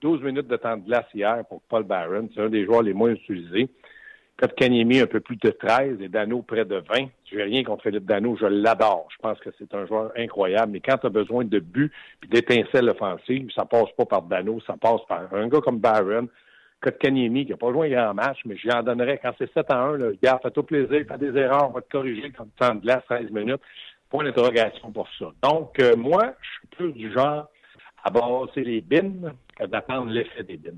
12 0.00 0.22
minutes 0.22 0.46
de 0.46 0.56
temps 0.56 0.76
de 0.76 0.84
glace 0.84 1.06
hier 1.12 1.44
pour 1.48 1.60
Paul 1.62 1.82
Barron. 1.84 2.28
C'est 2.34 2.40
un 2.40 2.48
des 2.48 2.64
joueurs 2.64 2.82
les 2.82 2.92
moins 2.92 3.10
utilisés. 3.10 3.68
Kotkaniemi 4.38 5.00
un 5.00 5.06
peu 5.06 5.18
plus 5.18 5.36
de 5.36 5.50
13 5.50 6.00
et 6.00 6.08
Dano 6.08 6.42
près 6.42 6.64
de 6.64 6.76
20. 6.76 7.08
Je 7.30 7.36
n'ai 7.36 7.42
rien 7.42 7.64
contre 7.64 7.82
Philippe 7.82 8.04
Dano, 8.04 8.36
je 8.40 8.46
l'adore. 8.46 9.08
Je 9.10 9.16
pense 9.20 9.38
que 9.40 9.50
c'est 9.58 9.74
un 9.74 9.84
joueur 9.84 10.12
incroyable. 10.16 10.72
Mais 10.72 10.80
quand 10.80 10.96
tu 10.96 11.06
as 11.06 11.10
besoin 11.10 11.44
de 11.44 11.58
buts 11.58 11.90
et 12.22 12.28
d'étincelles 12.28 12.88
offensives, 12.88 13.50
ça 13.52 13.64
passe 13.64 13.90
pas 13.96 14.06
par 14.06 14.22
Dano, 14.22 14.60
ça 14.64 14.76
passe 14.80 15.00
par 15.08 15.34
un 15.34 15.48
gars 15.48 15.60
comme 15.60 15.78
Barron. 15.78 16.28
Kotkaniemi, 16.80 17.46
qui 17.46 17.50
n'a 17.50 17.56
pas 17.56 17.72
joué 17.72 17.92
un 17.96 18.04
grand 18.04 18.14
match, 18.14 18.38
mais 18.44 18.56
j'en 18.56 18.84
donnerais 18.84 19.18
quand 19.20 19.32
c'est 19.36 19.52
7 19.52 19.66
à 19.70 19.78
1, 19.78 19.92
le 19.94 20.18
gars, 20.22 20.38
fait 20.40 20.52
tout 20.52 20.62
plaisir, 20.62 21.04
fait 21.08 21.18
des 21.18 21.36
erreurs, 21.36 21.70
on 21.70 21.72
va 21.72 21.80
te 21.80 21.90
corriger 21.90 22.30
quand 22.30 22.44
tu 22.44 22.50
temps 22.56 22.76
de 22.76 22.80
glace, 22.80 23.02
13 23.06 23.32
minutes. 23.32 23.60
Point 24.08 24.22
d'interrogation 24.24 24.92
pour 24.92 25.08
ça. 25.18 25.26
Donc, 25.42 25.80
euh, 25.80 25.96
moi, 25.96 26.34
je 26.40 26.48
suis 26.48 26.68
plus 26.68 26.92
du 26.92 27.12
genre 27.12 27.48
à 28.04 28.10
bosser 28.10 28.62
les 28.62 28.80
bins 28.80 29.32
que 29.58 29.66
d'attendre 29.66 30.12
l'effet 30.12 30.44
des 30.44 30.56
bins. 30.56 30.70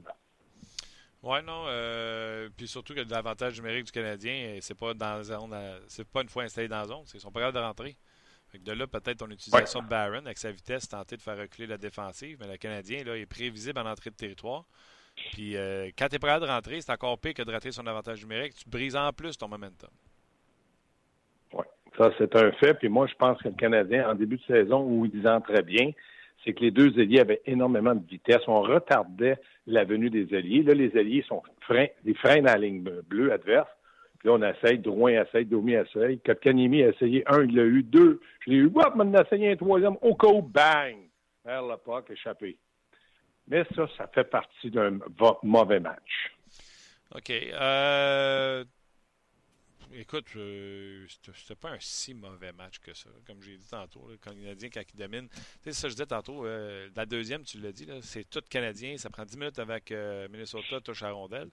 Oui, 1.23 1.39
non. 1.47 1.65
Euh, 1.67 2.49
puis 2.57 2.67
surtout 2.67 2.95
que 2.95 3.01
l'avantage 3.01 3.59
numérique 3.61 3.87
du 3.87 3.93
Canadien, 3.93 4.59
c'est 4.61 4.79
pas 4.79 4.95
dans 4.95 5.23
zone, 5.23 5.55
c'est 5.87 6.09
pas 6.09 6.23
une 6.23 6.29
fois 6.29 6.45
installé 6.45 6.69
dans 6.69 6.79
la 6.79 6.87
zone, 6.87 7.03
c'est 7.05 7.19
son 7.19 7.31
programme 7.31 7.53
de 7.53 7.59
rentrée. 7.59 7.97
de 8.55 8.73
là, 8.73 8.87
peut-être 8.87 9.19
ton 9.19 9.31
utilisation 9.31 9.83
de 9.83 9.89
Barron 9.89 10.25
avec 10.25 10.39
sa 10.39 10.51
vitesse, 10.51 10.89
tenter 10.89 11.17
de 11.17 11.23
faire 11.23 11.37
reculer 11.37 11.67
la 11.67 11.77
défensive, 11.77 12.39
mais 12.41 12.49
le 12.51 12.57
Canadien 12.57 13.05
là, 13.05 13.17
est 13.17 13.27
prévisible 13.27 13.79
en 13.79 13.87
entrée 13.87 14.11
de 14.11 14.17
territoire. 14.17 14.65
Puis 15.33 15.57
euh, 15.57 15.91
quand 15.99 16.09
tu 16.09 16.17
es 16.17 16.19
prêt 16.19 16.41
de 16.41 16.47
rentrer, 16.47 16.81
c'est 16.81 16.93
encore 16.93 17.19
pire 17.19 17.35
que 17.35 17.43
de 17.43 17.53
rater 17.53 17.71
son 17.71 17.87
avantage 17.87 18.23
numérique. 18.23 18.55
Tu 18.55 18.69
brises 18.69 18.97
en 18.97 19.13
plus 19.13 19.37
ton 19.37 19.49
momentum. 19.49 19.91
Oui, 21.53 21.65
ça 21.99 22.11
c'est 22.17 22.35
un 22.37 22.51
fait. 22.53 22.75
Puis 22.75 22.89
moi, 22.89 23.07
je 23.07 23.15
pense 23.15 23.39
que 23.43 23.49
le 23.49 23.55
Canadien, 23.55 24.09
en 24.09 24.15
début 24.15 24.39
de 24.39 24.45
saison, 24.45 24.83
où 24.83 25.05
ils 25.05 25.23
très 25.45 25.63
bien, 25.63 25.91
c'est 26.45 26.53
que 26.55 26.61
les 26.61 26.71
deux 26.71 26.99
ailiers 26.99 27.21
avaient 27.21 27.43
énormément 27.47 27.95
de 27.95 28.07
vitesse. 28.07 28.43
On 28.47 28.63
retardait 28.63 29.39
la 29.67 29.85
venue 29.85 30.11
des 30.11 30.35
alliés. 30.37 30.63
Là, 30.63 30.75
les 30.75 30.97
alliés 30.97 31.25
sont 31.29 31.43
freins, 31.61 31.87
des 32.05 32.15
freins 32.15 32.45
à 32.45 32.57
la 32.57 32.59
ligne 32.59 32.83
bleue 32.83 33.33
adverse. 33.33 33.69
Puis 34.19 34.29
là, 34.29 34.35
on 34.35 34.43
essaye, 34.43 34.79
Drouin 34.79 35.23
essaye, 35.23 35.47
Domi 35.47 35.73
essaye. 35.73 36.19
Kotkaniemi 36.21 36.83
a 36.83 36.89
essayé 36.89 37.23
un, 37.27 37.43
il 37.43 37.57
l'a 37.57 37.65
eu. 37.65 37.83
Deux, 37.83 38.21
je 38.41 38.51
l'ai 38.51 38.57
eu. 38.57 38.67
Hop, 38.75 38.93
on 38.95 39.15
a 39.15 39.23
essayé 39.23 39.53
un 39.53 39.57
troisième. 39.57 39.97
Au 40.03 40.15
cas 40.15 40.29
bang! 40.43 40.97
Vers 41.45 41.63
la 41.63 41.79
POC, 41.79 42.11
échappé. 42.11 42.59
Mais 43.49 43.65
ça, 43.75 43.89
ça 43.97 44.07
fait 44.09 44.25
partie 44.25 44.71
d'un 44.71 44.99
mauvais 45.43 45.81
match. 45.81 46.33
OK. 47.15 47.31
Euh, 47.31 48.65
écoute, 49.95 50.27
euh, 50.37 51.05
c'était 51.09 51.55
pas 51.55 51.71
un 51.71 51.81
si 51.81 52.15
mauvais 52.15 52.53
match 52.53 52.79
que 52.79 52.95
ça, 52.95 53.09
comme 53.27 53.43
j'ai 53.43 53.57
dit 53.57 53.69
tantôt. 53.69 54.09
quand 54.23 54.31
le 54.31 54.43
Canadien, 54.43 54.69
quand 54.73 54.83
il 54.93 54.99
domine, 54.99 55.29
tu 55.29 55.41
sais, 55.65 55.73
ça 55.73 55.89
je 55.89 55.95
disais 55.95 56.07
tantôt, 56.07 56.45
euh, 56.45 56.89
la 56.95 57.07
deuxième, 57.07 57.43
tu 57.43 57.59
l'as 57.59 57.73
dit, 57.73 57.87
c'est 58.03 58.29
tout 58.29 58.43
Canadien, 58.49 58.97
ça 58.97 59.11
prend 59.11 59.25
10 59.25 59.37
minutes 59.37 59.59
avec 59.59 59.91
euh, 59.91 60.29
Minnesota, 60.29 60.81
touche 60.81 61.03
à 61.03 61.11
rondelle. 61.11 61.49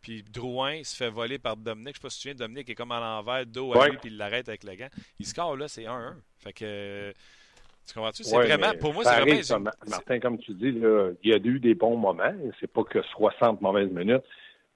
Puis 0.00 0.22
Drouin 0.22 0.82
se 0.84 0.94
fait 0.94 1.10
voler 1.10 1.38
par 1.38 1.56
Dominique. 1.56 1.96
Je 1.96 1.98
ne 1.98 2.02
sais 2.02 2.02
pas 2.02 2.10
si 2.10 2.16
tu 2.16 2.28
te 2.28 2.28
souviens, 2.30 2.46
Dominique 2.46 2.70
est 2.70 2.74
comme 2.74 2.92
à 2.92 3.00
l'envers, 3.00 3.44
dos 3.46 3.76
à 3.76 3.88
lui, 3.88 3.96
puis 3.96 4.10
il 4.10 4.16
l'arrête 4.16 4.48
avec 4.48 4.62
le 4.62 4.74
gant. 4.76 4.88
Il 5.18 5.26
score 5.26 5.56
là, 5.56 5.66
c'est 5.66 5.84
1-1. 5.84 6.14
Fait 6.38 6.52
que. 6.52 7.12
Tu 7.86 7.94
comprends-tu? 7.94 8.22
C'est 8.22 8.36
vraiment, 8.36 8.74
pour 8.78 8.92
moi, 8.92 9.02
c'est 9.02 9.20
vraiment. 9.20 9.70
Martin, 9.88 10.20
comme 10.20 10.38
tu 10.38 10.52
dis, 10.52 10.72
là, 10.72 11.10
il 11.24 11.30
y 11.30 11.32
a 11.32 11.38
eu 11.38 11.58
des 11.58 11.74
bons 11.74 11.96
moments. 11.96 12.32
C'est 12.60 12.70
pas 12.70 12.84
que 12.84 13.02
60 13.02 13.60
mauvaises 13.60 13.90
minutes. 13.90 14.22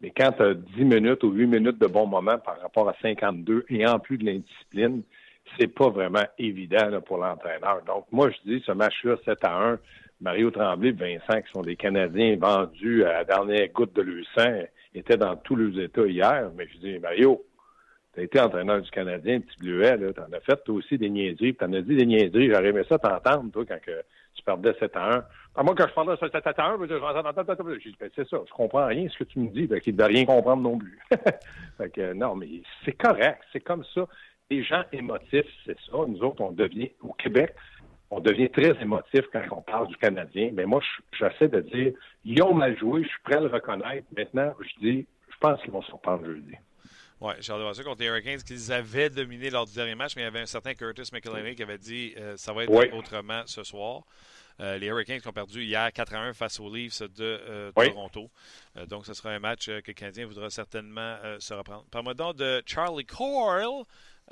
Mais 0.02 0.10
quand 0.10 0.32
tu 0.32 0.42
as 0.42 0.54
10 0.54 0.84
minutes 0.84 1.22
ou 1.22 1.30
8 1.30 1.46
minutes 1.46 1.78
de 1.80 1.86
bons 1.86 2.06
moments 2.06 2.38
par 2.38 2.60
rapport 2.60 2.88
à 2.88 2.94
52 3.00 3.64
et 3.68 3.86
en 3.86 4.00
plus 4.00 4.18
de 4.18 4.26
l'indiscipline, 4.26 5.02
c'est 5.58 5.68
pas 5.68 5.90
vraiment 5.90 6.24
évident 6.38 7.00
pour 7.06 7.18
l'entraîneur. 7.18 7.82
Donc, 7.86 8.06
moi, 8.10 8.30
je 8.30 8.50
dis, 8.50 8.62
ce 8.66 8.72
match-là, 8.72 9.16
7 9.24 9.38
à 9.44 9.56
1, 9.72 9.78
Mario 10.20 10.50
Tremblay 10.50 10.90
et 10.90 10.92
Vincent, 10.92 11.40
qui 11.42 11.52
sont 11.52 11.62
des 11.62 11.76
Canadiens 11.76 12.36
vendus 12.36 13.04
à 13.04 13.12
la 13.12 13.24
dernière 13.24 13.68
goutte 13.68 13.94
de 13.94 14.02
leur 14.02 14.24
sang, 14.36 14.62
étaient 14.94 15.16
dans 15.16 15.36
tous 15.36 15.56
les 15.56 15.84
états 15.84 16.06
hier. 16.06 16.50
Mais 16.56 16.66
je 16.72 16.78
dis, 16.78 16.98
Mario, 16.98 17.44
tu 18.14 18.20
as 18.20 18.22
été 18.24 18.40
entraîneur 18.40 18.80
du 18.80 18.90
Canadien, 18.90 19.40
petit 19.40 19.58
bleuet, 19.58 19.96
là, 19.96 20.12
t'en 20.12 20.32
as 20.32 20.40
fait 20.40 20.62
toi 20.64 20.74
aussi 20.74 20.98
des 20.98 21.10
niaiseries, 21.10 21.54
t'en 21.54 21.72
as 21.72 21.80
dit 21.80 21.96
des 21.96 22.06
niaiseries, 22.06 22.50
j'aurais 22.50 22.68
aimé 22.68 22.82
ça 22.88 22.98
t'entendre, 22.98 23.50
toi, 23.52 23.64
quand 23.66 23.80
que 23.80 24.02
tu 24.34 24.42
perdais 24.42 24.74
7 24.78 24.96
à 24.96 25.16
1. 25.16 25.24
À 25.54 25.62
moi, 25.62 25.74
quand 25.76 25.86
je 25.88 25.94
parlais 25.94 26.14
de 26.14 26.18
7 26.18 26.34
à 26.34 26.66
1, 26.72 26.78
j'ai 26.88 27.90
dit, 27.90 27.96
ben, 27.98 28.10
c'est 28.14 28.28
ça, 28.28 28.38
je 28.46 28.52
comprends 28.52 28.86
rien 28.86 29.08
ce 29.08 29.18
que 29.18 29.24
tu 29.24 29.38
me 29.38 29.48
dis, 29.48 29.66
ben, 29.66 29.80
qu'il 29.80 29.96
ne 29.96 30.02
rien 30.02 30.24
comprendre 30.24 30.62
non 30.62 30.78
plus. 30.78 30.98
fait 31.78 31.90
que, 31.90 32.12
non, 32.12 32.34
mais 32.34 32.48
c'est 32.84 32.92
correct, 32.92 33.42
c'est 33.52 33.60
comme 33.60 33.84
ça. 33.94 34.06
Les 34.50 34.62
gens 34.62 34.82
émotifs, 34.92 35.46
c'est 35.64 35.78
ça. 35.90 35.98
Nous 36.06 36.22
autres, 36.22 36.42
on 36.42 36.52
devient, 36.52 36.90
au 37.02 37.12
Québec, 37.12 37.54
on 38.10 38.20
devient 38.20 38.50
très 38.50 38.80
émotif 38.82 39.22
quand 39.32 39.42
on 39.52 39.62
parle 39.62 39.88
du 39.88 39.96
Canadien. 39.96 40.50
Mais 40.52 40.66
moi, 40.66 40.82
j'essaie 41.18 41.48
de 41.48 41.60
dire, 41.60 41.92
ils 42.24 42.42
ont 42.42 42.52
mal 42.52 42.76
joué, 42.78 43.02
je 43.02 43.08
suis 43.08 43.22
prêt 43.24 43.36
à 43.36 43.40
le 43.40 43.46
reconnaître. 43.46 44.06
Maintenant, 44.16 44.52
je 44.60 44.86
dis, 44.86 45.06
je 45.30 45.36
pense 45.40 45.60
qu'ils 45.62 45.70
vont 45.70 45.82
se 45.82 45.92
reprendre 45.92 46.26
jeudi. 46.26 46.54
Oui, 47.22 47.34
j'ai 47.38 47.52
hâte 47.52 47.60
de 47.60 47.72
ça 47.72 47.84
contre 47.84 48.00
les 48.00 48.08
Hurricanes 48.08 48.42
qu'ils 48.42 48.72
avaient 48.72 49.08
dominé 49.08 49.48
lors 49.48 49.64
du 49.64 49.72
dernier 49.74 49.94
match, 49.94 50.16
mais 50.16 50.22
il 50.22 50.24
y 50.24 50.28
avait 50.28 50.40
un 50.40 50.46
certain 50.46 50.74
Curtis 50.74 51.08
McElhinney 51.12 51.54
qui 51.54 51.62
avait 51.62 51.78
dit 51.78 52.14
euh, 52.16 52.36
ça 52.36 52.52
va 52.52 52.64
être 52.64 52.94
autrement 52.94 53.42
ce 53.46 53.62
soir. 53.62 54.02
Euh, 54.58 54.76
les 54.76 54.88
Hurricanes 54.88 55.20
qui 55.20 55.28
ont 55.28 55.32
perdu 55.32 55.62
hier 55.62 55.92
4 55.92 56.14
1 56.14 56.32
face 56.32 56.58
aux 56.58 56.74
Leafs 56.74 57.00
de 57.00 57.40
euh, 57.48 57.70
Toronto. 57.70 58.28
donc, 58.88 59.06
ce 59.06 59.14
sera 59.14 59.30
un 59.30 59.38
match 59.38 59.66
que 59.66 59.86
le 59.86 59.92
Canadien 59.92 60.26
voudra 60.26 60.50
certainement 60.50 61.16
se 61.38 61.54
reprendre. 61.54 61.84
Par-moi 61.92 62.14
donc 62.14 62.36
de 62.36 62.60
Charlie 62.66 63.06
Coyle. 63.06 63.84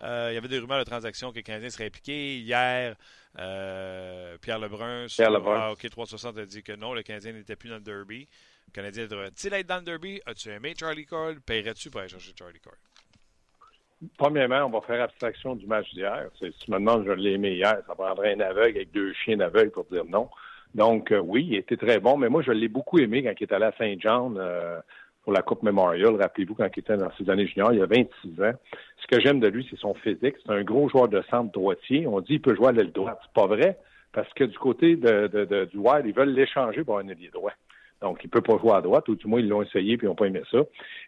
il 0.03 0.35
y 0.35 0.37
avait 0.37 0.49
des 0.49 0.59
rumeurs 0.59 0.81
de 0.81 0.85
transactions 0.85 1.31
que 1.31 1.37
le 1.37 1.43
Canadien 1.43 1.71
serait 1.71 1.87
impliqué. 1.87 2.41
Hier, 2.41 2.97
Pierre 3.37 4.59
Lebrun, 4.59 5.07
Pierre 5.07 5.31
Lebrun. 5.31 5.61
Ah, 5.61 5.73
OK 5.73 5.89
360 5.89 6.39
a 6.39 6.45
dit 6.45 6.65
que 6.65 6.73
non, 6.73 6.93
le 6.93 7.05
Canadien 7.05 7.35
n'était 7.35 7.55
plus 7.55 7.69
dans 7.69 7.77
le 7.77 7.83
derby. 7.83 8.27
Le 8.71 8.83
Canadien 8.83 9.07
devrait-il 9.09 9.53
être 9.53 9.67
dans 9.67 9.79
le 9.79 9.83
derby? 9.83 10.21
As-tu 10.27 10.49
aimé 10.51 10.75
Charlie 10.79 11.05
Cole? 11.05 11.41
Paierais-tu 11.41 11.91
pour 11.91 12.03
aller 12.03 12.09
Charlie 12.09 12.61
Cole? 12.61 12.79
Premièrement, 14.17 14.67
on 14.67 14.71
va 14.71 14.81
faire 14.87 15.03
abstraction 15.03 15.57
du 15.57 15.67
match 15.67 15.93
d'hier. 15.93 16.29
Si 16.39 16.53
tu 16.53 16.71
me 16.71 16.79
demandes, 16.79 17.05
je 17.05 17.11
l'ai 17.11 17.33
aimé 17.33 17.55
hier, 17.55 17.83
ça 17.85 17.95
prendrait 17.97 18.35
un 18.35 18.41
aveugle 18.41 18.77
avec 18.77 18.93
deux 18.93 19.13
chiens 19.13 19.41
aveugles 19.41 19.73
pour 19.73 19.87
dire 19.87 20.05
non. 20.05 20.29
Donc, 20.73 21.11
euh, 21.11 21.19
oui, 21.19 21.49
il 21.51 21.57
était 21.57 21.77
très 21.77 21.99
bon, 21.99 22.17
mais 22.17 22.29
moi, 22.29 22.43
je 22.43 22.53
l'ai 22.53 22.69
beaucoup 22.69 23.01
aimé 23.01 23.25
quand 23.25 23.33
il 23.41 23.43
est 23.43 23.53
allé 23.53 23.65
à 23.65 23.73
Saint-Jean 23.77 24.37
euh, 24.37 24.79
pour 25.25 25.33
la 25.33 25.43
Coupe 25.43 25.65
Memorial. 25.65 26.15
Rappelez-vous, 26.15 26.55
quand 26.55 26.69
il 26.73 26.79
était 26.79 26.97
dans 26.97 27.11
ses 27.19 27.29
années 27.29 27.49
juniors, 27.49 27.73
il 27.73 27.81
y 27.81 27.83
a 27.83 27.87
26 27.87 28.41
ans. 28.41 28.53
Ce 29.03 29.07
que 29.09 29.21
j'aime 29.21 29.41
de 29.41 29.49
lui, 29.49 29.67
c'est 29.69 29.81
son 29.81 29.95
physique. 29.95 30.37
C'est 30.47 30.53
un 30.53 30.63
gros 30.63 30.89
joueur 30.89 31.09
de 31.09 31.21
centre 31.29 31.51
droitier. 31.51 32.07
On 32.07 32.21
dit 32.21 32.35
qu'il 32.35 32.43
peut 32.43 32.55
jouer 32.55 32.69
à 32.69 32.73
l'aile 32.73 32.93
droite. 32.93 33.19
C'est 33.25 33.33
pas 33.33 33.49
vrai, 33.49 33.79
parce 34.13 34.33
que 34.35 34.45
du 34.45 34.57
côté 34.59 34.95
du 34.95 35.77
Wild, 35.77 36.07
ils 36.07 36.15
veulent 36.15 36.35
l'échanger 36.35 36.85
pour 36.85 36.99
un 36.99 37.09
ailier 37.09 37.31
droit. 37.31 37.53
Donc, 38.01 38.21
il 38.23 38.27
ne 38.27 38.31
peut 38.31 38.41
pas 38.41 38.59
jouer 38.59 38.73
à 38.73 38.81
droite, 38.81 39.09
ou 39.09 39.15
du 39.15 39.27
moins, 39.27 39.41
ils 39.41 39.49
l'ont 39.49 39.63
essayé 39.63 39.97
puis 39.97 40.07
ils 40.07 40.09
n'ont 40.09 40.15
pas 40.15 40.27
aimé 40.27 40.43
ça. 40.51 40.59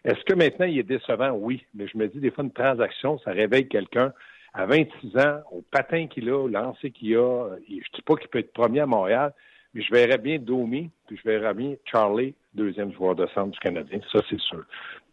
Est-ce 0.05 0.23
que 0.25 0.33
maintenant, 0.33 0.65
il 0.65 0.77
est 0.77 0.83
décevant? 0.83 1.31
Oui. 1.31 1.65
Mais 1.73 1.87
je 1.87 1.97
me 1.97 2.07
dis, 2.07 2.19
des 2.19 2.31
fois, 2.31 2.43
une 2.43 2.51
transaction, 2.51 3.17
ça 3.19 3.31
réveille 3.31 3.67
quelqu'un 3.67 4.13
à 4.53 4.65
26 4.65 5.17
ans, 5.17 5.39
au 5.51 5.63
patin 5.71 6.07
qu'il 6.07 6.29
a, 6.29 6.37
au 6.37 6.47
lancer 6.47 6.91
qu'il 6.91 7.15
a. 7.17 7.49
Je 7.67 7.73
ne 7.73 7.79
dis 7.79 8.01
pas 8.05 8.15
qu'il 8.15 8.29
peut 8.29 8.39
être 8.39 8.53
premier 8.53 8.81
à 8.81 8.85
Montréal, 8.85 9.33
mais 9.73 9.81
je 9.81 9.91
verrais 9.91 10.19
bien 10.19 10.37
Domi, 10.37 10.91
puis 11.07 11.17
je 11.17 11.27
verrais 11.27 11.55
bien 11.55 11.75
Charlie, 11.85 12.35
deuxième 12.53 12.93
joueur 12.93 13.15
de 13.15 13.25
centre 13.33 13.49
du 13.49 13.59
Canadien. 13.59 13.99
Ça, 14.11 14.19
c'est 14.29 14.39
sûr. 14.39 14.63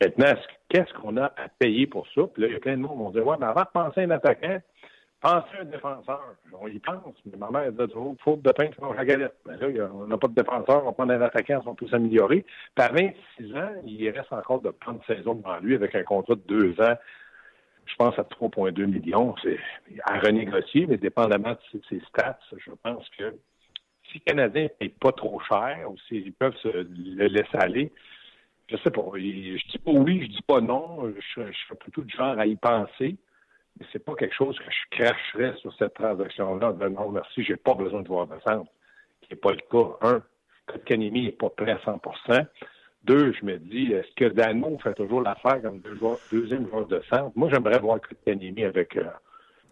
Maintenant, 0.02 0.34
qu'est-ce 0.68 0.92
qu'on 0.94 1.16
a 1.16 1.26
à 1.26 1.48
payer 1.58 1.86
pour 1.86 2.06
ça? 2.14 2.22
Puis 2.34 2.42
là, 2.42 2.48
il 2.48 2.52
y 2.52 2.56
a 2.56 2.60
plein 2.60 2.76
de 2.76 2.82
monde 2.82 2.92
qui 2.92 2.98
vont 2.98 3.10
dire, 3.10 3.26
ouais, 3.26 3.36
mais 3.40 3.46
avant 3.46 3.62
de 3.62 3.68
penser 3.72 4.00
à 4.02 4.04
un 4.04 4.10
attaquant, 4.10 4.58
Pensez 5.20 5.58
un 5.60 5.64
défenseur. 5.66 6.34
On 6.58 6.66
y 6.66 6.78
pense, 6.78 7.14
mais 7.26 7.36
ma 7.36 7.50
mère 7.50 7.70
dit 7.72 7.92
toujours, 7.92 8.16
faute 8.24 8.40
de 8.40 8.52
pain, 8.52 8.70
c'est 8.74 8.96
la 8.96 9.04
galette. 9.04 9.36
Mais 9.46 9.56
là, 9.58 9.90
on 9.92 10.06
n'a 10.06 10.16
pas 10.16 10.28
de 10.28 10.34
défenseur, 10.34 10.82
on 10.82 10.86
va 10.86 10.92
prendre 10.92 11.12
un 11.12 11.20
attaquant, 11.20 11.60
ils 11.60 11.64
sont 11.64 11.74
tous 11.74 11.92
améliorés. 11.92 12.46
Puis 12.74 12.84
à 12.84 12.88
26 12.88 13.54
ans, 13.54 13.72
il 13.84 14.08
reste 14.08 14.32
encore 14.32 14.62
de 14.62 14.70
prendre 14.70 15.04
saison 15.06 15.34
devant 15.34 15.58
lui 15.58 15.74
avec 15.74 15.94
un 15.94 16.04
contrat 16.04 16.36
de 16.36 16.42
deux 16.46 16.80
ans, 16.80 16.96
je 17.84 17.96
pense 17.96 18.18
à 18.18 18.22
3,2 18.22 18.86
millions. 18.86 19.34
C'est 19.42 19.58
à 20.04 20.20
renégocier, 20.20 20.86
mais 20.86 20.96
dépendamment 20.96 21.52
de 21.52 21.80
ses 21.90 22.00
stats, 22.08 22.38
je 22.56 22.70
pense 22.82 23.06
que 23.18 23.34
si 24.10 24.22
le 24.24 24.32
Canadien 24.32 24.68
n'est 24.80 24.88
pas 24.88 25.12
trop 25.12 25.38
cher 25.40 25.86
ou 25.90 25.96
s'ils 26.08 26.32
peuvent 26.32 26.56
se 26.62 26.68
le 26.68 27.26
laisser 27.26 27.58
aller, 27.58 27.92
je 28.68 28.76
sais 28.78 28.90
pas. 28.90 29.04
Je 29.14 29.20
dis 29.70 29.78
pas 29.84 29.90
oui, 29.90 30.22
je 30.22 30.28
dis 30.28 30.42
pas 30.46 30.62
non. 30.62 31.12
Je, 31.14 31.42
je 31.44 31.52
suis 31.52 31.76
plutôt 31.76 32.02
du 32.02 32.16
genre 32.16 32.38
à 32.38 32.46
y 32.46 32.56
penser 32.56 33.18
mais 33.80 33.86
c'est 33.92 34.04
pas 34.04 34.14
quelque 34.14 34.34
chose 34.34 34.58
que 34.58 34.70
je 34.70 34.96
cracherais 34.96 35.56
sur 35.56 35.74
cette 35.74 35.94
transaction-là. 35.94 36.74
non, 36.90 37.10
merci, 37.10 37.42
j'ai 37.42 37.56
pas 37.56 37.74
besoin 37.74 38.02
de 38.02 38.08
voir 38.08 38.26
de 38.26 38.38
centre. 38.46 38.70
Qui 39.22 39.32
n'est 39.32 39.40
pas 39.40 39.52
le 39.52 39.60
cas. 39.70 39.96
Un, 40.02 40.22
Canimi 40.84 41.24
n'est 41.24 41.32
pas 41.32 41.50
prêt 41.50 41.72
à 41.72 41.78
100% 41.78 42.46
Deux, 43.04 43.32
je 43.32 43.44
me 43.44 43.58
dis, 43.58 43.92
est-ce 43.92 44.14
que 44.14 44.26
Dano 44.26 44.78
fait 44.78 44.94
toujours 44.94 45.22
l'affaire 45.22 45.62
comme 45.62 45.80
deuxième 46.30 46.68
joueur 46.68 46.86
de 46.86 47.02
centre? 47.08 47.32
Moi, 47.34 47.48
j'aimerais 47.50 47.78
voir 47.78 47.98
Canimi 48.24 48.64
avec 48.64 48.96
euh, 48.96 49.04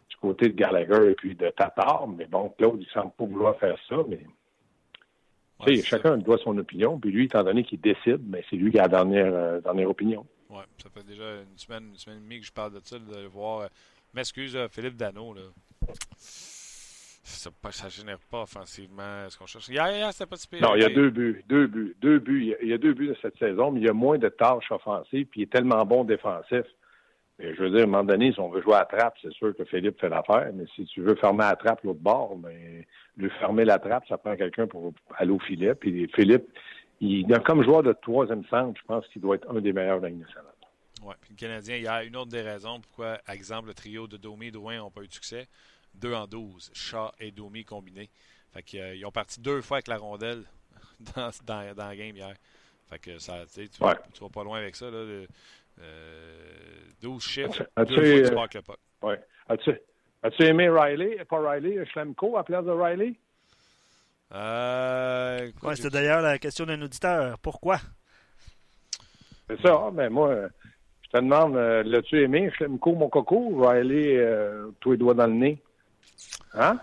du 0.08 0.16
côté 0.16 0.48
de 0.48 0.54
Gallagher 0.54 1.10
et 1.10 1.14
puis 1.14 1.34
de 1.34 1.50
Tatar, 1.50 2.08
mais 2.08 2.26
bon, 2.26 2.48
Claude, 2.58 2.80
il 2.80 2.88
semble 2.88 3.12
pas 3.12 3.24
vouloir 3.24 3.58
faire 3.58 3.76
ça, 3.88 3.96
mais 4.08 4.20
chacun 5.82 6.16
doit 6.16 6.38
son 6.38 6.56
opinion, 6.56 6.98
puis 6.98 7.10
lui, 7.10 7.26
étant 7.26 7.44
donné 7.44 7.62
qu'il 7.62 7.80
décide, 7.80 8.22
mais 8.26 8.42
c'est 8.48 8.56
lui 8.56 8.72
qui 8.72 8.78
a 8.78 8.82
la 8.82 8.88
dernière, 8.88 9.34
euh, 9.34 9.60
dernière 9.60 9.90
opinion. 9.90 10.26
Oui, 10.50 10.62
ça 10.82 10.88
fait 10.88 11.06
déjà 11.06 11.42
une 11.42 11.58
semaine, 11.58 11.88
une 11.90 11.96
semaine 11.96 12.18
et 12.18 12.22
demie 12.22 12.40
que 12.40 12.46
je 12.46 12.52
parle 12.52 12.72
de 12.72 12.80
ça, 12.82 12.98
de 12.98 13.26
voir. 13.26 13.68
M'excuse, 14.14 14.56
euh, 14.56 14.68
Philippe 14.68 14.96
Dano, 14.96 15.34
là. 15.34 15.42
Ça, 17.22 17.50
ne 17.84 17.90
génère 17.90 18.18
pas 18.30 18.42
offensivement 18.42 19.28
ce 19.28 19.38
qu'on 19.38 19.46
cherche. 19.46 19.68
Non, 19.68 20.74
il 20.74 20.82
y 20.82 20.84
a 20.84 20.88
deux 20.88 21.10
buts. 21.10 21.44
Deux 21.46 21.66
buts. 21.66 21.94
Deux 22.00 22.18
buts. 22.18 22.54
Il 22.62 22.68
y 22.68 22.72
a 22.72 22.78
deux 22.78 22.94
buts 22.94 23.08
de 23.08 23.16
cette 23.20 23.38
saison, 23.38 23.70
mais 23.70 23.80
il 23.80 23.86
y 23.86 23.90
a 23.90 23.92
moins 23.92 24.18
de 24.18 24.28
tâches 24.28 24.70
offensives, 24.72 25.26
puis 25.26 25.40
il 25.40 25.42
est 25.44 25.52
tellement 25.52 25.84
bon 25.84 26.04
défensif. 26.04 26.64
Je 27.38 27.62
veux 27.62 27.70
dire, 27.70 27.80
à 27.80 27.82
un 27.82 27.86
moment 27.86 28.02
donné, 28.02 28.32
si 28.32 28.40
on 28.40 28.48
veut 28.48 28.62
jouer 28.62 28.74
à 28.74 28.84
trappe, 28.84 29.14
c'est 29.22 29.32
sûr 29.32 29.56
que 29.56 29.64
Philippe 29.64 30.00
fait 30.00 30.08
l'affaire, 30.08 30.50
mais 30.54 30.64
si 30.74 30.84
tu 30.86 31.02
veux 31.02 31.14
fermer 31.14 31.44
la 31.44 31.54
trappe 31.54 31.84
l'autre 31.84 32.00
bord, 32.00 32.36
mais 32.36 32.48
ben, 32.48 32.84
lui 33.16 33.30
fermer 33.38 33.64
la 33.64 33.78
trappe, 33.78 34.08
ça 34.08 34.18
prend 34.18 34.34
quelqu'un 34.34 34.66
pour 34.66 34.92
aller 35.16 35.30
au 35.30 35.38
filet. 35.38 35.74
Puis 35.76 36.10
Philippe, 36.16 36.48
il, 37.00 37.26
comme 37.44 37.62
joueur 37.62 37.84
de 37.84 37.92
troisième 37.92 38.44
centre, 38.46 38.80
je 38.80 38.86
pense 38.86 39.06
qu'il 39.08 39.22
doit 39.22 39.36
être 39.36 39.48
un 39.54 39.60
des 39.60 39.72
meilleurs 39.72 40.00
de 40.00 40.06
la 40.06 40.10
nationale. 40.10 40.52
Oui, 41.02 41.14
puis 41.20 41.30
le 41.30 41.36
Canadien, 41.36 41.76
il 41.76 41.82
y 41.82 41.88
a 41.88 42.02
une 42.02 42.16
autre 42.16 42.30
des 42.30 42.42
raisons 42.42 42.80
pourquoi, 42.80 43.20
exemple, 43.28 43.68
le 43.68 43.74
trio 43.74 44.06
de 44.06 44.16
Domi 44.16 44.46
et 44.46 44.50
Drouin 44.50 44.78
n'ont 44.78 44.90
pas 44.90 45.02
eu 45.02 45.08
de 45.08 45.12
succès. 45.12 45.48
2 45.94 46.14
en 46.14 46.26
12, 46.26 46.70
Shaw 46.74 47.10
et 47.20 47.30
Domi 47.30 47.64
combinés. 47.64 48.10
Fait 48.52 48.62
qu'ils 48.62 48.80
euh, 48.80 49.06
ont 49.06 49.12
parti 49.12 49.40
deux 49.40 49.60
fois 49.62 49.78
avec 49.78 49.88
la 49.88 49.98
rondelle 49.98 50.44
dans, 51.16 51.30
dans, 51.44 51.74
dans 51.74 51.88
la 51.88 51.96
game 51.96 52.16
hier. 52.16 52.34
Fait 52.88 52.98
que 52.98 53.18
ça, 53.18 53.44
tu, 53.52 53.60
ouais. 53.60 53.68
vas, 53.80 53.96
tu 54.12 54.20
vas 54.20 54.30
pas 54.30 54.44
loin 54.44 54.58
avec 54.58 54.74
ça. 54.74 54.90
Là, 54.90 55.26
euh, 55.80 56.46
12 57.02 57.22
chiffres, 57.22 57.68
deux 57.86 58.24
fois 58.32 58.48
tu 58.48 58.56
euh, 58.56 58.60
le 58.60 58.62
puck. 58.62 58.78
Ouais. 59.02 59.20
As-tu, 59.48 59.72
as-tu 60.22 60.42
aimé 60.44 60.68
Riley, 60.68 61.24
pas 61.24 61.38
Riley, 61.38 61.84
Schlemko 61.86 62.36
à 62.36 62.44
place 62.44 62.64
de 62.64 62.70
Riley? 62.70 63.14
Euh, 64.32 65.50
ouais, 65.62 65.76
C'était 65.76 65.90
d'ailleurs 65.90 66.20
la 66.20 66.38
question 66.38 66.66
d'un 66.66 66.80
auditeur. 66.82 67.38
Pourquoi? 67.38 67.78
C'est 69.48 69.60
ça, 69.62 69.90
mais 69.92 70.10
moi, 70.10 70.48
je 71.08 71.18
te 71.18 71.22
demande, 71.22 71.56
euh, 71.56 71.82
l'as-tu 71.84 72.20
aimé, 72.20 72.50
Schlemko, 72.54 72.92
mon 72.92 73.08
coco, 73.08 73.64
Riley, 73.64 74.18
euh, 74.18 74.68
tous 74.80 74.92
les 74.92 74.98
doigts 74.98 75.14
dans 75.14 75.26
le 75.26 75.32
nez? 75.32 75.58
Hein? 76.52 76.78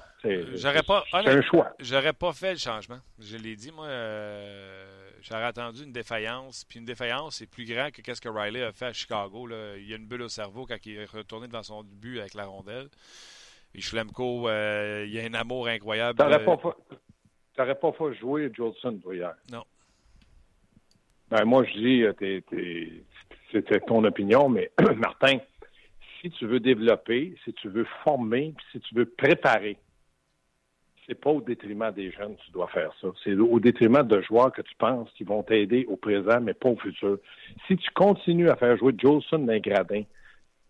J'aurais 0.55 0.81
pas, 0.81 1.03
c'est 1.11 1.29
un 1.29 1.41
choix. 1.43 1.75
J'aurais 1.77 2.13
pas 2.13 2.33
fait 2.33 2.53
le 2.53 2.57
changement. 2.57 2.97
Je 3.19 3.38
l'ai 3.38 3.55
dit, 3.55 3.71
moi, 3.71 3.85
euh, 3.85 5.11
j'aurais 5.21 5.43
attendu 5.43 5.83
une 5.83 5.91
défaillance. 5.91 6.65
Puis 6.67 6.79
une 6.79 6.85
défaillance, 6.85 7.35
c'est 7.35 7.45
plus 7.45 7.65
grand 7.65 7.91
que 7.91 8.01
qu'est-ce 8.01 8.21
que 8.21 8.29
Riley 8.29 8.63
a 8.63 8.71
fait 8.71 8.85
à 8.85 8.93
Chicago. 8.93 9.45
Là. 9.45 9.77
Il 9.77 9.88
y 9.88 9.93
a 9.93 9.97
une 9.97 10.07
bulle 10.07 10.23
au 10.23 10.29
cerveau 10.29 10.65
quand 10.65 10.83
il 10.83 10.97
est 10.97 11.05
retourné 11.05 11.47
devant 11.47 11.61
son 11.61 11.83
but 11.83 12.19
avec 12.19 12.33
la 12.33 12.45
rondelle. 12.45 12.88
Et 13.75 13.81
Schlemko, 13.81 14.49
il 14.49 15.11
y 15.11 15.19
a 15.19 15.23
un 15.23 15.33
amour 15.35 15.67
incroyable. 15.67 16.17
T'aurais 16.17 16.43
pas, 16.43 16.57
t'aurais 17.55 17.75
pas 17.75 17.91
fait 17.91 18.15
jouer 18.15 18.51
Jolson, 18.51 18.97
toi, 18.97 19.15
hier? 19.15 19.35
Non. 19.51 19.63
Ben, 21.29 21.45
moi, 21.45 21.63
je 21.65 21.73
dis, 21.77 22.03
c'était 23.51 23.79
ton 23.79 24.03
opinion, 24.03 24.49
mais 24.49 24.71
Martin, 24.97 25.38
si 26.21 26.31
tu 26.31 26.45
veux 26.47 26.60
développer, 26.60 27.36
si 27.43 27.53
tu 27.53 27.69
veux 27.69 27.86
former, 28.03 28.53
si 28.71 28.79
tu 28.79 28.95
veux 28.95 29.05
préparer, 29.05 29.77
c'est 31.08 31.19
pas 31.19 31.29
au 31.29 31.41
détriment 31.41 31.91
des 31.91 32.12
jeunes 32.12 32.36
que 32.36 32.41
tu 32.41 32.51
dois 32.51 32.67
faire 32.67 32.91
ça. 32.99 33.08
C'est 33.23 33.36
au 33.36 33.60
détriment 33.60 34.03
de 34.03 34.21
joueurs 34.21 34.51
que 34.51 34.62
tu 34.62 34.73
penses 34.75 35.10
qui 35.15 35.23
vont 35.23 35.43
t'aider 35.43 35.86
au 35.88 35.97
présent, 35.97 36.41
mais 36.41 36.53
pas 36.53 36.69
au 36.69 36.77
futur. 36.77 37.19
Si 37.67 37.77
tu 37.77 37.91
continues 37.91 38.49
à 38.49 38.55
faire 38.55 38.75
jouer 38.77 38.93
Jolson 38.97 39.39
d'un 39.39 39.60
gradin, 39.60 40.01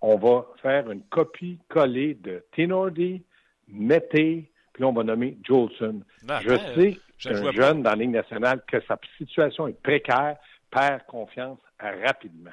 on 0.01 0.17
va 0.17 0.45
faire 0.61 0.91
une 0.91 1.03
copie 1.03 1.57
collée 1.69 2.15
de 2.15 2.43
Tinordi, 2.53 3.23
Mété, 3.67 4.51
puis 4.73 4.83
on 4.83 4.91
va 4.91 5.03
nommer 5.03 5.37
Jolson. 5.43 6.01
je 6.41 6.55
sais 6.75 6.99
qu'un 7.19 7.51
jeune 7.51 7.81
dans 7.81 7.91
la 7.91 7.95
Ligue 7.95 8.11
nationale, 8.11 8.61
que 8.67 8.81
sa 8.81 8.99
situation 9.17 9.67
est 9.67 9.81
précaire, 9.81 10.35
perd 10.69 11.05
confiance 11.07 11.59
rapidement. 11.79 12.51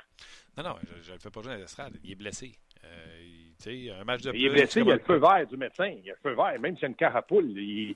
Non, 0.56 0.64
non, 0.64 0.74
je 1.02 1.10
ne 1.10 1.14
le 1.14 1.20
fais 1.20 1.30
pas 1.30 1.42
jouer 1.42 1.52
à 1.52 1.56
l'estrade. 1.56 1.94
Il 2.04 2.12
est 2.12 2.14
blessé. 2.16 2.52
Euh, 2.84 4.00
un 4.00 4.04
match 4.04 4.22
de 4.22 4.32
il 4.34 4.46
est 4.46 4.50
blessé, 4.50 4.80
il 4.80 4.88
y 4.88 4.90
a 4.90 4.96
le 4.96 5.00
feu 5.00 5.16
vert 5.16 5.46
du 5.46 5.56
médecin. 5.56 5.86
Il 5.86 6.04
y 6.04 6.10
a 6.10 6.14
le 6.14 6.18
feu 6.20 6.34
vert, 6.34 6.58
même 6.60 6.74
s'il 6.74 6.82
y 6.82 6.86
a 6.86 6.88
une 6.88 6.96
carapoule. 6.96 7.44
Il, 7.50 7.94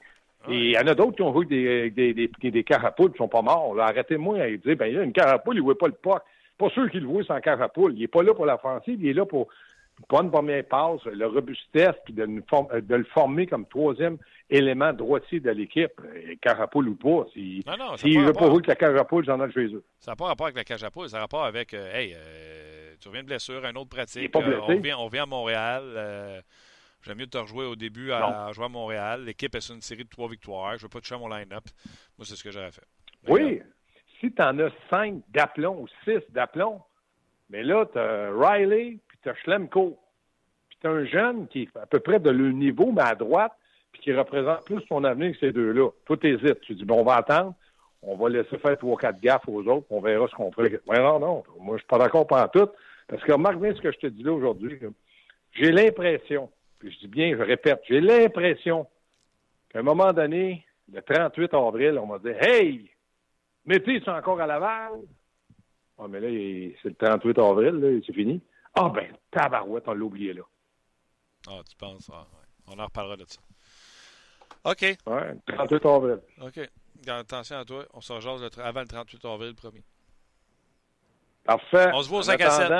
il 0.48 0.70
y 0.70 0.78
en 0.78 0.86
a 0.86 0.94
d'autres 0.94 1.16
qui 1.16 1.22
ont 1.22 1.36
vu 1.36 1.44
des, 1.46 1.90
des, 1.90 2.14
des, 2.14 2.50
des 2.50 2.64
carapoules 2.64 3.08
qui 3.08 3.14
ne 3.14 3.18
sont 3.24 3.28
pas 3.28 3.42
morts. 3.42 3.78
Arrêtez-moi 3.80 4.40
à 4.40 4.48
dire, 4.48 4.76
ben, 4.76 4.86
il 4.86 4.94
y 4.94 4.98
a 4.98 5.02
une 5.02 5.12
carapoule, 5.12 5.56
il 5.56 5.58
ne 5.58 5.64
voit 5.64 5.76
pas 5.76 5.88
le 5.88 5.94
puck. 5.94 6.22
Pas 6.56 6.70
sûr 6.70 6.88
qu'il 6.90 7.00
le 7.00 7.06
voit 7.06 7.24
sans 7.24 7.40
carapoule. 7.40 7.94
Il 7.94 8.00
n'est 8.00 8.06
pas 8.06 8.22
là 8.22 8.32
pour 8.32 8.46
l'offensive, 8.46 9.02
il 9.02 9.08
est 9.08 9.12
là 9.12 9.26
pour 9.26 9.48
une 10.10 10.30
première 10.30 10.64
passe, 10.64 11.04
le 11.04 11.26
robustesse, 11.26 11.94
puis 12.04 12.14
de, 12.14 12.26
de, 12.26 12.94
le 12.94 13.04
former 13.04 13.46
comme 13.46 13.66
troisième 13.66 14.18
élément 14.50 14.92
droitier 14.92 15.40
de 15.40 15.50
l'équipe, 15.50 16.00
carapoule 16.40 16.88
ou 16.88 16.94
pas. 16.94 17.26
S'il 17.32 17.62
si, 17.96 18.18
ne 18.18 18.26
veut 18.26 18.32
pas 18.32 18.46
jouer 18.46 18.54
avec 18.54 18.66
la 18.66 18.76
carapoule, 18.76 19.24
j'en 19.24 19.44
ai 19.44 19.50
chez 19.52 19.66
eux. 19.66 19.84
Ça 19.98 20.12
n'a 20.12 20.16
pas 20.16 20.26
rapport 20.26 20.46
avec 20.46 20.56
la 20.56 20.64
carapoule, 20.64 21.08
ça 21.08 21.18
a 21.18 21.20
rapport 21.20 21.44
avec, 21.44 21.74
euh, 21.74 21.92
hey, 21.92 22.14
euh, 22.14 22.94
tu 23.00 23.08
reviens 23.08 23.22
de 23.22 23.28
blessure, 23.28 23.64
un 23.64 23.74
autre 23.74 23.90
pratique. 23.90 24.34
Euh, 24.36 24.60
on, 24.62 24.80
vient, 24.80 24.98
on 24.98 25.08
vient 25.08 25.24
à 25.24 25.26
Montréal. 25.26 26.42
J'aime 27.02 27.18
mieux 27.18 27.26
te 27.26 27.38
rejouer 27.38 27.66
au 27.66 27.76
début 27.76 28.10
à, 28.12 28.50
jouer 28.52 28.64
à 28.64 28.68
Montréal. 28.68 29.24
L'équipe 29.24 29.54
est 29.54 29.60
sur 29.60 29.74
une 29.74 29.80
série 29.80 30.04
de 30.04 30.08
trois 30.08 30.28
victoires. 30.28 30.72
Je 30.72 30.76
ne 30.76 30.82
veux 30.82 30.88
pas 30.88 31.00
toucher 31.00 31.14
à 31.14 31.18
mon 31.18 31.28
line-up. 31.28 31.64
Moi, 32.18 32.24
c'est 32.24 32.34
ce 32.34 32.44
que 32.44 32.50
j'aurais 32.50 32.72
fait. 32.72 32.86
oui. 33.28 33.62
Si 34.18 34.32
tu 34.32 34.42
en 34.42 34.58
as 34.60 34.70
cinq 34.88 35.20
d'aplomb 35.28 35.82
ou 35.82 35.88
six 36.02 36.22
d'aplomb, 36.30 36.80
mais 37.50 37.62
là, 37.62 37.84
tu 37.84 37.98
as 37.98 38.30
Riley 38.32 38.98
tu 39.26 39.30
as 39.30 39.34
Schlemko. 39.42 39.98
Puis 40.68 40.78
tu 40.80 40.86
un 40.86 41.04
jeune 41.04 41.48
qui 41.48 41.62
est 41.62 41.76
à 41.76 41.86
peu 41.86 42.00
près 42.00 42.20
de 42.20 42.30
le 42.30 42.52
niveau, 42.52 42.92
mais 42.92 43.02
à 43.02 43.14
droite, 43.14 43.52
puis 43.92 44.02
qui 44.02 44.12
représente 44.12 44.64
plus 44.64 44.84
ton 44.86 45.02
avenir 45.04 45.32
que 45.32 45.38
ces 45.38 45.52
deux-là. 45.52 45.90
Tout 46.04 46.24
hésite. 46.24 46.60
Tu 46.60 46.74
dis, 46.74 46.84
bon, 46.84 47.00
on 47.00 47.04
va 47.04 47.16
attendre. 47.16 47.54
On 48.02 48.16
va 48.16 48.28
laisser 48.28 48.56
faire 48.58 48.78
trois, 48.78 48.96
quatre 48.96 49.20
gaffes 49.20 49.48
aux 49.48 49.66
autres, 49.66 49.86
on 49.90 50.00
verra 50.00 50.28
ce 50.28 50.34
qu'on 50.34 50.52
fait. 50.52 50.80
Mais 50.88 50.98
non, 51.00 51.18
non. 51.18 51.42
Moi, 51.58 51.76
je 51.76 51.80
suis 51.80 51.88
pas 51.88 51.98
d'accord 51.98 52.26
pas 52.26 52.46
tout. 52.48 52.68
Parce 53.08 53.22
que 53.22 53.32
remarque 53.32 53.58
bien 53.58 53.74
ce 53.74 53.80
que 53.80 53.90
je 53.90 53.98
te 53.98 54.06
dis 54.06 54.22
là 54.22 54.32
aujourd'hui. 54.32 54.78
J'ai 55.52 55.72
l'impression, 55.72 56.50
puis 56.78 56.92
je 56.92 56.98
dis 57.00 57.08
bien, 57.08 57.36
je 57.36 57.42
répète, 57.42 57.80
j'ai 57.88 58.00
l'impression 58.00 58.86
qu'à 59.70 59.80
un 59.80 59.82
moment 59.82 60.12
donné, 60.12 60.64
le 60.92 61.00
38 61.00 61.54
avril, 61.54 61.98
on 61.98 62.06
va 62.06 62.18
dire 62.18 62.36
Hey! 62.40 62.90
Mettez 63.64 64.00
ça 64.04 64.16
encore 64.16 64.40
à 64.40 64.46
Laval? 64.46 64.92
Ah, 65.98 66.06
mais 66.08 66.20
là, 66.20 66.28
c'est 66.82 66.90
le 66.90 66.94
38 66.94 67.38
avril, 67.38 68.02
c'est 68.06 68.12
fini. 68.12 68.40
Ah, 68.76 68.88
ben, 68.90 69.16
tabarouette, 69.30 69.88
on 69.88 69.94
l'a 69.94 70.04
oublié 70.04 70.32
là. 70.34 70.42
Ah, 71.48 71.60
tu 71.68 71.76
penses? 71.76 72.10
Ah, 72.12 72.26
On 72.68 72.78
en 72.78 72.84
reparlera 72.84 73.16
de 73.16 73.24
ça. 73.26 73.40
OK. 74.64 74.82
Ouais, 75.06 75.34
38 75.46 75.86
avril. 75.86 76.20
OK. 76.40 76.60
Attention 77.08 77.58
à 77.58 77.64
toi. 77.64 77.84
On 77.94 78.00
se 78.00 78.12
rejase 78.12 78.42
avant 78.58 78.80
le 78.80 78.86
38 78.86 79.24
avril, 79.24 79.54
promis. 79.54 79.84
Parfait. 81.44 81.90
On 81.94 82.02
se 82.02 82.08
voit 82.08 82.18
au 82.18 82.22
5 82.22 82.40
à 82.40 82.50
7. 82.50 82.72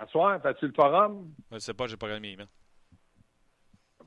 À 0.00 0.06
soir, 0.06 0.40
fais-tu 0.40 0.68
le 0.68 0.72
forum? 0.72 1.34
Je 1.50 1.56
ne 1.56 1.58
sais 1.58 1.74
pas, 1.74 1.88
j'ai 1.88 1.96
pas 1.96 2.06
gagné 2.08 2.20
mes 2.20 2.32
emails. 2.34 2.48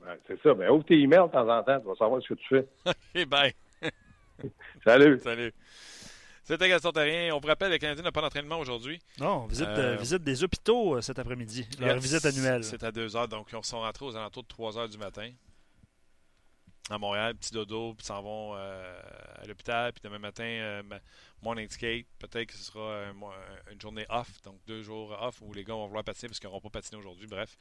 Ben, 0.00 0.16
c'est 0.26 0.40
ça. 0.42 0.54
Ben, 0.54 0.70
ouvre 0.70 0.84
tes 0.84 0.98
emails 0.98 1.26
de 1.28 1.32
temps 1.32 1.48
en 1.48 1.62
temps. 1.62 1.78
Tu 1.80 1.86
vas 1.86 1.94
savoir 1.94 2.22
ce 2.22 2.28
que 2.28 2.34
tu 2.34 2.48
fais. 2.48 2.68
OK, 2.86 3.26
bye. 3.28 3.54
Salut. 4.84 5.20
Salut. 5.20 5.52
C'était 6.44 6.68
Gaston 6.68 6.90
Terrien. 6.90 7.34
On 7.34 7.38
vous 7.38 7.46
rappelle, 7.46 7.70
les 7.70 7.78
Canadiens 7.78 8.02
n'ont 8.02 8.10
pas 8.10 8.20
d'entraînement 8.20 8.58
aujourd'hui. 8.58 9.00
Non, 9.18 9.46
visite, 9.46 9.68
euh, 9.68 9.96
visite 9.96 10.24
des 10.24 10.42
hôpitaux 10.42 10.96
euh, 10.96 11.00
cet 11.00 11.18
après-midi. 11.18 11.66
Leur 11.78 11.98
visite 11.98 12.24
annuelle. 12.24 12.64
C'est 12.64 12.82
à 12.82 12.90
2 12.90 13.16
heures, 13.16 13.28
donc 13.28 13.48
ils 13.52 13.64
sont 13.64 13.80
rentrés 13.80 14.04
aux 14.04 14.16
alentours 14.16 14.42
de 14.42 14.48
3 14.48 14.78
heures 14.78 14.88
du 14.88 14.98
matin 14.98 15.30
à 16.90 16.98
Montréal, 16.98 17.36
petit 17.36 17.52
dodo, 17.52 17.94
puis 17.94 18.04
s'en 18.04 18.20
vont 18.22 18.54
euh, 18.56 19.00
à 19.40 19.46
l'hôpital, 19.46 19.92
puis 19.92 20.02
demain 20.02 20.18
matin, 20.18 20.82
morning 21.40 21.68
skate. 21.70 22.06
Peut-être 22.18 22.48
que 22.48 22.54
ce 22.54 22.64
sera 22.64 23.04
une 23.70 23.80
journée 23.80 24.04
off, 24.10 24.42
donc 24.42 24.58
deux 24.66 24.82
jours 24.82 25.16
off 25.22 25.40
où 25.42 25.52
les 25.54 25.62
gars 25.62 25.74
vont 25.74 25.86
vouloir 25.86 26.02
patiner 26.02 26.28
parce 26.28 26.40
qu'ils 26.40 26.48
n'auront 26.48 26.60
pas 26.60 26.70
patiné 26.70 26.98
aujourd'hui. 26.98 27.28
Bref, 27.28 27.56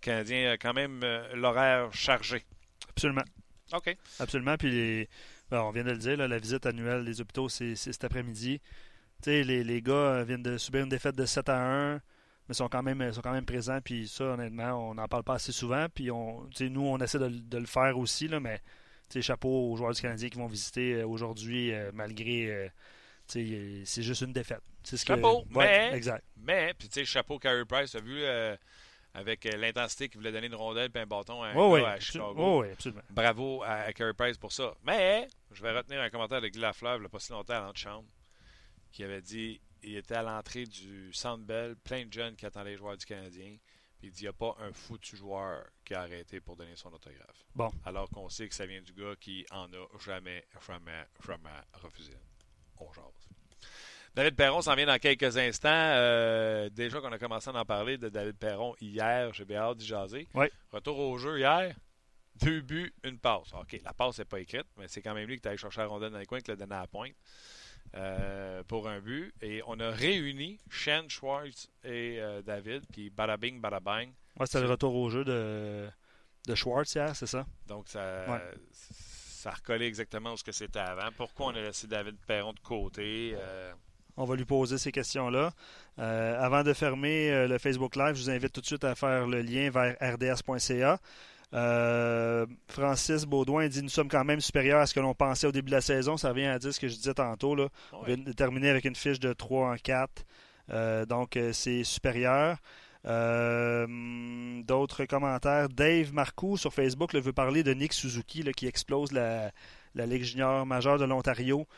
Canadien 0.00 0.56
quand 0.60 0.74
même 0.74 1.00
l'horaire 1.34 1.94
chargé. 1.94 2.44
Absolument. 2.90 3.24
OK. 3.72 3.96
Absolument. 4.18 4.56
Puis 4.56 4.70
les, 4.70 5.08
on 5.50 5.70
vient 5.70 5.84
de 5.84 5.92
le 5.92 5.98
dire, 5.98 6.16
la 6.16 6.38
visite 6.38 6.66
annuelle 6.66 7.04
des 7.04 7.20
hôpitaux, 7.20 7.48
c'est 7.48 7.74
cet 7.74 8.04
après-midi. 8.04 8.60
Les, 9.26 9.42
les 9.44 9.82
gars 9.82 10.22
viennent 10.24 10.42
de 10.42 10.58
subir 10.58 10.82
une 10.82 10.88
défaite 10.88 11.16
de 11.16 11.26
7 11.26 11.48
à 11.48 11.94
1 11.94 12.00
mais 12.48 12.54
sont 12.54 12.68
quand 12.68 12.82
même 12.82 13.12
sont 13.12 13.20
quand 13.20 13.32
même 13.32 13.44
présents 13.44 13.80
puis 13.82 14.08
ça 14.08 14.24
honnêtement 14.24 14.90
on 14.90 14.94
n'en 14.94 15.06
parle 15.06 15.24
pas 15.24 15.34
assez 15.34 15.52
souvent 15.52 15.86
puis 15.92 16.10
on 16.10 16.48
nous 16.60 16.86
on 16.86 16.98
essaie 16.98 17.18
de, 17.18 17.58
le 17.58 17.66
faire 17.66 17.98
aussi 17.98 18.28
là 18.28 18.40
mais 18.40 18.60
chapeau 19.20 19.70
aux 19.70 19.76
joueurs 19.76 19.92
du 19.92 20.00
Canadien 20.00 20.28
qui 20.28 20.38
vont 20.38 20.46
visiter 20.46 20.94
euh, 20.94 21.06
aujourd'hui 21.06 21.72
euh, 21.72 21.90
malgré 21.94 22.46
euh, 22.46 22.68
c'est 23.26 24.02
juste 24.02 24.22
une 24.22 24.32
défaite 24.32 24.62
chapeau 24.84 25.44
mais 25.50 25.90
exact 25.92 26.24
mais 26.36 26.72
puis 26.78 26.88
tu 26.88 27.00
sais 27.00 27.04
chapeau 27.04 27.38
Carey 27.38 27.64
Price 27.66 27.94
a 27.94 28.00
vu 28.00 28.22
avec 29.18 29.46
euh, 29.46 29.56
l'intensité 29.56 30.08
qu'il 30.08 30.18
voulait 30.18 30.32
donner 30.32 30.46
une 30.46 30.54
rondelle 30.54 30.90
et 30.94 30.98
un 30.98 31.06
bâton 31.06 31.42
à, 31.42 31.52
oh 31.54 31.74
à 31.74 31.98
Chicago. 31.98 32.34
Oh 32.36 32.60
oui, 32.62 32.70
absolument. 32.70 33.02
Bravo 33.10 33.62
à, 33.64 33.92
Carey 33.92 34.14
Price 34.14 34.38
pour 34.38 34.52
ça. 34.52 34.74
Mais 34.84 35.28
je 35.50 35.62
vais 35.62 35.76
retenir 35.76 36.00
un 36.00 36.10
commentaire 36.10 36.40
de 36.40 36.48
Guy 36.48 36.58
Lafleur, 36.58 36.96
il 36.96 37.00
n'y 37.00 37.06
a 37.06 37.08
pas 37.08 37.18
si 37.18 37.32
longtemps 37.32 37.54
à 37.54 37.60
l'antichambre, 37.60 38.08
qui 38.92 39.02
avait 39.02 39.22
dit 39.22 39.60
il 39.82 39.96
était 39.96 40.14
à 40.14 40.22
l'entrée 40.22 40.64
du 40.64 41.12
Centre 41.12 41.44
Bell, 41.44 41.76
plein 41.76 42.06
de 42.06 42.12
jeunes 42.12 42.36
qui 42.36 42.46
attendaient 42.46 42.70
les 42.70 42.76
joueurs 42.76 42.96
du 42.96 43.06
Canadien. 43.06 43.56
Puis 43.98 44.08
il 44.08 44.12
dit 44.12 44.20
il 44.20 44.24
n'y 44.24 44.28
a 44.28 44.32
pas 44.32 44.54
un 44.60 44.72
foutu 44.72 45.16
joueur 45.16 45.66
qui 45.84 45.94
a 45.94 46.02
arrêté 46.02 46.40
pour 46.40 46.56
donner 46.56 46.76
son 46.76 46.92
autographe. 46.92 47.44
Bon. 47.54 47.70
Alors 47.84 48.08
qu'on 48.10 48.28
sait 48.28 48.48
que 48.48 48.54
ça 48.54 48.66
vient 48.66 48.80
du 48.80 48.92
gars 48.92 49.14
qui 49.18 49.44
en 49.50 49.72
a 49.72 49.86
jamais, 49.98 50.44
jamais, 50.66 51.04
jamais 51.26 51.50
refusé. 51.72 52.12
On 52.76 52.92
jase. 52.92 53.17
David 54.14 54.34
Perron 54.36 54.62
s'en 54.62 54.74
vient 54.74 54.86
dans 54.86 54.98
quelques 54.98 55.36
instants. 55.36 55.68
Euh, 55.72 56.68
déjà 56.70 57.00
qu'on 57.00 57.12
a 57.12 57.18
commencé 57.18 57.50
à 57.50 57.54
en 57.54 57.64
parler 57.64 57.98
de 57.98 58.08
David 58.08 58.36
Perron 58.36 58.74
hier, 58.80 59.32
j'ai 59.32 59.44
bien 59.44 59.60
hâte 59.60 59.78
d'y 59.78 59.86
jaser. 59.86 60.26
Retour 60.72 60.98
au 60.98 61.18
jeu 61.18 61.38
hier. 61.38 61.74
Deux 62.42 62.60
buts, 62.60 62.92
une 63.02 63.18
passe. 63.18 63.52
OK, 63.52 63.80
la 63.84 63.92
passe 63.92 64.18
n'est 64.18 64.24
pas 64.24 64.38
écrite, 64.40 64.66
mais 64.76 64.86
c'est 64.86 65.02
quand 65.02 65.14
même 65.14 65.26
lui 65.26 65.36
qui 65.36 65.44
est 65.44 65.48
allé 65.48 65.56
chercher 65.58 65.80
la 65.80 65.88
rondelle 65.88 66.12
dans 66.12 66.18
les 66.18 66.26
coins 66.26 66.40
qui 66.40 66.50
l'a 66.50 66.56
donné 66.56 66.74
à 66.74 66.80
la 66.82 66.86
pointe 66.86 67.14
euh, 67.96 68.62
pour 68.64 68.88
un 68.88 69.00
but. 69.00 69.34
Et 69.42 69.60
on 69.66 69.78
a 69.80 69.90
réuni 69.90 70.58
Shen, 70.70 71.08
Schwartz 71.10 71.68
et 71.82 72.18
euh, 72.20 72.42
David, 72.42 72.84
puis 72.92 73.10
bing, 73.10 73.60
bing, 73.60 74.12
Ouais, 74.38 74.46
c'était 74.46 74.60
le 74.60 74.70
retour 74.70 74.94
au 74.94 75.10
jeu 75.10 75.24
de, 75.24 75.88
de 76.46 76.54
Schwartz 76.54 76.94
hier, 76.94 77.14
c'est 77.16 77.26
ça? 77.26 77.44
Donc, 77.66 77.88
ça, 77.88 78.40
ça 78.72 79.50
recollait 79.50 79.88
exactement 79.88 80.36
ce 80.36 80.44
que 80.44 80.52
c'était 80.52 80.78
avant. 80.78 81.10
Pourquoi 81.16 81.46
on 81.46 81.56
a 81.56 81.60
laissé 81.60 81.88
David 81.88 82.16
Perron 82.24 82.52
de 82.52 82.60
côté? 82.60 83.34
On 84.20 84.24
va 84.24 84.34
lui 84.34 84.44
poser 84.44 84.78
ces 84.78 84.90
questions-là. 84.90 85.52
Euh, 86.00 86.44
avant 86.44 86.64
de 86.64 86.72
fermer 86.72 87.30
euh, 87.30 87.46
le 87.46 87.56
Facebook 87.58 87.94
Live, 87.94 88.16
je 88.16 88.24
vous 88.24 88.30
invite 88.30 88.52
tout 88.52 88.60
de 88.60 88.66
suite 88.66 88.82
à 88.82 88.96
faire 88.96 89.28
le 89.28 89.42
lien 89.42 89.70
vers 89.70 89.94
rds.ca. 90.00 90.98
Euh, 91.54 92.44
Francis 92.66 93.24
Baudouin 93.24 93.68
dit 93.68 93.80
Nous 93.80 93.88
sommes 93.88 94.08
quand 94.08 94.24
même 94.24 94.40
supérieurs 94.40 94.80
à 94.80 94.86
ce 94.86 94.94
que 94.94 94.98
l'on 94.98 95.14
pensait 95.14 95.46
au 95.46 95.52
début 95.52 95.70
de 95.70 95.76
la 95.76 95.80
saison. 95.80 96.16
Ça 96.16 96.30
revient 96.30 96.46
à 96.46 96.58
dire 96.58 96.74
ce 96.74 96.80
que 96.80 96.88
je 96.88 96.96
disais 96.96 97.14
tantôt. 97.14 97.54
Là. 97.54 97.68
On 97.92 98.02
vient 98.02 98.18
de 98.18 98.32
terminer 98.32 98.70
avec 98.70 98.86
une 98.86 98.96
fiche 98.96 99.20
de 99.20 99.32
3 99.32 99.70
en 99.70 99.76
4. 99.76 101.06
donc, 101.06 101.38
c'est 101.52 101.84
supérieur. 101.84 102.56
D'autres 103.04 105.04
commentaires. 105.04 105.68
Dave 105.68 106.12
Marcoux 106.12 106.56
sur 106.56 106.74
Facebook 106.74 107.14
veut 107.14 107.32
parler 107.32 107.62
de 107.62 107.72
Nick 107.72 107.92
Suzuki 107.92 108.42
qui 108.56 108.66
explose 108.66 109.12
la, 109.12 109.52
la 109.94 110.06
Ligue 110.06 110.24
junior 110.24 110.66
majeure 110.66 110.98
de 110.98 111.04
l'Ontario. 111.04 111.68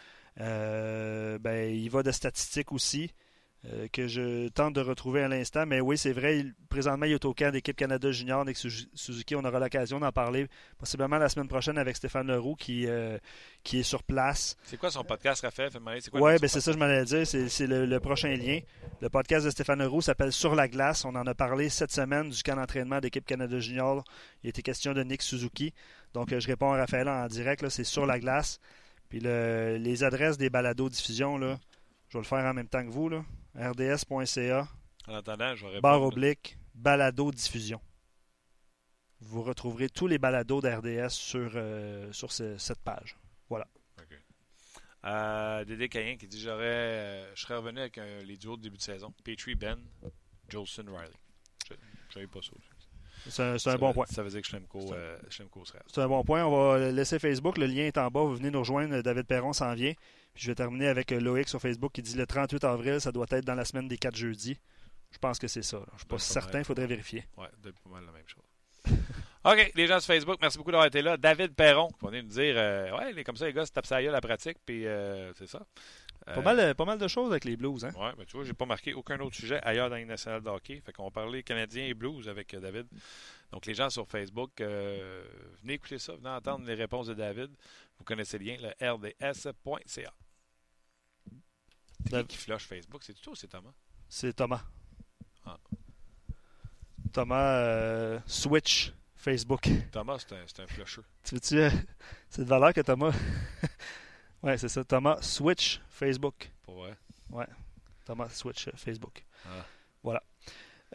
Euh, 0.41 1.39
ben, 1.39 1.75
il 1.75 1.91
va 1.91 2.03
de 2.03 2.11
statistiques 2.11 2.73
aussi. 2.73 3.11
Euh, 3.67 3.89
que 3.93 4.09
je 4.09 4.49
tente 4.49 4.73
de 4.75 4.81
retrouver 4.81 5.23
à 5.23 5.29
l'instant. 5.29 5.67
Mais 5.67 5.83
oui, 5.83 5.99
c'est 5.99 6.15
vrai, 6.15 6.47
présentement, 6.71 7.05
il 7.05 7.13
est 7.13 7.25
au 7.27 7.35
camp 7.35 7.53
d'équipe 7.53 7.77
Canada 7.77 8.11
Junior 8.11 8.41
avec 8.41 8.57
Suzuki. 8.57 9.37
On 9.37 9.45
aura 9.45 9.59
l'occasion 9.61 10.01
d'en 10.01 10.13
parler 10.13 10.49
possiblement 10.79 11.19
la 11.19 11.29
semaine 11.29 11.47
prochaine 11.47 11.77
avec 11.77 11.95
Stéphane 11.95 12.27
Leroux 12.27 12.57
qui, 12.57 12.87
euh, 12.87 13.19
qui 13.63 13.81
est 13.81 13.83
sur 13.83 14.03
place. 14.03 14.57
C'est 14.63 14.79
quoi 14.79 14.91
son 14.91 15.05
podcast, 15.05 15.43
Raphaël? 15.43 15.71
Oui, 16.15 16.33
ben 16.41 16.49
c'est 16.49 16.63
ça, 16.63 16.73
je 16.73 16.79
m'allais 16.79 17.05
dire. 17.05 17.27
C'est 17.27 17.67
le, 17.67 18.01
prochain 18.01 18.35
lien. 18.35 18.61
Le 19.03 19.11
podcast 19.11 19.45
de 19.45 19.51
Stéphane 19.51 19.81
Leroux 19.81 20.01
s'appelle 20.01 20.33
Sur 20.33 20.55
la 20.55 20.67
glace. 20.67 21.05
On 21.05 21.15
en 21.15 21.27
a 21.27 21.35
parlé 21.35 21.69
cette 21.69 21.93
semaine 21.93 22.31
du 22.31 22.43
camp 22.43 22.57
d'entraînement 22.57 23.01
d'équipe 23.01 23.27
Canada 23.27 23.61
Junior. 23.61 24.03
Il 24.43 24.49
était 24.49 24.63
question 24.63 24.95
de 24.95 25.03
Nick 25.03 25.21
Suzuki. 25.21 25.75
Donc, 26.15 26.35
je 26.35 26.47
réponds 26.47 26.73
à 26.73 26.79
Raphaël 26.79 27.11
en 27.11 27.27
direct. 27.27 27.69
C'est 27.69 27.85
Sur 27.85 28.07
la 28.07 28.19
glace. 28.19 28.59
Puis 29.11 29.21
les 29.21 30.05
adresses 30.05 30.39
des 30.39 30.49
balados 30.51 30.89
diffusion, 30.89 31.37
là, 31.37 31.59
je 32.09 32.15
vais 32.17 32.23
le 32.23 32.27
faire 32.27 32.45
en 32.47 32.55
même 32.55 32.69
temps 32.69 32.85
que 32.85 32.91
vous, 32.91 33.09
là. 33.11 33.23
rds.ca. 33.55 34.69
En 35.09 35.15
attendant, 35.15 35.55
je 35.57 35.67
vais 35.67 35.81
Barre 35.81 36.03
oblique, 36.03 36.57
balado 36.75 37.31
diffusion. 37.31 37.81
vous 39.23 39.43
retrouverez 39.43 39.91
tous 39.91 40.07
les 40.07 40.19
balados 40.19 40.63
d'RDS 40.63 41.11
sur, 41.11 41.51
euh, 41.55 42.11
sur 42.13 42.33
ce- 42.33 42.57
cette 42.57 42.81
page. 42.81 43.17
Voilà. 43.51 43.67
Euh, 45.05 45.65
Dédé 45.65 45.89
Cayen 45.89 46.17
qui 46.17 46.27
dit 46.27 46.41
j'aurais, 46.41 46.65
euh, 46.65 47.35
je 47.35 47.41
serais 47.43 47.57
revenu 47.57 47.81
avec 47.81 47.97
les 47.97 48.37
duos 48.37 48.57
de 48.59 48.63
début 48.63 48.77
de 48.77 48.83
saison. 48.83 49.13
Petrie, 49.25 49.55
Ben, 49.55 49.79
Jolson, 50.49 50.85
Riley. 50.89 51.11
Je 52.09 52.15
savais 52.15 52.27
pas 52.27 52.41
ça. 52.43 52.51
C'est 53.29 53.69
un, 53.69 53.77
bon 53.77 53.93
point. 53.93 54.07
Ça 54.07 54.23
veut 54.23 54.31
dire 54.31 54.41
que 54.41 54.47
Schlemko, 54.47 54.93
euh. 54.93 55.17
C'est 55.29 56.01
un 56.01 56.09
bon 56.09 56.25
point. 56.25 56.45
On 56.45 56.51
va 56.51 56.91
laisser 56.91 57.19
Facebook. 57.19 57.59
Le 57.59 57.67
lien 57.67 57.85
est 57.85 57.99
en 57.99 58.09
bas. 58.09 58.23
Vous 58.23 58.37
venez 58.37 58.51
nous 58.51 58.61
rejoindre. 58.61 59.01
David 59.03 59.27
Perron 59.27 59.53
s'en 59.53 59.75
vient. 59.75 59.93
Puis 60.35 60.45
je 60.45 60.51
vais 60.51 60.55
terminer 60.55 60.89
avec 60.89 61.11
Loïc 61.11 61.49
sur 61.49 61.61
Facebook 61.61 61.93
qui 61.93 62.03
dit 62.03 62.17
le 62.17 62.27
38 62.27 62.65
avril, 62.65 63.01
ça 63.01 63.13
doit 63.13 63.27
être 63.31 63.45
dans 63.45 63.55
la 63.55 63.65
semaine 63.65 63.89
des 63.89 63.99
4 63.99 64.17
jeudis. 64.17 64.59
Je 65.11 65.19
pense 65.19 65.39
que 65.39 65.49
c'est 65.49 65.63
ça. 65.63 65.79
là. 65.79 65.85
Je 65.89 65.95
ne 65.95 65.99
suis 65.99 66.07
pas 66.07 66.19
ça 66.19 66.41
certain. 66.41 66.59
Il 66.61 66.65
faudrait 66.65 66.87
vérifier. 66.87 67.25
Ouais, 67.37 67.49
c'est 67.63 67.73
pas 67.73 67.91
mal 67.91 68.05
la 68.07 68.13
même 68.13 68.27
chose. 68.27 68.45
OK, 69.45 69.73
les 69.75 69.87
gens 69.87 69.99
sur 70.01 70.15
Facebook, 70.15 70.39
merci 70.41 70.59
beaucoup 70.59 70.71
d'avoir 70.71 70.87
été 70.87 71.03
là. 71.03 71.17
David 71.17 71.55
Perron, 71.55 71.89
qui 71.89 72.07
venir 72.07 72.23
nous 72.23 72.29
dire 72.29 72.55
euh, 72.57 72.97
Ouais, 72.97 73.13
les, 73.13 73.25
comme 73.25 73.37
ça, 73.37 73.47
les 73.47 73.53
gars, 73.53 73.67
se 73.67 73.73
tapent 73.73 73.87
ça 73.87 74.01
la 74.01 74.21
pratique, 74.21 74.59
puis 74.65 74.87
euh, 74.87 75.33
c'est 75.35 75.47
ça. 75.47 75.67
Euh, 76.31 76.35
Pas, 76.35 76.55
mal, 76.55 76.75
pas 76.75 76.85
mal 76.85 76.99
de 76.99 77.09
choses 77.09 77.31
avec 77.31 77.45
les 77.45 77.57
Blues. 77.57 77.85
Hein? 77.85 77.93
Ouais, 77.97 78.13
mais 78.19 78.25
tu 78.25 78.37
vois, 78.37 78.45
j'ai 78.45 78.53
pas 78.53 78.67
marqué 78.67 78.95
aucun 78.95 79.19
autre 79.21 79.37
sujet 79.37 79.61
ailleurs 79.63 79.91
dans 79.91 79.97
les 79.97 80.05
nationales 80.05 80.43
de 80.43 80.49
hockey. 80.49 80.81
Fait 80.85 80.93
qu'on 80.93 81.11
parler 81.11 81.43
Canadiens 81.43 81.85
et 81.87 81.95
Blues 81.95 82.29
avec 82.29 82.55
euh, 82.55 82.61
David. 82.61 82.87
Donc, 83.53 83.67
les 83.67 83.75
gens 83.75 83.91
sur 83.91 84.07
Facebook, 84.09 84.61
euh, 84.61 85.25
venez 85.63 85.75
écouter 85.75 85.99
ça, 85.99 86.15
venez 86.15 86.29
entendre 86.29 86.65
les 86.67 86.75
réponses 86.75 87.09
de 87.09 87.15
David. 87.15 87.51
Vous 87.99 88.05
connaissez 88.05 88.39
le 88.39 88.45
lien, 88.45 88.57
le 88.61 88.93
rds.ca. 88.95 90.13
C'est 92.09 92.27
qui 92.27 92.37
flush 92.37 92.67
Facebook? 92.67 93.03
C'est 93.05 93.15
toi 93.21 93.33
ou 93.33 93.37
c'est 93.37 93.49
Thomas? 93.49 93.73
C'est 94.09 94.33
Thomas. 94.35 94.63
Ah. 95.45 95.59
Thomas 97.13 97.57
euh, 97.59 98.19
Switch 98.27 98.93
Facebook. 99.17 99.69
Thomas, 99.93 100.19
c'est 100.19 100.33
un, 100.35 100.45
c'est 100.47 100.63
un 100.63 100.67
flusher. 100.67 101.03
Tu 101.25 101.35
veux-tu. 101.35 101.59
euh, 101.59 101.71
c'est 102.29 102.43
de 102.43 102.49
valeur 102.49 102.73
que 102.73 102.81
Thomas? 102.81 103.13
ouais, 104.43 104.59
c'est 104.59 104.69
ça. 104.69 104.85
Thomas 104.85 105.19
Switch 105.23 105.81
Facebook. 105.89 106.51
Pour 106.63 106.77
vrai? 106.77 106.97
Thomas 108.05 108.29
Switch 108.31 108.69
euh, 108.69 108.73
Facebook. 108.77 109.25
Ah. 109.47 109.65
Voilà. 110.03 110.23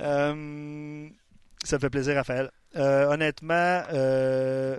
Euh, 0.02 1.08
ça 1.64 1.76
me 1.78 1.80
fait 1.80 1.90
plaisir, 1.90 2.16
Raphaël. 2.16 2.52
Euh, 2.76 3.08
honnêtement, 3.08 3.84
euh, 3.94 4.78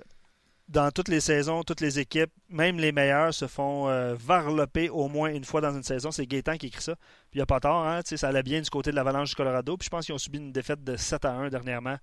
dans 0.69 0.91
toutes 0.91 1.09
les 1.09 1.21
saisons, 1.21 1.63
toutes 1.63 1.81
les 1.81 1.99
équipes, 1.99 2.33
même 2.49 2.79
les 2.79 2.93
meilleurs, 2.93 3.33
se 3.33 3.47
font 3.47 3.87
varloper 4.15 4.91
au 4.91 5.09
moins 5.09 5.31
une 5.31 5.45
fois 5.45 5.61
dans 5.61 5.75
une 5.75 5.83
saison. 5.83 6.11
C'est 6.11 6.27
Gaétan 6.27 6.57
qui 6.57 6.67
écrit 6.67 6.83
ça. 6.83 6.95
Puis 7.31 7.35
il 7.35 7.39
n'y 7.39 7.43
a 7.43 7.47
pas 7.47 7.61
tort, 7.61 7.87
hein, 7.87 8.01
ça 8.05 8.29
allait 8.29 8.43
bien 8.43 8.61
du 8.61 8.71
côté 8.71 8.91
de 8.91 8.97
l'Avalanche 8.97 9.31
du 9.31 9.37
Colorado. 9.37 9.77
Puis 9.77 9.87
je 9.87 9.91
pense 9.91 10.07
qu'ils 10.07 10.15
ont 10.15 10.19
subi 10.19 10.39
une 10.39 10.53
défaite 10.53 10.83
de 10.83 10.97
7 10.97 11.25
à 11.25 11.33
1 11.33 11.49
dernièrement. 11.49 11.97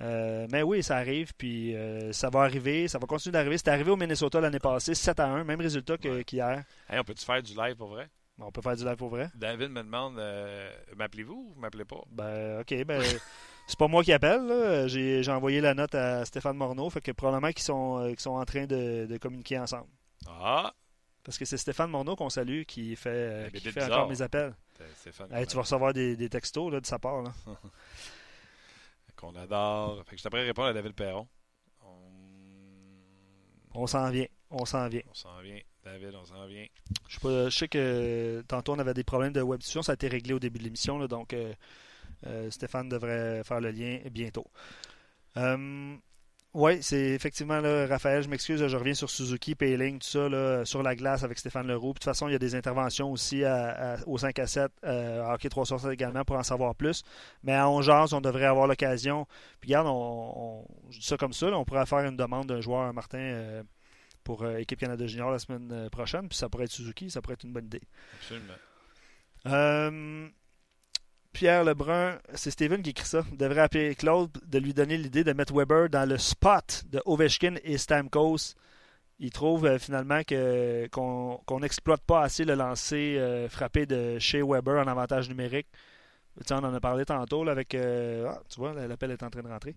Euh, 0.00 0.46
mais 0.50 0.62
oui, 0.62 0.82
ça 0.82 0.96
arrive, 0.96 1.32
puis 1.36 1.76
euh, 1.76 2.12
ça 2.12 2.30
va 2.30 2.40
arriver, 2.42 2.88
ça 2.88 2.98
va 2.98 3.06
continuer 3.06 3.32
d'arriver. 3.32 3.58
C'était 3.58 3.70
arrivé 3.70 3.90
au 3.90 3.96
Minnesota 3.96 4.40
l'année 4.40 4.58
passée, 4.58 4.94
7 4.94 5.20
à 5.20 5.26
1, 5.26 5.44
même 5.44 5.60
résultat 5.60 5.98
qu'hier. 5.98 6.64
Hey, 6.88 6.98
on 6.98 7.04
peut-tu 7.04 7.24
faire 7.24 7.42
du 7.42 7.54
live 7.54 7.76
pour 7.76 7.88
vrai? 7.88 8.08
On 8.38 8.50
peut 8.50 8.62
faire 8.62 8.76
du 8.76 8.84
live 8.84 8.96
pour 8.96 9.10
vrai. 9.10 9.30
David 9.34 9.70
me 9.70 9.82
demande 9.82 10.18
euh, 10.18 10.70
M'appelez-vous 10.96 11.34
ou 11.34 11.52
vous 11.54 11.60
m'appelez 11.60 11.84
pas? 11.84 12.02
Ben, 12.10 12.60
OK, 12.60 12.84
ben, 12.84 13.02
c'est 13.66 13.78
pas 13.78 13.88
moi 13.88 14.02
qui 14.02 14.14
appelle. 14.14 14.88
J'ai 14.88 15.28
envoyé 15.30 15.60
la 15.60 15.74
note 15.74 15.94
à 15.94 16.24
Stéphane 16.24 16.56
Morneau, 16.56 16.88
fait 16.88 17.02
que 17.02 17.12
probablement 17.12 17.52
qu'ils 17.52 17.62
sont, 17.62 18.02
qu'ils 18.08 18.20
sont 18.20 18.30
en 18.30 18.44
train 18.46 18.64
de, 18.64 19.04
de 19.04 19.18
communiquer 19.18 19.58
ensemble. 19.58 19.88
Ah! 20.26 20.72
Parce 21.22 21.36
que 21.36 21.44
c'est 21.44 21.58
Stéphane 21.58 21.90
Morneau 21.90 22.16
qu'on 22.16 22.30
salue 22.30 22.62
qui 22.62 22.96
fait, 22.96 23.52
qui 23.52 23.70
fait 23.70 23.84
encore 23.84 24.08
mes 24.08 24.22
appels. 24.22 24.54
c'est 24.78 25.12
Stéphane. 25.12 25.30
Hey, 25.34 25.46
tu 25.46 25.56
vas 25.56 25.62
recevoir 25.62 25.92
des, 25.92 26.16
des 26.16 26.30
textos 26.30 26.72
là, 26.72 26.80
de 26.80 26.86
sa 26.86 26.98
part. 26.98 27.20
Là. 27.20 27.32
Qu'on 29.20 29.36
adore. 29.36 30.02
Fait 30.04 30.12
que 30.12 30.18
je 30.18 30.22
t'apprends 30.22 30.38
à 30.38 30.42
répondre 30.42 30.68
à 30.68 30.72
David 30.72 30.94
Perron. 30.94 31.28
On, 31.84 33.82
On 33.82 33.86
s'en 33.86 34.10
vient. 34.10 34.26
On 34.50 34.64
s'en 34.64 34.88
vient. 34.88 35.02
on 35.10 35.14
s'en 35.14 35.40
vient. 35.40 35.60
David, 35.84 36.14
on 36.14 36.24
s'en 36.24 36.46
vient. 36.46 36.66
Je, 37.08 37.14
sais 37.14 37.20
pas, 37.20 37.48
je 37.48 37.56
sais 37.56 37.68
que 37.68 38.42
tantôt 38.48 38.72
on 38.74 38.78
avait 38.78 38.94
des 38.94 39.04
problèmes 39.04 39.32
de 39.32 39.40
web 39.40 39.60
ça 39.62 39.80
a 39.88 39.94
été 39.94 40.08
réglé 40.08 40.34
au 40.34 40.38
début 40.38 40.58
de 40.58 40.64
l'émission, 40.64 40.98
donc 41.06 41.32
euh, 41.32 41.52
euh, 42.26 42.50
Stéphane 42.50 42.88
devrait 42.88 43.42
faire 43.44 43.60
le 43.60 43.70
lien 43.70 43.98
bientôt. 44.10 44.46
Oui, 46.52 46.82
c'est 46.82 47.10
effectivement 47.10 47.60
là, 47.60 47.86
Raphaël, 47.86 48.22
je 48.24 48.28
m'excuse, 48.28 48.66
je 48.66 48.76
reviens 48.76 48.94
sur 48.94 49.08
Suzuki, 49.08 49.54
Payling, 49.54 50.00
tout 50.00 50.08
ça, 50.08 50.28
là, 50.28 50.64
sur 50.64 50.82
la 50.82 50.96
glace 50.96 51.22
avec 51.22 51.38
Stéphane 51.38 51.66
Leroux. 51.68 51.92
Puis, 51.92 52.00
De 52.00 52.04
toute 52.04 52.04
façon, 52.04 52.26
il 52.28 52.32
y 52.32 52.34
a 52.34 52.38
des 52.40 52.54
interventions 52.56 53.10
aussi 53.12 53.44
à- 53.44 53.94
à- 53.94 54.06
au 54.06 54.18
5 54.18 54.38
à 54.40 54.46
7, 54.46 54.72
euh, 54.84 55.22
à 55.24 55.34
Hockey 55.34 55.48
360 55.48 55.92
également 55.92 56.24
pour 56.24 56.36
en 56.36 56.42
savoir 56.42 56.74
plus. 56.74 57.02
Mais 57.44 57.52
à 57.52 57.68
11 57.68 57.84
jase, 57.86 58.12
on 58.14 58.20
devrait 58.20 58.46
avoir 58.46 58.66
l'occasion. 58.66 59.26
Puis 59.60 59.68
regarde, 59.70 59.86
on, 59.86 60.32
on- 60.36 60.66
je 60.90 60.98
dis 60.98 61.06
ça 61.06 61.16
comme 61.16 61.32
ça, 61.32 61.50
là, 61.50 61.56
on 61.58 61.64
pourrait 61.64 61.86
faire 61.86 62.00
une 62.00 62.16
demande 62.16 62.48
d'un 62.48 62.60
joueur, 62.60 62.92
Martin, 62.92 63.18
euh, 63.18 63.62
pour 64.24 64.42
euh, 64.42 64.56
Équipe 64.56 64.80
Canada 64.80 65.06
Junior 65.06 65.30
la 65.30 65.38
semaine 65.38 65.70
euh, 65.72 65.88
prochaine. 65.88 66.28
Puis 66.28 66.36
ça 66.36 66.48
pourrait 66.48 66.64
être 66.64 66.72
Suzuki, 66.72 67.10
ça 67.10 67.22
pourrait 67.22 67.34
être 67.34 67.44
une 67.44 67.52
bonne 67.52 67.66
idée. 67.66 67.82
Absolument. 68.20 68.54
Pierre 71.32 71.64
Lebrun, 71.64 72.18
c'est 72.34 72.50
Steven 72.50 72.82
qui 72.82 72.90
écrit 72.90 73.06
ça. 73.06 73.22
devrait 73.32 73.60
appeler 73.62 73.94
Claude 73.94 74.30
de 74.46 74.58
lui 74.58 74.74
donner 74.74 74.96
l'idée 74.96 75.24
de 75.24 75.32
mettre 75.32 75.54
Weber 75.54 75.88
dans 75.88 76.08
le 76.08 76.18
spot 76.18 76.82
de 76.90 77.00
Ovechkin 77.06 77.54
et 77.62 77.78
Stamkos. 77.78 78.54
Il 79.20 79.30
trouve 79.30 79.66
euh, 79.66 79.78
finalement 79.78 80.22
qu'on 80.90 81.60
n'exploite 81.60 82.02
pas 82.02 82.22
assez 82.22 82.44
le 82.44 82.54
lancer 82.54 83.16
euh, 83.18 83.48
frappé 83.48 83.86
de 83.86 84.18
chez 84.18 84.42
Weber 84.42 84.82
en 84.82 84.88
avantage 84.88 85.28
numérique. 85.28 85.68
Tu 86.38 86.46
sais, 86.46 86.54
on 86.54 86.58
en 86.58 86.74
a 86.74 86.80
parlé 86.80 87.04
tantôt 87.04 87.46
avec. 87.48 87.74
euh, 87.74 88.26
ah, 88.28 88.40
tu 88.48 88.60
vois, 88.60 88.72
l'appel 88.72 89.10
est 89.10 89.22
en 89.22 89.30
train 89.30 89.42
de 89.42 89.48
rentrer. 89.48 89.74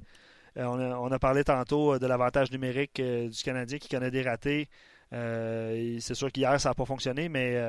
On, 0.55 1.11
a, 1.11 1.15
a 1.15 1.19
parlé 1.19 1.43
tantôt 1.43 1.97
de 1.97 2.05
l'avantage 2.07 2.51
numérique 2.51 3.01
du 3.01 3.43
Canadien 3.43 3.79
qui 3.79 3.89
connaît 3.89 4.11
des 4.11 4.21
ratés. 4.21 4.69
C'est 5.11 6.13
sûr 6.13 6.31
qu'hier, 6.31 6.59
ça 6.61 6.69
n'a 6.69 6.75
pas 6.75 6.85
fonctionné, 6.85 7.27
mais 7.27 7.59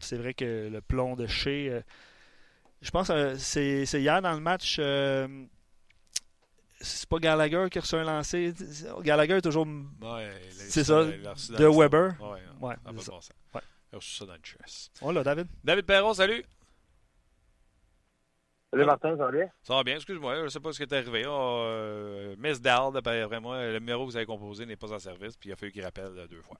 c'est 0.00 0.16
vrai 0.16 0.34
que 0.34 0.68
le 0.68 0.80
plomb 0.80 1.14
de 1.14 1.26
chez. 1.28 1.80
Euh, 2.82 2.84
je 2.84 2.90
pense 2.90 3.08
que 3.08 3.36
c'est 3.36 3.86
c'est 3.86 4.00
hier 4.00 4.20
dans 4.22 4.32
le 4.32 4.40
match. 4.40 4.76
euh, 4.78 5.46
c'est 6.80 7.08
pas 7.08 7.18
Gallagher 7.18 7.66
qui 7.70 7.78
a 7.78 7.80
reçu 7.80 7.94
un 7.94 8.02
lancé. 8.04 8.52
Gallagher 9.02 9.34
est 9.36 9.40
toujours. 9.42 9.66
Ouais, 9.66 10.32
C'est 10.50 10.82
ça, 10.84 11.02
l'a 11.02 11.34
de 11.34 11.66
Weber. 11.66 12.14
Ouais, 12.20 12.40
Ouais, 12.60 12.74
ça 12.84 12.90
c'est 12.98 13.10
bon. 13.10 13.20
Ouais. 13.54 13.60
Il 13.92 13.94
a 13.94 13.98
reçu 13.98 14.16
ça 14.16 14.26
dans 14.26 14.32
le 14.34 14.40
chest. 14.42 14.92
Oh 15.00 15.12
là, 15.12 15.22
David. 15.22 15.46
David 15.62 15.84
Perron, 15.86 16.12
salut! 16.14 16.44
Salut 18.72 18.86
Martin, 18.86 19.10
ça 19.18 19.26
va 19.26 19.30
bien? 19.32 19.50
Ça 19.62 19.74
va 19.74 19.84
bien, 19.84 19.96
excuse-moi, 19.96 20.36
je 20.38 20.42
ne 20.44 20.48
sais 20.48 20.58
pas 20.60 20.72
ce 20.72 20.78
qui 20.78 20.82
est 20.84 20.96
arrivé. 20.96 21.24
Ah, 21.26 21.28
euh, 21.30 22.34
Miss 22.38 22.58
Dal, 22.58 22.90
d'après 22.94 23.38
moi, 23.38 23.62
le 23.66 23.78
numéro 23.80 24.06
que 24.06 24.10
vous 24.12 24.16
avez 24.16 24.24
composé 24.24 24.64
n'est 24.64 24.76
pas 24.76 24.90
en 24.94 24.98
service, 24.98 25.36
puis 25.36 25.50
il 25.50 25.52
a 25.52 25.56
fallu 25.56 25.72
qu'il 25.72 25.84
rappelle 25.84 26.16
euh, 26.16 26.26
deux 26.26 26.40
fois. 26.40 26.56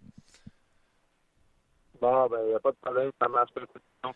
Bon, 2.01 2.27
ben, 2.29 2.39
il 2.45 2.49
n'y 2.49 2.55
a 2.55 2.61
pas 2.61 2.71
de 2.73 2.77
problème, 2.83 3.11
ça 3.19 3.29
marche 3.29 3.51
pas. 3.55 4.13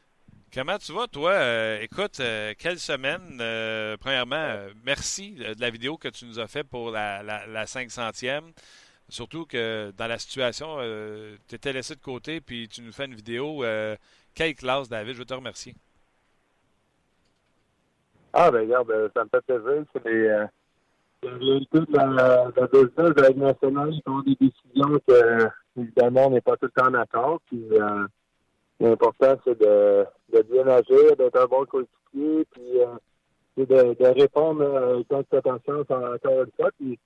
Comment 0.55 0.79
tu 0.79 0.93
vas, 0.93 1.07
toi? 1.07 1.33
Euh, 1.33 1.81
écoute, 1.81 2.21
euh, 2.21 2.55
quelle 2.59 2.79
semaine? 2.79 3.39
Euh, 3.41 3.97
premièrement, 3.99 4.57
merci 4.85 5.33
de 5.33 5.61
la 5.61 5.71
vidéo 5.71 5.97
que 5.97 6.09
tu 6.09 6.25
nous 6.25 6.39
as 6.39 6.47
fait 6.47 6.65
pour 6.65 6.91
la, 6.91 7.23
la, 7.23 7.47
la 7.47 7.65
500e. 7.65 8.53
Surtout 9.09 9.45
que 9.45 9.93
dans 9.97 10.07
la 10.07 10.19
situation, 10.19 10.79
tu 11.47 11.55
étais 11.55 11.73
laissé 11.73 11.95
de 11.95 12.01
côté, 12.01 12.41
puis 12.41 12.69
tu 12.69 12.83
nous 12.83 12.93
fais 12.93 13.05
une 13.05 13.15
vidéo. 13.15 13.65
Quelle 14.35 14.55
classe, 14.55 14.89
David? 14.89 15.15
Je 15.15 15.19
veux 15.19 15.25
te 15.25 15.35
remercier. 15.35 15.75
Ah, 18.33 18.51
ben, 18.51 18.61
regarde, 18.61 18.93
ça 19.15 19.25
me 19.25 19.29
fait 19.29 19.43
plaisir. 19.43 19.85
C'est 19.93 20.05
les, 20.07 20.47
réalité 21.23 21.81
de 21.81 21.97
la, 21.97 22.51
de 22.51 22.61
la 22.61 23.11
de 23.11 23.21
la 23.21 23.31
nationale. 23.31 23.93
Ils 23.93 24.03
font 24.05 24.21
des 24.23 24.37
décisions 24.41 24.99
que, 25.07 25.49
évidemment, 25.79 26.27
on 26.27 26.31
n'est 26.31 26.41
pas 26.41 26.57
tout 26.57 26.67
le 26.67 26.83
temps 26.83 26.91
d'accord. 26.91 27.41
Puis, 27.47 27.63
l'important, 28.81 29.37
c'est 29.45 29.59
de, 29.59 30.07
bien 30.51 30.67
agir, 30.67 31.17
d'être 31.17 31.41
un 31.41 31.47
bon 31.47 31.65
coéquipier, 31.65 32.47
puis 32.51 32.81
euh, 32.81 33.95
de, 33.95 34.21
répondre 34.21 34.63
euh, 34.63 35.03
quand 35.09 35.23
tu 35.23 35.29
fais 35.31 35.43
chance 35.67 35.91
encore 35.91 36.43
une 36.43 36.53
fois. 36.57 36.71
Puis, 36.79 36.99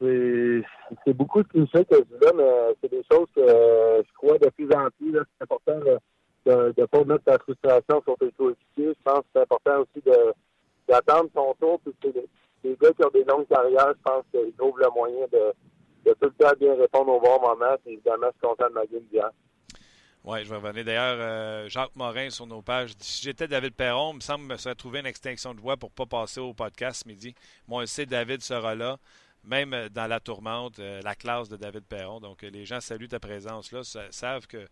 c'est 0.00 1.12
beaucoup 1.14 1.42
de 1.42 1.48
clichés 1.48 1.84
que 1.84 1.96
je 1.96 2.02
dis 2.02 2.32
mais 2.36 2.74
c'est 2.80 2.90
des 2.90 3.02
choses 3.10 3.26
que 3.34 3.40
euh, 3.40 4.02
je 4.02 4.12
crois 4.14 4.38
de 4.38 4.48
plus 4.50 4.68
en 4.74 4.88
plus. 4.98 5.12
C'est 5.12 5.42
important 5.42 5.78
de 6.46 6.74
ne 6.76 6.84
pas 6.86 7.04
mettre 7.04 7.24
ta 7.24 7.38
frustration 7.38 8.02
sur 8.02 8.16
tes 8.18 8.30
coéquipiers. 8.32 8.94
Je 8.94 9.02
pense 9.02 9.20
que 9.20 9.26
c'est 9.32 9.42
important 9.42 9.80
aussi 9.80 10.04
d'attendre 10.86 11.30
son 11.34 11.54
tour. 11.58 11.80
Puis 11.80 11.94
c'est 12.02 12.12
des 12.12 12.76
gars 12.80 12.92
qui 12.92 13.04
ont 13.04 13.10
des 13.14 13.24
longues 13.24 13.48
carrières, 13.48 13.94
je 13.96 14.02
pense 14.10 14.24
qu'ils 14.30 14.52
trouvent 14.54 14.78
le 14.78 14.90
moyen 14.94 15.26
de, 15.32 15.52
de 16.04 16.14
tout 16.20 16.30
le 16.38 16.44
temps 16.44 16.52
bien 16.60 16.74
répondre 16.74 17.12
au 17.12 17.20
bon 17.20 17.40
moment. 17.40 17.76
Puis 17.82 17.94
évidemment, 17.94 18.26
je 18.26 18.38
suis 18.38 18.48
content 18.48 18.68
de 18.68 18.74
ma 18.74 18.86
game 18.86 19.02
d'hier. 19.10 19.30
Oui, 20.24 20.42
je 20.42 20.48
vais 20.48 20.56
revenir. 20.56 20.84
D'ailleurs, 20.84 21.16
euh, 21.20 21.68
Jacques 21.68 21.94
Morin 21.96 22.30
sur 22.30 22.46
nos 22.46 22.62
pages 22.62 22.92
Si 22.98 23.22
j'étais 23.22 23.46
David 23.46 23.74
Perron, 23.74 24.12
il 24.12 24.16
me 24.16 24.20
semble 24.20 24.46
me 24.46 24.56
serait 24.56 24.74
trouvé 24.74 25.00
une 25.00 25.06
extinction 25.06 25.52
de 25.54 25.60
voix 25.60 25.76
pour 25.76 25.90
ne 25.90 25.94
pas 25.94 26.06
passer 26.06 26.40
au 26.40 26.54
podcast 26.54 27.02
ce 27.04 27.08
midi. 27.08 27.34
Moi, 27.68 27.82
on 27.82 27.86
sait 27.86 28.06
David 28.06 28.40
sera 28.42 28.74
là, 28.74 28.96
même 29.42 29.88
dans 29.90 30.06
la 30.06 30.20
tourmente, 30.20 30.78
euh, 30.78 31.02
la 31.02 31.14
classe 31.14 31.50
de 31.50 31.56
David 31.58 31.84
Perron. 31.84 32.20
Donc, 32.20 32.42
euh, 32.42 32.48
les 32.48 32.64
gens 32.64 32.80
saluent 32.80 33.08
ta 33.08 33.20
présence 33.20 33.70
là, 33.70 33.84
sa- 33.84 34.10
savent 34.12 34.46
que 34.46 34.66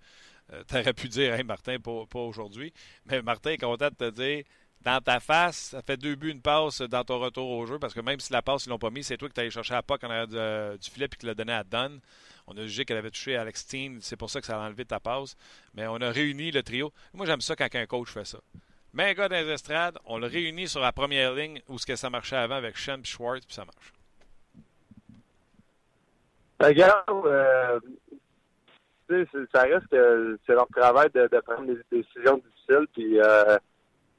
tu 0.69 0.75
aurais 0.79 0.93
pu 0.95 1.09
dire 1.09 1.45
Martin, 1.45 1.79
pas, 1.79 2.07
pas 2.07 2.19
aujourd'hui. 2.21 2.73
Mais 3.05 3.21
Martin 3.21 3.51
est 3.51 3.59
content 3.59 3.89
de 3.91 3.95
te 3.95 4.11
dire 4.11 4.45
dans 4.85 5.01
ta 5.01 5.21
face, 5.21 5.57
ça 5.71 5.83
fait 5.83 5.97
deux 5.97 6.15
buts, 6.15 6.31
une 6.31 6.41
passe 6.41 6.83
dans 6.83 7.05
ton 7.05 7.19
retour 7.19 7.49
au 7.51 7.67
jeu, 7.67 7.79
parce 7.79 7.95
que 7.95 8.01
même 8.01 8.21
si 8.21 8.33
la 8.33 8.43
passe, 8.43 8.67
ils 8.67 8.71
l'ont 8.71 8.79
pas 8.79 8.91
mis, 8.91 9.05
c'est 9.05 9.17
toi 9.17 9.29
qui 9.29 9.35
t'allais 9.35 9.51
chercher 9.51 9.75
la 9.75 9.83
POC 9.83 10.05
en 10.05 10.11
arrière 10.11 10.77
du 10.77 10.91
filet 10.91 11.09
puis 11.09 11.19
qui 11.19 11.27
l'a 11.27 11.35
donné 11.35 11.53
à 11.53 11.65
Dunn. 11.65 12.01
On 12.47 12.57
a 12.57 12.63
jugé 12.63 12.85
qu'elle 12.85 12.97
avait 12.97 13.11
touché 13.11 13.37
Alex 13.37 13.61
Steen, 13.61 13.99
c'est 14.01 14.17
pour 14.17 14.31
ça 14.31 14.41
que 14.41 14.47
ça 14.47 14.61
a 14.61 14.67
enlevé 14.67 14.85
ta 14.85 14.99
passe. 14.99 15.37
Mais 15.75 15.87
on 15.87 15.97
a 15.97 16.11
réuni 16.11 16.51
le 16.51 16.63
trio. 16.63 16.93
Moi, 17.15 17.27
j'aime 17.27 17.41
ça 17.41 17.55
quand 17.55 17.69
un 17.73 17.87
coach 17.87 18.11
fait 18.11 18.25
ça. 18.25 18.39
Mais 18.95 19.11
un 19.11 19.15
gars 19.15 19.29
dans 19.29 19.37
les 19.37 19.51
estrades, 19.51 19.99
on 20.05 20.19
le 20.19 20.27
réunit 20.27 20.69
sur 20.69 20.81
la 20.81 20.93
première 20.93 21.33
ligne 21.33 21.63
où 21.69 21.79
ce 21.79 21.87
que 21.87 21.97
ça 21.97 22.11
marchait 22.11 22.37
avant 22.37 22.57
avec 22.57 22.77
Shen 22.77 23.01
et 23.01 23.05
Schwartz, 23.05 23.47
puis 23.47 23.55
ça 23.55 23.65
marche. 23.65 23.93
Regarde, 26.61 27.27
euh, 27.27 27.81
ça 29.53 29.63
reste 29.63 29.87
que 29.89 30.39
c'est 30.47 30.53
leur 30.53 30.69
travail 30.69 31.09
de, 31.15 31.41
prendre 31.41 31.67
des 31.67 31.81
décisions 31.91 32.39
difficiles. 32.39 32.87
Puis 32.93 33.21
euh, 33.21 33.57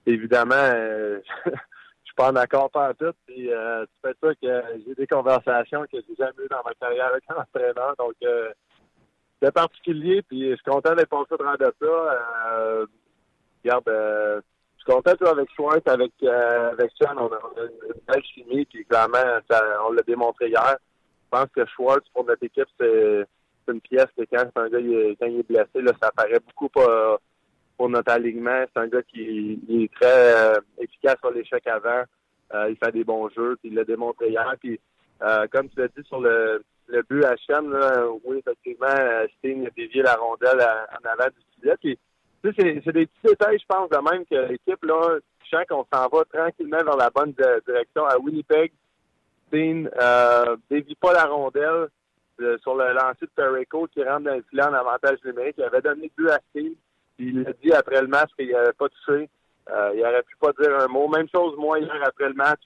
évidemment, 0.05 0.55
euh, 0.55 1.19
je 1.45 1.51
suis 1.51 2.15
pas 2.15 2.31
en 2.31 2.35
accord 2.35 2.69
pas 2.69 2.93
tout. 2.93 3.13
Puis 3.25 3.51
euh, 3.51 3.85
tu 3.85 4.09
fais 4.09 4.15
ça 4.21 4.35
que 4.35 4.63
j'ai 4.85 4.95
des 4.95 5.07
conversations 5.07 5.83
que 5.83 5.97
j'ai 6.07 6.15
jamais 6.17 6.43
eues 6.43 6.49
dans 6.49 6.63
ma 6.63 6.73
carrière 6.75 7.07
avec 7.07 7.23
un 7.29 7.41
entraîneur. 7.41 7.95
Donc 7.97 8.13
c'est 9.41 9.51
particulier. 9.51 10.21
Puis 10.23 10.51
je 10.51 10.55
suis 10.55 10.63
content 10.63 10.95
d'être 10.95 11.09
passé 11.09 11.31
de 11.31 11.57
de 11.57 11.73
ça. 11.81 12.87
regarde, 13.63 13.83
je 13.87 14.83
suis 14.83 14.91
content 14.91 15.15
toi, 15.15 15.31
avec 15.31 15.49
Schwartz, 15.55 15.87
avec 15.87 16.11
avec 16.23 16.91
Sean, 17.01 17.17
on 17.17 17.31
a, 17.31 17.39
une 17.63 18.01
belle 18.07 18.23
chimie. 18.33 18.65
Puis 18.65 18.85
clairement, 18.85 19.39
on 19.87 19.91
l'a 19.91 20.01
démontré 20.03 20.49
hier. 20.49 20.77
Je 20.77 21.39
pense 21.39 21.49
que 21.55 21.65
Schwartz 21.65 22.07
pour 22.13 22.25
notre 22.25 22.43
équipe, 22.43 22.67
c'est 22.79 23.25
une 23.67 23.81
pièce 23.81 24.07
que 24.17 24.23
quand 24.31 24.45
un 24.55 24.69
gars 24.69 24.79
il 24.79 25.15
est 25.19 25.47
blessé, 25.47 25.81
là, 25.81 25.91
ça 26.01 26.11
paraît 26.11 26.39
beaucoup 26.39 26.69
pour, 26.69 26.83
pour 27.77 27.89
notre 27.89 28.11
alignement. 28.11 28.63
C'est 28.73 28.81
un 28.81 28.87
gars 28.87 29.03
qui 29.03 29.59
est 29.69 29.93
très 29.93 30.55
euh, 30.55 30.59
efficace 30.79 31.17
sur 31.19 31.31
l'échec 31.31 31.65
avant. 31.67 32.03
Euh, 32.53 32.69
il 32.69 32.77
fait 32.77 32.91
des 32.91 33.03
bons 33.03 33.29
jeux, 33.29 33.57
puis 33.57 33.69
il 33.69 33.75
l'a 33.75 33.83
démontré 33.83 34.29
hier. 34.29 34.55
Puis 34.59 34.79
euh, 35.21 35.47
comme 35.51 35.69
tu 35.69 35.79
l'as 35.79 35.87
dit 35.87 36.03
sur 36.07 36.19
le, 36.21 36.63
le 36.87 37.01
but 37.03 37.23
à 37.25 37.35
Chen, 37.37 37.73
oui, 38.25 38.37
effectivement, 38.39 38.87
Sting 39.37 39.65
a 39.65 39.69
dévié 39.71 40.01
la 40.01 40.15
rondelle 40.15 40.59
en 40.61 41.09
avant 41.09 41.29
du 41.29 41.61
filet. 41.61 41.75
Puis 41.79 41.99
c'est, 42.43 42.81
c'est 42.83 42.91
des 42.91 43.05
petits 43.05 43.27
détails, 43.27 43.59
je 43.59 43.65
pense, 43.67 43.89
de 43.89 43.97
même 43.97 44.25
que 44.25 44.51
l'équipe, 44.51 44.83
là, 44.83 45.17
je 45.43 45.49
sens 45.49 45.65
qu'on 45.69 45.85
s'en 45.93 46.07
va 46.09 46.23
tranquillement 46.25 46.83
vers 46.83 46.97
la 46.97 47.09
bonne 47.09 47.33
direction. 47.65 48.05
À 48.05 48.17
Winnipeg, 48.17 48.71
Sting 49.47 49.87
euh, 50.01 50.57
dévie 50.69 50.95
pas 50.95 51.13
la 51.13 51.25
rondelle 51.25 51.87
sur 52.61 52.75
le 52.75 52.93
lancer 52.93 53.21
de 53.25 53.31
Perico 53.35 53.87
qui 53.87 54.03
rentre 54.03 54.23
dans 54.23 54.35
le 54.35 54.43
filet 54.49 54.63
en 54.63 54.73
avantage 54.73 55.19
numérique. 55.23 55.55
Il 55.57 55.63
avait 55.63 55.81
donné 55.81 56.11
deux 56.17 56.29
à 56.29 56.39
Steve. 56.49 56.73
Il 57.19 57.45
a 57.47 57.53
dit 57.63 57.71
après 57.73 58.01
le 58.01 58.07
match 58.07 58.29
qu'il 58.37 58.51
n'avait 58.51 58.73
pas 58.73 58.87
touché. 58.89 59.29
Euh, 59.69 59.91
il 59.95 60.01
aurait 60.01 60.23
pu 60.23 60.35
pas 60.39 60.51
dire 60.59 60.77
un 60.79 60.87
mot. 60.87 61.07
Même 61.07 61.27
chose, 61.33 61.55
moi, 61.57 61.79
hier, 61.79 62.01
après 62.05 62.27
le 62.27 62.33
match, 62.33 62.61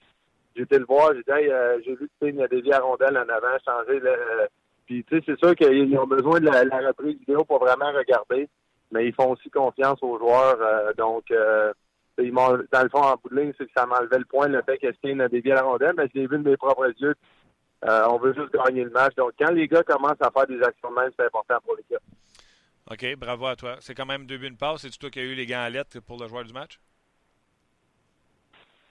j'étais 0.56 0.78
le 0.78 0.84
voir. 0.84 1.12
J'ai 1.14 1.22
dit, 1.22 1.50
euh, 1.50 1.78
j'ai 1.84 1.94
vu 1.94 2.08
que 2.08 2.12
Steve 2.16 2.40
a 2.40 2.48
dévié 2.48 2.74
à 2.74 2.80
rondelle 2.80 3.16
en 3.16 3.28
avant, 3.28 3.58
changé. 3.64 4.00
Le, 4.00 4.10
euh, 4.10 4.46
puis, 4.86 5.04
tu 5.04 5.16
sais, 5.16 5.22
c'est 5.26 5.38
sûr 5.38 5.54
qu'ils 5.54 5.96
ont 5.98 6.06
besoin 6.06 6.40
de 6.40 6.46
la, 6.46 6.88
reprise 6.88 7.18
vidéo 7.18 7.44
pour 7.44 7.58
vraiment 7.58 7.92
regarder. 7.92 8.48
Mais 8.90 9.06
ils 9.06 9.14
font 9.14 9.32
aussi 9.32 9.50
confiance 9.50 9.98
aux 10.02 10.18
joueurs. 10.18 10.58
donc, 10.96 11.24
ils 11.30 12.32
dans 12.32 12.82
le 12.82 12.88
fond, 12.88 13.02
en 13.02 13.14
bout 13.22 13.28
de 13.28 13.40
ligne, 13.40 13.52
c'est 13.58 13.66
que 13.66 13.72
ça 13.76 13.84
m'enlevait 13.84 14.18
le 14.18 14.24
point, 14.24 14.48
le 14.48 14.62
fait 14.62 14.78
que 14.78 14.92
Steve 14.94 15.20
a 15.20 15.28
dévié 15.28 15.52
à 15.52 15.56
la 15.56 15.62
rondelle. 15.62 15.94
Mais 15.96 16.08
je 16.12 16.18
l'ai 16.18 16.26
vu 16.26 16.38
de 16.38 16.48
mes 16.48 16.56
propres 16.56 16.90
yeux. 16.98 17.14
Euh, 17.84 18.06
on 18.10 18.18
veut 18.18 18.34
juste 18.34 18.52
gagner 18.52 18.84
le 18.84 18.90
match. 18.90 19.14
Donc, 19.14 19.32
quand 19.38 19.50
les 19.52 19.68
gars 19.68 19.82
commencent 19.82 20.20
à 20.20 20.30
faire 20.30 20.46
des 20.46 20.60
actions 20.62 20.90
de 20.90 20.94
même, 20.96 21.10
c'est 21.16 21.26
important 21.26 21.58
pour 21.64 21.76
l'équipe. 21.76 21.98
OK, 22.90 23.16
bravo 23.16 23.46
à 23.46 23.56
toi. 23.56 23.76
C'est 23.80 23.94
quand 23.94 24.06
même 24.06 24.26
deux 24.26 24.38
buts, 24.38 24.48
une 24.48 24.56
passe. 24.56 24.82
C'est 24.82 24.98
toi 24.98 25.10
qui 25.10 25.20
as 25.20 25.24
eu 25.24 25.34
les 25.34 25.46
gants 25.46 25.60
à 25.60 25.70
lettres 25.70 26.00
pour 26.00 26.18
le 26.18 26.26
joueur 26.26 26.44
du 26.44 26.52
match? 26.52 26.80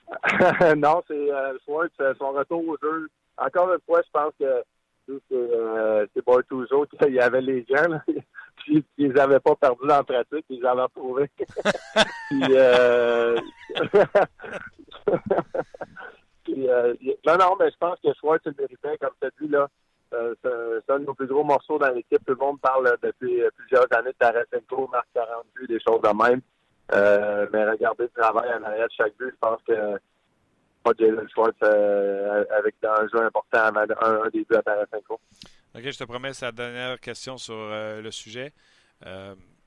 non, 0.76 1.02
c'est 1.06 1.32
euh, 1.32 1.58
son 1.66 2.32
retour 2.32 2.66
au 2.66 2.76
jeu. 2.80 3.10
Encore 3.36 3.72
une 3.72 3.80
fois, 3.86 4.00
je 4.04 4.10
pense 4.12 4.32
que 4.38 4.62
c'est 5.06 5.34
euh, 5.34 6.06
qu'il 7.00 7.14
y 7.14 7.20
avait 7.20 7.40
les 7.40 7.62
gants. 7.62 8.00
puis 8.56 8.84
ils 8.98 9.12
n'avaient 9.12 9.40
pas 9.40 9.56
perdu 9.56 9.86
la 9.86 10.02
pratique, 10.02 10.44
ils 10.48 10.64
avaient 10.64 10.82
retrouvé. 10.82 11.30
euh... 12.50 13.38
Euh, 16.56 16.94
non, 17.26 17.36
non, 17.36 17.56
mais 17.58 17.70
je 17.70 17.76
pense 17.78 17.98
que 18.02 18.08
Schwartz 18.14 18.44
le 18.46 18.54
méritait, 18.58 18.98
comme 18.98 19.14
tu 19.20 19.26
as 19.26 19.30
dit, 19.40 19.48
là. 19.48 19.68
Euh, 20.14 20.34
c'est 20.42 20.92
un 20.92 21.00
de 21.00 21.04
nos 21.04 21.14
plus 21.14 21.26
gros 21.26 21.44
morceaux 21.44 21.78
dans 21.78 21.90
l'équipe. 21.90 22.24
Tout 22.26 22.32
le 22.32 22.36
monde 22.36 22.60
parle 22.60 22.96
depuis 23.02 23.42
plusieurs 23.56 23.86
années 23.92 24.10
de 24.10 24.16
Tarasenko, 24.18 24.88
Marc 24.90 25.06
40 25.14 25.46
buts, 25.54 25.66
des 25.66 25.80
choses 25.80 26.00
de 26.00 26.28
même. 26.28 26.40
Euh, 26.92 27.46
mais 27.52 27.68
regardez 27.68 28.04
le 28.04 28.22
travail 28.22 28.50
en 28.54 28.62
arrière 28.62 28.86
de 28.86 28.92
chaque 28.96 29.14
but, 29.18 29.30
je 29.30 29.36
pense 29.38 29.60
que 29.66 29.98
pas 30.82 30.92
Jalen 30.98 31.28
Schwartz 31.28 31.62
avec 31.62 32.76
un 32.82 33.08
jeu 33.08 33.22
important 33.22 33.58
avant 33.58 33.84
un, 34.00 34.28
des 34.30 34.44
buts 34.44 34.56
à 34.56 34.62
Tarasenko. 34.62 35.20
OK, 35.74 35.82
je 35.82 35.98
te 35.98 36.04
promets, 36.04 36.32
c'est 36.32 36.46
la 36.46 36.52
dernière 36.52 36.98
question 36.98 37.36
sur 37.36 37.56
le 37.56 38.10
sujet. 38.10 38.52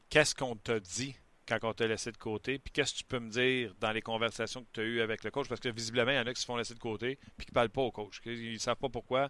Qu'est-ce 0.09 0.33
qu'on 0.33 0.55
t'a 0.55 0.79
dit 0.79 1.15
quand 1.59 1.69
on 1.69 1.73
t'a 1.73 1.87
laissé 1.87 2.11
de 2.11 2.17
côté? 2.17 2.59
Puis 2.59 2.71
qu'est-ce 2.71 2.93
que 2.93 2.99
tu 2.99 3.03
peux 3.05 3.19
me 3.19 3.29
dire 3.29 3.73
dans 3.79 3.91
les 3.91 4.01
conversations 4.01 4.61
que 4.63 4.69
tu 4.73 4.79
as 4.81 4.83
eues 4.83 5.01
avec 5.01 5.23
le 5.23 5.31
coach? 5.31 5.47
Parce 5.47 5.61
que 5.61 5.69
visiblement, 5.69 6.11
il 6.11 6.15
y 6.15 6.19
en 6.19 6.27
a 6.27 6.33
qui 6.33 6.41
se 6.41 6.45
font 6.45 6.55
laisser 6.55 6.73
de 6.73 6.79
côté 6.79 7.17
puis 7.37 7.45
qui 7.45 7.51
ne 7.51 7.55
parlent 7.55 7.69
pas 7.69 7.81
au 7.81 7.91
coach. 7.91 8.21
Ils 8.25 8.53
ne 8.53 8.57
savent 8.57 8.77
pas 8.77 8.89
pourquoi. 8.89 9.29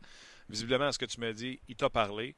Visiblement, 0.49 0.91
ce 0.91 0.99
que 0.99 1.05
tu 1.05 1.19
m'as 1.19 1.33
dit, 1.33 1.59
il 1.67 1.75
t'a 1.75 1.89
parlé. 1.89 2.35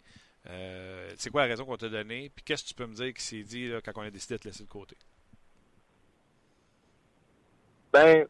Euh, 0.49 1.09
c'est 1.17 1.29
quoi 1.29 1.41
la 1.43 1.47
raison 1.47 1.65
qu'on 1.65 1.77
t'a 1.77 1.89
donnée? 1.89 2.31
Puis 2.33 2.43
qu'est-ce 2.43 2.63
que 2.63 2.69
tu 2.69 2.75
peux 2.75 2.85
me 2.85 2.93
dire 2.93 3.13
qui 3.13 3.23
s'est 3.23 3.43
dit 3.43 3.71
quand 3.83 3.91
on 3.95 4.01
a 4.01 4.09
décidé 4.09 4.35
de 4.35 4.41
te 4.41 4.47
laisser 4.47 4.63
de 4.63 4.69
côté? 4.69 4.95
Ben, 7.91 8.25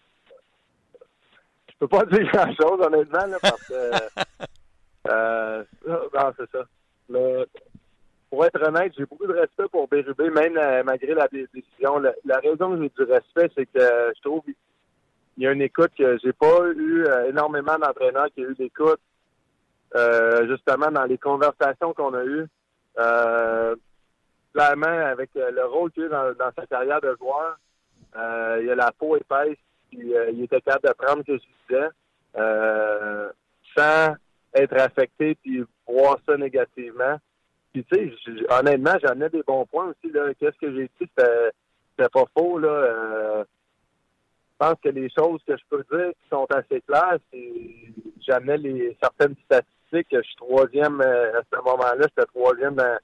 je 1.70 1.74
peux 1.80 1.88
pas 1.88 2.06
dire 2.12 2.30
grand-chose, 2.32 2.82
honnêtement, 2.82 3.38
parce 3.42 3.68
que. 3.68 3.92
euh, 5.08 5.64
non, 5.88 6.34
c'est 6.38 6.52
ça. 6.52 6.66
Mais 7.10 7.46
pour 8.34 8.44
être 8.48 8.68
honnête, 8.68 8.92
j'ai 8.98 9.06
beaucoup 9.06 9.28
de 9.28 9.34
respect 9.34 9.68
pour 9.72 9.88
Bérubé, 9.88 10.32
même 10.32 10.58
euh, 10.58 10.82
malgré 10.84 11.14
la 11.14 11.28
décision. 11.28 12.00
La, 12.00 12.40
raison 12.40 12.72
que 12.72 12.82
j'ai 12.82 12.90
du 12.90 13.04
respect, 13.12 13.52
c'est 13.56 13.68
que 13.68 14.12
je 14.16 14.22
trouve 14.24 14.42
qu'il 14.42 14.56
y 15.38 15.46
a 15.46 15.52
une 15.52 15.62
écoute 15.62 15.92
que 15.96 16.18
j'ai 16.18 16.34
pas 16.34 16.66
eu 16.76 17.06
euh, 17.06 17.30
énormément 17.30 17.78
d'entraîneurs 17.78 18.30
qui 18.34 18.44
ont 18.44 18.50
eu 18.50 18.56
d'écoute, 18.56 19.00
euh, 19.94 20.48
justement 20.48 20.90
dans 20.90 21.04
les 21.04 21.20
conversations 21.20 21.94
qu'on 21.94 22.16
a 22.16 22.24
eues. 22.24 22.48
clairement, 24.52 24.88
avec 24.88 25.30
le 25.36 25.66
rôle 25.66 25.92
qu'il 25.92 26.06
a 26.06 26.32
eu 26.32 26.36
dans, 26.36 26.52
sa 26.58 26.66
carrière 26.66 27.02
de 27.02 27.16
joueur, 27.20 27.60
il 28.64 28.68
a 28.68 28.74
la 28.74 28.92
peau 28.98 29.16
épaisse, 29.16 29.60
puis 29.92 30.12
il 30.32 30.44
était 30.44 30.60
capable 30.60 30.88
de 30.88 30.94
prendre 30.94 31.22
ce 31.22 31.34
que 31.34 31.38
je 31.38 31.76
disais, 31.76 31.90
sans 33.78 34.16
être 34.56 34.76
affecté 34.82 35.36
puis 35.36 35.64
voir 35.88 36.18
ça 36.28 36.36
négativement. 36.36 37.20
Puis, 37.74 37.84
tu 37.86 37.98
sais, 37.98 38.54
honnêtement, 38.54 38.94
j'en 39.04 39.20
ai 39.20 39.30
des 39.30 39.42
bons 39.42 39.66
points 39.66 39.88
aussi. 39.88 40.14
là. 40.14 40.32
Qu'est-ce 40.40 40.58
que 40.60 40.72
j'ai 40.72 40.84
dit, 40.84 40.92
c'était 41.00 42.10
pas 42.10 42.26
faux. 42.38 42.60
là. 42.60 42.70
Euh, 42.70 43.44
je 43.44 44.68
pense 44.68 44.76
que 44.82 44.90
les 44.90 45.10
choses 45.10 45.42
que 45.46 45.58
je 45.58 45.64
peux 45.70 45.84
dire 45.92 46.12
qui 46.12 46.30
sont 46.30 46.46
assez 46.52 46.82
claires, 46.82 47.18
c'est 47.32 47.76
j'amenais 48.26 48.58
les 48.58 48.98
certaines 49.02 49.36
statistiques. 49.46 50.08
Je 50.12 50.22
suis 50.22 50.36
troisième 50.36 51.02
euh, 51.02 51.40
à 51.40 51.42
ce 51.52 51.62
moment-là, 51.62 51.98
j'étais 52.02 52.26
troisième 52.28 52.76
dans, 52.76 53.00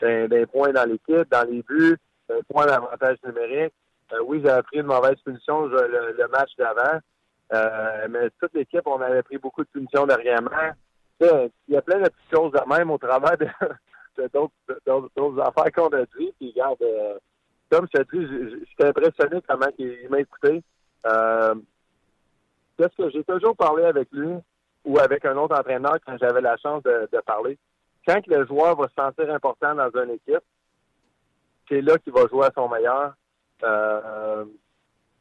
des 0.00 0.46
points 0.46 0.72
dans 0.72 0.88
l'équipe, 0.88 1.28
dans 1.30 1.46
les 1.50 1.62
buts, 1.62 1.98
point 2.48 2.66
d'avantage 2.66 3.18
numérique. 3.24 3.74
Euh, 4.12 4.22
oui, 4.24 4.40
j'avais 4.44 4.62
pris 4.62 4.78
une 4.78 4.86
mauvaise 4.86 5.16
punition 5.24 5.66
le, 5.66 6.28
match 6.28 6.50
d'avant. 6.56 7.00
mais 8.08 8.30
toute 8.40 8.54
l'équipe, 8.54 8.86
on 8.86 9.00
avait 9.00 9.22
pris 9.24 9.38
beaucoup 9.38 9.64
de 9.64 9.68
punitions 9.68 10.06
derrière 10.06 10.40
Il 11.20 11.50
y 11.68 11.76
a 11.76 11.82
plein 11.82 11.98
de 11.98 12.04
petites 12.04 12.32
choses 12.32 12.52
de 12.52 12.60
même 12.72 12.90
au 12.92 12.98
travail 12.98 13.36
de, 13.38 13.48
d'autres 14.16 15.40
affaires 15.40 15.72
qu'on 15.72 15.96
a 15.96 16.04
dit. 16.18 16.32
Puis, 16.38 16.50
regarde, 16.50 16.82
euh, 16.82 17.18
comme 17.70 17.86
je 17.92 18.02
te 18.02 18.16
dis, 18.16 18.66
j'étais 18.70 18.88
impressionné 18.88 19.40
comment 19.48 19.70
il, 19.78 20.08
m'a 20.08 20.20
écouté. 20.20 20.62
Euh, 21.06 21.54
que 22.76 23.10
j'ai 23.10 23.24
toujours 23.24 23.56
parlé 23.56 23.84
avec 23.84 24.08
lui 24.12 24.34
ou 24.84 24.98
avec 24.98 25.24
un 25.24 25.36
autre 25.36 25.58
entraîneur 25.58 25.96
quand 26.04 26.16
j'avais 26.18 26.40
la 26.40 26.56
chance 26.56 26.82
de, 26.82 27.20
parler? 27.24 27.58
Quand 28.06 28.26
le 28.26 28.46
joueur 28.46 28.76
va 28.76 28.88
se 28.88 28.94
sentir 28.94 29.32
important 29.32 29.74
dans 29.74 29.90
une 30.02 30.10
équipe, 30.10 30.44
c'est 31.68 31.80
là 31.80 31.96
qu'il 31.98 32.12
va 32.12 32.26
jouer 32.26 32.46
à 32.46 32.52
son 32.54 32.68
meilleur. 32.68 33.14
Euh, 33.62 34.44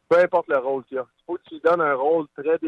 peu 0.09 0.19
importe 0.19 0.47
le 0.49 0.57
rôle 0.57 0.83
qu'il 0.85 0.97
a. 0.97 1.05
Il 1.19 1.23
faut 1.25 1.35
que 1.35 1.43
tu 1.47 1.55
lui 1.55 1.61
donnes 1.61 1.81
un 1.81 1.95
rôle 1.95 2.27
très 2.37 2.59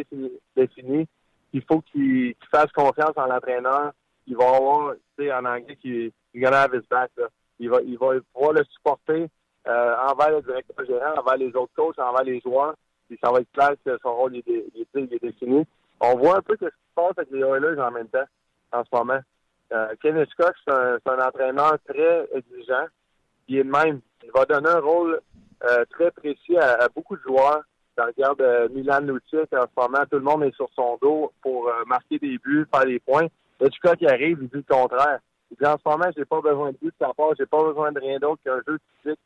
défini. 0.55 1.07
Il 1.51 1.63
faut 1.63 1.81
qu'il 1.81 2.35
fasse 2.49 2.71
confiance 2.71 3.17
en 3.17 3.25
l'entraîneur 3.25 3.91
il 4.27 4.35
va 4.35 4.55
avoir, 4.55 4.93
tu 5.17 5.25
sais, 5.25 5.33
en 5.33 5.45
anglais, 5.45 5.77
qui 5.81 6.13
gonna 6.35 6.61
have 6.61 6.73
his 6.73 6.85
back. 6.89 7.11
Là. 7.17 7.27
Il 7.59 7.69
va, 7.69 7.81
il 7.81 7.97
va 7.97 8.13
pouvoir 8.33 8.53
le 8.53 8.63
supporter 8.65 9.27
euh, 9.67 9.95
envers 10.09 10.31
le 10.31 10.41
directeur 10.41 10.85
gérant, 10.85 11.19
envers 11.19 11.37
les 11.37 11.55
autres 11.55 11.73
coachs, 11.75 11.99
envers 11.99 12.23
les 12.23 12.39
joueurs. 12.41 12.75
Puis 13.07 13.19
ça 13.23 13.31
va 13.31 13.39
être 13.39 13.51
clair 13.51 13.71
que 13.85 13.97
son 14.01 14.15
rôle 14.15 14.35
est, 14.35 14.47
est, 14.47 15.21
défini. 15.21 15.65
On 16.01 16.15
voit 16.17 16.37
un 16.37 16.41
peu 16.41 16.55
ce 16.59 16.65
qui 16.65 16.71
se 16.71 16.95
passe 16.95 17.13
avec 17.17 17.31
les 17.31 17.41
Oilers 17.41 17.79
en 17.79 17.91
même 17.91 18.07
temps, 18.07 18.25
en 18.71 18.83
ce 18.83 18.89
moment. 18.91 19.19
Euh, 19.71 19.93
Kenneth 20.01 20.29
Scott, 20.31 20.53
c'est 20.65 20.73
un, 20.73 20.97
un, 21.05 21.27
entraîneur 21.27 21.77
très 21.87 22.27
exigeant. 22.33 22.85
Il 23.47 23.63
même. 23.63 24.01
Il 24.23 24.31
va 24.31 24.45
donner 24.45 24.69
un 24.69 24.79
rôle 24.79 25.21
euh, 25.63 25.85
très 25.91 26.11
précis 26.11 26.57
à, 26.57 26.87
beaucoup 26.93 27.15
de 27.15 27.21
joueurs. 27.21 27.63
Tu 27.97 28.03
regardes 28.03 28.41
euh, 28.41 28.67
Milan 28.69 29.01
Lucic, 29.01 29.53
en 29.53 29.63
ce 29.63 29.81
moment, 29.81 30.03
tout 30.09 30.17
le 30.17 30.23
monde 30.23 30.43
est 30.43 30.55
sur 30.55 30.69
son 30.75 30.97
dos 31.01 31.31
pour 31.41 31.69
euh, 31.69 31.83
marquer 31.87 32.19
des 32.19 32.37
buts, 32.37 32.67
faire 32.73 32.85
des 32.85 32.99
points. 32.99 33.27
Cas 33.81 33.95
qui 33.95 34.07
arrive, 34.07 34.39
il 34.41 34.47
dit 34.47 34.63
le 34.67 34.75
contraire. 34.75 35.19
Il 35.51 35.57
dit 35.57 35.65
en 35.65 35.77
ce 35.77 35.89
moment, 35.89 36.11
j'ai 36.15 36.25
pas 36.25 36.41
besoin 36.41 36.71
de 36.71 36.77
but 36.81 36.87
de 36.87 36.93
sa 36.99 37.11
j'ai 37.37 37.45
pas 37.45 37.63
besoin 37.63 37.91
de 37.91 37.99
rien 37.99 38.19
d'autre 38.19 38.41
qu'un 38.43 38.59
jeu 38.67 38.77
physique, 39.01 39.19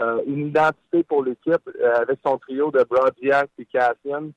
euh, 0.00 0.22
une 0.26 0.48
identité 0.48 1.02
pour 1.02 1.22
l'équipe 1.24 1.68
avec 1.96 2.18
son 2.24 2.38
trio 2.38 2.70
de 2.70 2.82
Brodziak 2.84 3.50
et 3.58 3.64
Cassian. 3.66 4.30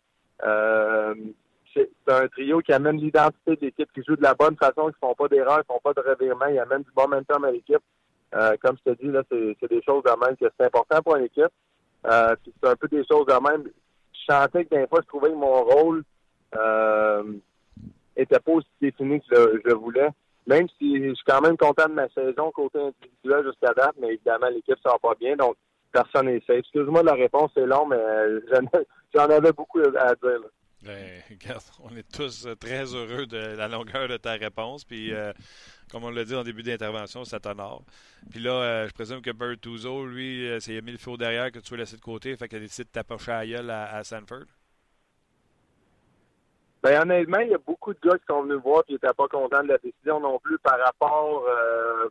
c'est 1.74 1.90
un 2.08 2.28
trio 2.28 2.60
qui 2.60 2.74
amène 2.74 2.98
l'identité 2.98 3.56
de 3.56 3.62
l'équipe, 3.62 3.92
qui 3.94 4.04
joue 4.08 4.16
de 4.16 4.24
la 4.24 4.34
bonne 4.34 4.58
façon, 4.58 4.90
qui 4.90 5.00
font 5.00 5.16
pas 5.16 5.28
d'erreurs, 5.28 5.62
qui 5.62 5.68
font 5.68 5.80
pas 5.84 5.94
de 5.94 6.02
revirements, 6.08 6.48
il 6.48 6.60
amène 6.60 6.84
du 6.84 6.92
momentum 6.96 7.46
à 7.46 7.52
l'équipe. 7.52 7.84
comme 8.32 8.78
je 8.86 8.92
te 8.92 9.02
dis, 9.02 9.12
là, 9.12 9.24
c'est 9.30 9.70
des 9.70 9.82
choses 9.84 10.04
de 10.04 10.26
même 10.26 10.36
que 10.36 10.46
c'est 10.58 10.66
important 10.66 11.02
pour 11.02 11.16
une 11.16 11.26
équipe. 11.26 11.52
Euh, 12.06 12.36
c'est 12.46 12.68
un 12.68 12.76
peu 12.76 12.88
des 12.88 13.06
choses 13.06 13.26
de 13.26 13.50
même. 13.50 13.70
Je 14.14 14.34
sentais 14.34 14.66
que 14.66 14.76
des 14.76 14.88
fois, 14.88 15.00
je 15.02 15.08
trouvais 15.08 15.34
mon 15.34 15.64
rôle 15.64 16.04
euh, 16.56 17.24
était 18.16 18.40
pas 18.40 18.52
aussi 18.52 18.68
défini 18.82 19.22
que 19.22 19.62
je, 19.66 19.74
voulais. 19.74 20.10
Même 20.48 20.68
si 20.78 20.98
je 20.98 21.14
suis 21.14 21.24
quand 21.26 21.42
même 21.42 21.58
content 21.58 21.88
de 21.88 21.94
ma 21.94 22.10
saison 22.10 22.52
côté 22.52 22.80
individuel 22.80 23.46
jusqu'à 23.46 23.74
date, 23.74 23.96
mais 24.00 24.14
évidemment, 24.14 24.50
l'équipe 24.50 24.76
ne 24.76 24.90
sort 24.90 25.00
pas 25.00 25.16
bien, 25.20 25.36
donc 25.36 25.56
personne 25.92 26.28
n'est 26.28 26.42
safe. 26.48 26.60
Excuse-moi, 26.60 27.04
la 27.04 27.14
réponse 27.14 27.52
est 27.56 27.66
longue, 27.66 27.90
mais 27.90 27.98
euh, 27.98 28.40
j'en 29.16 29.26
avais 29.26 29.52
beaucoup 29.52 29.80
à 29.80 30.16
dire. 30.16 30.40
Ben, 30.84 31.22
regarde, 31.30 31.62
on 31.84 31.96
est 31.96 32.12
tous 32.12 32.48
très 32.60 32.96
heureux 32.96 33.28
de 33.28 33.56
la 33.56 33.68
longueur 33.68 34.08
de 34.08 34.18
ta 34.18 34.32
réponse. 34.32 34.84
Puis, 34.84 35.14
euh, 35.14 35.32
comme 35.92 36.06
on 36.06 36.10
l'a 36.10 36.24
dit 36.24 36.34
en 36.34 36.44
début 36.44 36.64
d'intervention, 36.64 37.24
ça 37.24 37.40
t'honore. 37.40 37.84
Puis 38.32 38.40
là, 38.40 38.52
euh, 38.52 38.88
je 38.88 38.94
présume 38.94 39.22
que 39.22 39.32
Bertuzzo, 39.32 40.08
lui, 40.08 40.50
c'est 40.60 40.82
mis 40.82 40.94
le 40.94 40.98
faux 40.98 41.18
derrière 41.18 41.52
que 41.52 41.60
tu 41.60 41.72
veux 41.72 41.78
laisser 41.78 41.98
de 41.98 42.02
côté, 42.02 42.36
fait 42.36 42.48
qu'il 42.48 42.58
a 42.58 42.62
décidé 42.62 42.86
de 42.86 42.90
t'approcher 42.90 43.32
à 43.32 43.46
gueule 43.46 43.70
à, 43.70 44.04
Sanford. 44.04 44.46
Ben, 46.84 47.02
honnêtement, 47.02 47.40
il 47.40 47.50
y 47.50 47.54
a 47.54 47.60
beaucoup 47.60 47.94
de 47.94 48.00
gars 48.02 48.18
qui 48.18 48.26
sont 48.28 48.44
venus 48.44 48.62
voir 48.64 48.84
et 48.88 48.94
n'étaient 48.94 49.14
pas 49.14 49.28
contents 49.28 49.64
de 49.64 49.68
la 49.68 49.78
décision 49.78 50.20
non 50.20 50.40
plus 50.40 50.58
par 50.60 50.80
rapport. 50.80 51.46
Euh, 51.48 52.10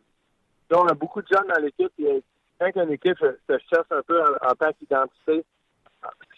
on 0.73 0.87
a 0.87 0.93
beaucoup 0.93 1.21
de 1.21 1.27
jeunes 1.27 1.47
dans 1.47 1.61
l'équipe. 1.61 1.91
Quand 2.59 2.71
une 2.75 2.91
équipe 2.91 3.17
se 3.19 3.57
cherche 3.69 3.91
un 3.91 4.01
peu 4.03 4.21
en, 4.21 4.55
tant 4.55 4.71
qu'identité, 4.73 5.43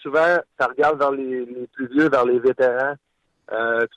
souvent, 0.02 0.38
ça 0.60 0.68
regarde 0.68 0.98
vers 0.98 1.12
les, 1.12 1.68
plus 1.74 1.88
vieux, 1.88 2.10
vers 2.10 2.26
les 2.26 2.40
vétérans. 2.40 2.96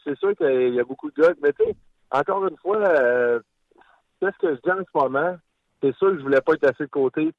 c'est 0.04 0.18
sûr 0.18 0.36
qu'il 0.36 0.74
y 0.74 0.80
a 0.80 0.84
beaucoup 0.84 1.10
de 1.10 1.22
gars. 1.22 1.32
Mais 1.40 1.54
tu 1.54 1.64
sais, 1.64 1.76
encore 2.10 2.46
une 2.46 2.56
fois, 2.58 2.76
euh, 2.76 3.40
qu'est-ce 4.20 4.38
que 4.38 4.54
je 4.54 4.60
dis 4.60 4.70
en 4.70 4.78
ce 4.84 4.98
moment? 4.98 5.36
C'est 5.82 5.94
sûr 5.96 6.10
que 6.10 6.18
je 6.18 6.22
voulais 6.22 6.40
pas 6.40 6.54
être 6.54 6.64
assez 6.64 6.84
de 6.84 6.90
côté. 6.90 7.32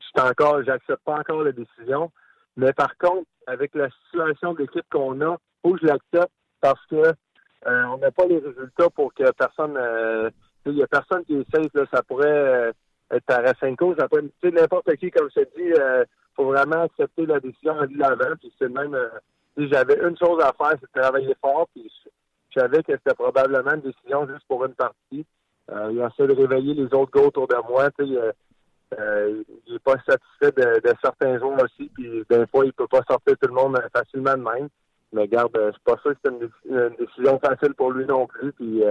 Je 0.00 0.20
encore, 0.20 0.62
j'accepte 0.62 1.02
pas 1.04 1.18
encore 1.18 1.42
la 1.42 1.52
décision. 1.52 2.12
Mais 2.56 2.72
par 2.72 2.96
contre, 2.98 3.28
avec 3.46 3.74
la 3.74 3.88
situation 4.04 4.54
d'équipe 4.54 4.86
qu'on 4.90 5.20
a, 5.22 5.36
je 5.64 5.86
l'accepte 5.86 6.32
parce 6.60 6.84
que 6.86 6.96
euh, 6.96 7.84
on 7.86 7.98
n'a 7.98 8.10
pas 8.10 8.26
les 8.26 8.38
résultats 8.38 8.90
pour 8.90 9.12
que 9.14 9.30
personne 9.32 9.76
euh, 9.76 10.30
il 10.66 10.76
y 10.76 10.82
a 10.82 10.86
personne 10.86 11.24
qui 11.24 11.34
est 11.34 11.54
safe, 11.54 11.72
là, 11.74 11.84
ça 11.92 12.02
pourrait 12.02 12.28
euh, 12.28 12.72
être 13.10 13.26
Tarasenko, 13.26 13.94
ça 13.98 14.08
pourrait 14.08 14.24
être 14.42 14.54
n'importe 14.54 14.96
qui, 14.96 15.10
comme 15.10 15.28
je 15.34 15.42
te 15.42 15.56
dis, 15.56 15.72
euh, 15.78 16.04
faut 16.34 16.46
vraiment 16.46 16.82
accepter 16.82 17.26
la 17.26 17.38
décision 17.38 17.74
de 17.74 17.98
l'avant. 17.98 18.34
Puis 18.40 18.52
c'est 18.58 18.70
même 18.70 18.96
si 19.56 19.68
j'avais 19.68 19.96
une 19.96 20.16
chose 20.16 20.42
à 20.42 20.52
faire, 20.52 20.78
c'est 20.80 21.00
travailler 21.00 21.34
fort, 21.40 21.68
puis 21.74 21.90
je 22.50 22.60
savais 22.60 22.82
que 22.82 22.92
c'était 22.92 23.14
probablement 23.14 23.74
une 23.74 23.82
décision 23.82 24.26
juste 24.26 24.46
pour 24.48 24.64
une 24.64 24.74
partie. 24.74 25.26
Euh, 25.70 25.90
il 25.92 26.00
a 26.00 26.10
de 26.26 26.34
réveiller 26.34 26.74
les 26.74 26.94
autres 26.94 27.10
gars 27.10 27.26
autour 27.26 27.48
de 27.48 27.56
moi. 27.68 27.88
Euh, 28.00 28.32
euh, 28.98 29.42
il 29.66 29.72
n'est 29.72 29.78
pas 29.78 29.96
satisfait 30.06 30.52
de, 30.56 30.94
certains 31.02 31.38
jours 31.38 31.56
aussi. 31.62 31.90
Puis 31.94 32.22
des 32.28 32.46
fois, 32.46 32.64
il 32.64 32.72
peut 32.72 32.86
pas 32.86 33.02
sortir 33.08 33.34
tout 33.40 33.48
le 33.48 33.54
monde 33.54 33.80
facilement 33.92 34.34
de 34.34 34.42
même. 34.42 34.68
Mais 35.14 35.28
garde, 35.28 35.50
c'est 35.54 35.84
pas 35.84 36.00
sûr 36.02 36.12
que 36.12 36.18
c'est 36.24 36.68
une, 36.68 36.96
décision 36.98 37.38
facile 37.38 37.74
pour 37.74 37.92
lui 37.92 38.04
non 38.04 38.26
plus. 38.26 38.52
Puis 38.52 38.82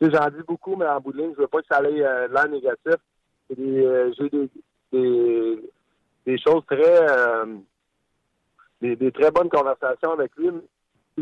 j'en 0.00 0.30
dis 0.30 0.42
beaucoup, 0.46 0.76
mais 0.76 0.86
en 0.86 1.00
bout 1.00 1.12
de 1.12 1.18
ligne, 1.18 1.32
je 1.36 1.42
veux 1.42 1.48
pas 1.48 1.60
que 1.60 1.66
ça 1.70 1.78
aille 1.78 2.02
euh, 2.02 2.28
l'air 2.28 2.48
négatif. 2.48 2.96
J'ai 3.50 4.28
des, 4.30 4.50
des, 4.92 5.62
des, 6.26 6.38
choses 6.38 6.62
très 6.66 7.06
des, 8.80 8.96
des, 8.96 9.12
très 9.12 9.30
bonnes 9.30 9.48
conversations 9.48 10.12
avec 10.12 10.34
lui 10.36 10.50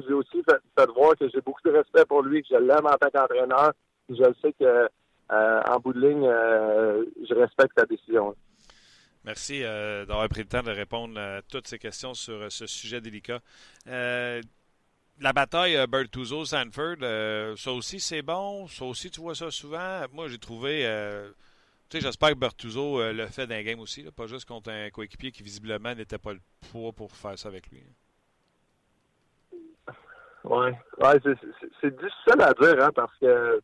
j'ai 0.06 0.12
aussi 0.12 0.42
fait, 0.42 0.90
voir 0.94 1.16
que 1.16 1.28
j'ai 1.28 1.40
beaucoup 1.40 1.60
de 1.64 1.70
respect 1.70 2.04
pour 2.06 2.22
lui, 2.22 2.42
que 2.42 2.48
je 2.50 2.56
l'aime 2.56 2.86
en 2.86 2.96
tant 2.96 3.10
qu'entraîneur. 3.12 3.72
Je 4.08 4.24
sais 4.42 4.52
que 4.52 4.88
euh, 5.32 5.62
en 5.68 5.78
bout 5.80 5.92
de 5.92 6.00
ligne, 6.00 6.26
euh, 6.26 7.04
je 7.28 7.34
respecte 7.34 7.72
sa 7.76 7.86
décision. 7.86 8.34
Merci 9.26 9.64
euh, 9.64 10.06
d'avoir 10.06 10.28
pris 10.28 10.42
le 10.42 10.48
temps 10.48 10.62
de 10.62 10.70
répondre 10.70 11.18
à 11.18 11.42
toutes 11.42 11.66
ces 11.66 11.78
questions 11.78 12.14
sur 12.14 12.50
ce 12.50 12.66
sujet 12.66 13.00
délicat. 13.00 13.40
la 13.84 15.32
bataille 15.34 15.76
Bertuzzo-Sanford, 15.88 17.56
ça 17.58 17.72
aussi 17.72 18.00
c'est 18.00 18.22
bon. 18.22 18.68
Ça 18.68 18.84
aussi, 18.84 19.10
tu 19.10 19.20
vois 19.20 19.34
ça 19.34 19.50
souvent. 19.50 20.04
Moi, 20.12 20.28
j'ai 20.28 20.38
trouvé. 20.38 20.82
tu 21.88 21.98
sais, 21.98 22.04
j'espère 22.04 22.30
que 22.30 22.34
Bertuzzo 22.36 23.12
le 23.12 23.26
fait 23.26 23.46
d'un 23.46 23.62
game 23.62 23.80
aussi, 23.80 24.04
pas 24.12 24.26
juste 24.26 24.46
contre 24.46 24.70
un 24.70 24.90
coéquipier 24.90 25.32
qui 25.32 25.42
visiblement 25.42 25.94
n'était 25.94 26.18
pas 26.18 26.32
le 26.32 26.40
poids 26.70 26.92
pour 26.92 27.10
faire 27.16 27.36
ça 27.36 27.48
avec 27.48 27.66
lui. 27.68 27.82
Oui, 30.48 30.68
ouais, 30.98 31.20
c'est 31.80 31.90
difficile 31.90 32.40
à 32.40 32.52
dire, 32.54 32.84
hein, 32.84 32.90
parce 32.94 33.12
que 33.20 33.60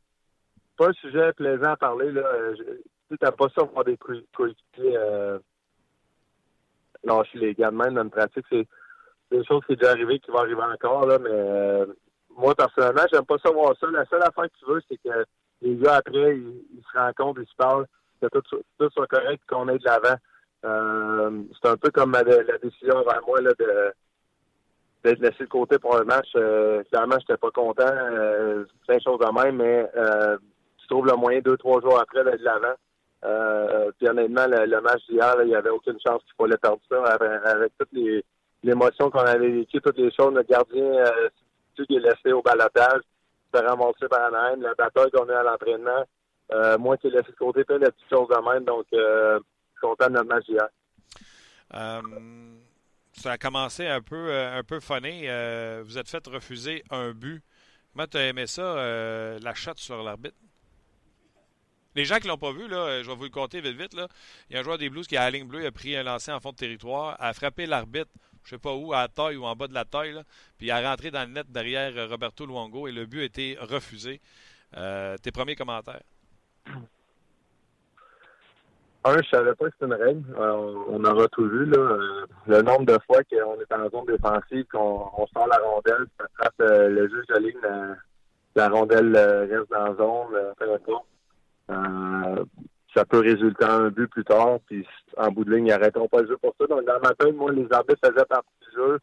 pas 0.77 0.89
un 0.89 0.93
sujet 0.95 1.33
plaisant 1.35 1.71
à 1.71 1.77
parler. 1.77 2.11
Tu 3.09 3.17
n'as 3.21 3.31
pas 3.31 3.47
ça 3.55 3.65
pour 3.65 3.85
des 3.85 3.97
coéquipiers 3.97 4.97
euh, 4.97 5.39
lâcher 7.05 7.39
les 7.39 7.55
gars 7.55 7.71
de 7.71 7.77
même 7.77 7.95
dans 7.95 8.03
une 8.03 8.11
pratique. 8.11 8.47
C'est 8.51 8.67
des 9.31 9.45
choses 9.45 9.63
qui 9.67 9.75
sont 9.75 9.79
déjà 9.81 9.91
arrivées, 9.93 10.19
qui 10.19 10.31
vont 10.31 10.39
arriver 10.39 10.63
encore, 10.63 11.07
là, 11.07 11.19
mais 11.19 11.31
euh, 11.31 11.87
moi, 12.37 12.55
personnellement, 12.55 13.03
j'aime 13.13 13.25
pas 13.25 13.39
ça 13.45 13.51
voir 13.51 13.75
ça. 13.79 13.87
La 13.91 14.05
seule 14.07 14.23
affaire 14.23 14.45
que 14.45 14.59
tu 14.59 14.67
veux, 14.67 14.81
c'est 14.89 14.99
que 14.99 15.25
les 15.63 15.77
gars, 15.77 15.97
après, 15.97 16.37
ils, 16.37 16.83
se 16.93 16.99
rencontrent, 16.99 17.41
ils 17.41 17.49
se 17.49 17.57
parlent, 17.57 17.87
que 18.21 18.39
tout, 18.39 18.91
soit 18.93 19.07
correct, 19.07 19.43
qu'on 19.49 19.69
ait 19.69 19.79
de 19.79 19.85
l'avant. 19.85 20.17
Euh, 20.65 21.43
c'est 21.61 21.69
un 21.71 21.77
peu 21.77 21.91
comme 21.91 22.13
la, 22.13 22.23
décision 22.23 23.03
vers 23.03 23.21
moi 23.27 23.41
là, 23.41 23.51
de 23.59 23.93
d'être 25.03 25.19
laissé 25.19 25.45
de 25.45 25.49
côté 25.49 25.79
pour 25.79 25.97
un 25.97 26.05
match. 26.05 26.29
Euh, 26.37 26.85
clairement, 26.85 27.17
j'étais 27.19 27.37
pas 27.37 27.51
content. 27.51 27.83
Euh, 27.89 28.65
plein 28.87 28.97
de 28.97 29.03
choses 29.03 29.19
de 29.19 29.43
même, 29.43 29.57
mais 29.57 29.89
euh, 29.97 30.39
tu 30.79 30.87
trouves 30.87 31.07
le 31.07 31.17
moyen 31.17 31.41
deux, 31.41 31.57
trois 31.57 31.81
jours 31.81 31.99
après 31.99 32.23
d'aller 32.23 32.39
de 32.39 32.45
l'avant. 32.45 32.75
Euh, 33.25 33.91
puis 33.99 34.09
honnêtement, 34.09 34.47
le, 34.47 34.81
match 34.81 35.03
d'hier, 35.09 35.37
il 35.43 35.49
n'y 35.49 35.55
avait 35.55 35.71
aucune 35.71 35.99
chance 36.05 36.23
qu'il 36.25 36.35
fallait 36.37 36.57
perdre 36.57 36.81
ça 36.91 37.05
avec, 37.05 37.73
toutes 37.79 37.93
les 37.93 38.25
l'émotion 38.65 39.11
qu'on 39.11 39.21
avait 39.21 39.51
vécues, 39.51 39.81
toutes 39.81 39.99
les 39.99 40.13
choses. 40.13 40.35
Le 40.35 40.43
gardien, 40.43 40.85
euh, 40.85 41.29
qui 41.77 41.97
est 41.97 42.01
laissé 42.01 42.33
au 42.33 42.43
balotage, 42.43 43.03
se 43.53 43.61
ramasser 43.61 44.09
par 44.09 44.31
même, 44.31 44.63
la 44.63 44.75
bataille 44.75 45.11
qu'on 45.11 45.29
a 45.29 45.39
à 45.39 45.43
l'entraînement. 45.43 46.05
Euh, 46.53 46.79
moi 46.79 46.97
qui 46.97 47.09
ai 47.09 47.11
laissé 47.11 47.31
de 47.33 47.37
côté 47.37 47.65
plein 47.65 47.79
de 47.79 47.87
petites 47.87 48.11
choses 48.11 48.29
de 48.29 48.53
même, 48.53 48.65
donc 48.65 48.85
euh, 48.93 49.39
je 49.39 49.79
suis 49.79 49.81
content 49.81 50.07
de 50.09 50.13
notre 50.13 50.29
match 50.29 50.45
d'hier. 50.47 50.69
Ça 53.13 53.33
a 53.33 53.39
commencé 53.39 53.87
un 53.87 54.01
peu, 54.01 54.31
euh, 54.31 54.59
un 54.59 54.65
peu. 54.65 54.79
Euh, 54.91 55.83
vous 55.85 55.99
êtes 55.99 56.09
fait 56.09 56.27
refuser 56.27 56.83
un 56.91 57.13
but. 57.13 57.43
Comment 57.93 58.07
tu 58.07 58.17
as 58.17 58.29
aimé 58.29 58.47
ça, 58.47 58.63
euh, 58.63 59.39
la 59.41 59.55
chatte 59.55 59.79
sur 59.79 60.03
l'arbitre? 60.03 60.37
Les 61.95 62.05
gens 62.05 62.19
qui 62.19 62.29
l'ont 62.29 62.39
pas 62.39 62.53
vu, 62.53 62.69
là, 62.69 63.03
je 63.03 63.09
vais 63.09 63.15
vous 63.15 63.25
le 63.25 63.31
compter 63.31 63.61
vite 63.61 63.77
vite. 63.77 63.95
Là. 63.95 64.09
Il 64.49 64.55
y 64.55 64.57
a 64.57 64.61
un 64.61 64.63
joueur 64.63 64.79
des 64.79 64.89
Blues 64.89 65.07
qui, 65.07 65.17
à 65.17 65.25
la 65.25 65.31
ligne 65.31 65.47
bleue, 65.47 65.67
a 65.67 65.71
pris 65.71 65.97
un 65.97 66.03
lancer 66.03 66.33
en 66.33 66.41
fond 66.41 66.51
de 66.51 66.57
territoire, 66.57 67.17
a 67.21 67.33
frappé 67.35 67.67
l'arbitre, 67.67 68.11
je 68.45 68.51
sais 68.51 68.59
pas 68.59 68.75
où, 68.75 68.93
à 68.93 69.03
la 69.03 69.09
taille 69.09 69.37
ou 69.37 69.45
en 69.45 69.55
bas 69.55 69.69
de 69.69 69.75
la 69.75 69.85
taille, 69.85 70.13
là, 70.13 70.23
puis 70.59 70.71
a 70.71 70.81
rentré 70.81 71.11
dans 71.11 71.23
le 71.23 71.35
net 71.35 71.51
derrière 71.51 72.09
Roberto 72.09 72.47
Luongo 72.47 72.89
et 72.89 72.93
le 72.93 73.07
but 73.07 73.21
a 73.21 73.25
été 73.25 73.57
refusé. 73.61 74.21
tes 74.73 75.33
premiers 75.33 75.57
commentaires? 75.57 76.03
Un, 79.05 79.17
je 79.21 79.29
savais 79.31 79.55
pas 79.57 79.67
que 79.67 79.73
c'était 79.73 79.87
une 79.87 80.01
règle. 80.01 80.23
Euh, 80.39 80.75
on 80.89 81.05
aura 81.05 81.27
tout 81.29 81.45
vu, 81.49 81.65
là. 81.67 81.79
Euh, 81.79 82.27
le 82.47 82.63
nombre 82.63 82.87
de 82.87 82.97
fois 83.05 83.19
qu'on 83.25 83.61
est 83.61 83.75
en 83.75 83.91
zone 83.91 84.07
défensive, 84.07 84.65
qu'on 84.71 85.11
on 85.17 85.27
sort 85.27 85.49
la 85.49 85.59
rondelle, 85.59 86.07
ça 86.19 86.27
trappe 86.39 86.55
euh, 86.61 86.89
le 86.89 87.09
juge 87.09 87.27
de 87.27 87.39
ligne, 87.41 87.59
la, 88.55 88.69
rondelle 88.69 89.17
reste 89.51 89.71
dans 89.71 89.87
la 89.87 89.95
zone, 89.97 91.03
euh, 91.73 92.45
ça 92.95 93.05
peut 93.05 93.21
résulter 93.21 93.65
en 93.65 93.85
un 93.85 93.91
but 93.91 94.09
plus 94.09 94.25
tard, 94.25 94.59
puis 94.67 94.87
en 95.17 95.31
bout 95.31 95.45
de 95.45 95.55
ligne, 95.55 95.67
ils 95.67 95.71
n'arrêteront 95.71 96.09
pas 96.09 96.23
le 96.23 96.29
jeu 96.29 96.37
pour 96.37 96.55
ça. 96.61 96.67
Donc, 96.67 96.85
dans 96.85 97.01
ma 97.01 97.15
tête, 97.15 97.35
moi, 97.35 97.53
les 97.53 97.67
arbitres 97.71 98.01
faisaient 98.05 98.25
partie 98.27 98.49
du 98.61 98.77
jeu. 98.77 98.99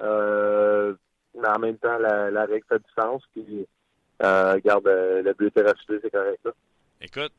mais 0.00 1.48
en 1.48 1.58
même 1.58 1.76
temps, 1.78 1.98
la, 1.98 2.44
règle 2.46 2.64
fait 2.68 2.78
du 2.78 2.92
sens, 2.98 3.22
puis 3.32 3.66
garde, 4.20 4.86
le 4.86 5.32
but 5.34 5.48
était 5.48 5.62
refusé, 5.62 6.00
c'est 6.02 6.10
correct, 6.10 6.40
là. 6.44 6.52
Écoute, 7.00 7.32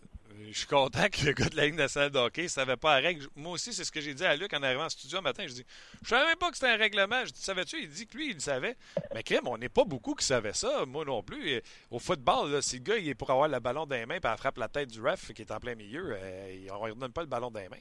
je 0.47 0.57
suis 0.57 0.67
content 0.67 1.07
que 1.11 1.25
le 1.25 1.33
gars 1.33 1.49
de 1.49 1.55
la 1.55 1.65
Ligue 1.65 1.75
nationale 1.75 2.09
de 2.09 2.17
hockey 2.17 2.43
ne 2.43 2.47
savait 2.47 2.77
pas 2.77 2.99
la 2.99 3.07
règle. 3.07 3.25
Moi 3.35 3.53
aussi, 3.53 3.73
c'est 3.73 3.83
ce 3.83 3.91
que 3.91 4.01
j'ai 4.01 4.13
dit 4.13 4.25
à 4.25 4.35
Luc 4.35 4.53
en 4.53 4.63
arrivant 4.63 4.85
en 4.85 4.89
studio 4.89 5.19
un 5.19 5.21
matin. 5.21 5.43
Je 5.47 5.53
dis 5.53 5.65
Je 6.03 6.09
savais 6.09 6.25
même 6.25 6.37
pas 6.37 6.49
que 6.49 6.57
c'était 6.57 6.71
un 6.71 6.77
règlement. 6.77 7.25
Je 7.25 7.31
dis 7.31 7.41
Savais-tu? 7.41 7.77
Il 7.81 7.89
dit 7.89 8.07
que 8.07 8.17
lui, 8.17 8.29
il 8.29 8.33
le 8.35 8.39
savait. 8.39 8.75
Mais 9.13 9.23
crème, 9.23 9.47
on 9.47 9.57
n'est 9.57 9.69
pas 9.69 9.83
beaucoup 9.85 10.15
qui 10.15 10.25
savaient 10.25 10.53
ça. 10.53 10.85
Moi 10.85 11.05
non 11.05 11.23
plus. 11.23 11.61
Au 11.91 11.99
football, 11.99 12.61
si 12.61 12.77
le 12.77 12.83
gars 12.83 12.97
il 12.97 13.09
est 13.09 13.15
pour 13.15 13.29
avoir 13.29 13.47
le 13.47 13.59
ballon 13.59 13.85
dans 13.85 13.95
les 13.95 14.05
mains 14.05 14.15
et 14.15 14.37
frappe 14.37 14.57
la 14.57 14.67
tête 14.67 14.89
du 14.89 15.01
ref 15.01 15.33
qui 15.33 15.41
est 15.41 15.51
en 15.51 15.59
plein 15.59 15.75
milieu, 15.75 16.13
euh, 16.13 16.67
on 16.71 16.87
ne 16.87 16.93
redonne 16.93 17.11
pas 17.11 17.21
le 17.21 17.27
ballon 17.27 17.51
dans 17.51 17.59
les 17.59 17.69
mains. 17.69 17.77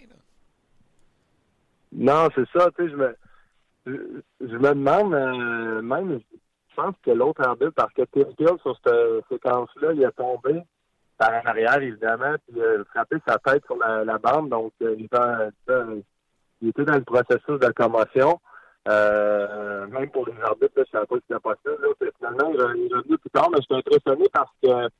Non, 1.92 2.28
c'est 2.34 2.48
ça. 2.52 2.70
Tu 2.76 2.84
sais, 2.84 2.90
je 2.90 2.96
me. 2.96 3.16
je, 3.86 4.56
me 4.56 4.68
demande, 4.74 5.14
euh, 5.14 5.82
même, 5.82 6.20
je 6.20 6.74
pense 6.74 6.94
que 7.02 7.10
l'autre 7.10 7.42
arbitre, 7.42 7.72
parce 7.74 7.92
que 7.94 8.02
Tim 8.02 8.58
sur 8.58 8.76
cette 8.84 9.28
séquence-là, 9.28 9.92
il 9.92 10.02
est 10.02 10.12
tombé 10.12 10.62
par 11.18 11.30
en 11.30 11.46
arrière, 11.48 11.80
évidemment, 11.80 12.34
puis 12.46 12.56
il 12.56 12.62
a 12.62 12.84
frappé 12.92 13.16
sa 13.26 13.38
tête 13.38 13.64
sur 13.66 13.76
la, 13.76 14.18
bande, 14.18 14.50
donc 14.50 14.72
euh, 14.82 14.94
il, 14.98 15.04
était, 15.04 15.16
euh, 15.70 16.00
il 16.60 16.68
était 16.68 16.84
dans 16.84 16.96
le 16.96 17.04
processus 17.04 17.60
de 17.60 17.72
commotion. 17.72 18.40
Euh, 18.86 19.86
même 19.86 20.10
pour 20.10 20.26
les 20.26 20.34
arbitres, 20.42 20.72
je 20.76 20.80
ne 20.80 20.86
savais 20.86 21.06
pas 21.06 21.16
si 21.16 21.22
c'était 21.28 21.40
possible. 21.40 21.82
Là. 21.82 21.88
Puis 21.98 22.10
finalement, 22.18 22.52
il 22.52 22.60
est 22.60 22.94
revenu 22.94 23.18
plus 23.18 23.30
tard, 23.30 23.48
mais 23.50 23.58
je 23.58 23.62
suis 23.62 23.74
impressionné 23.74 24.28
parce 24.32 24.50
que 24.62 24.90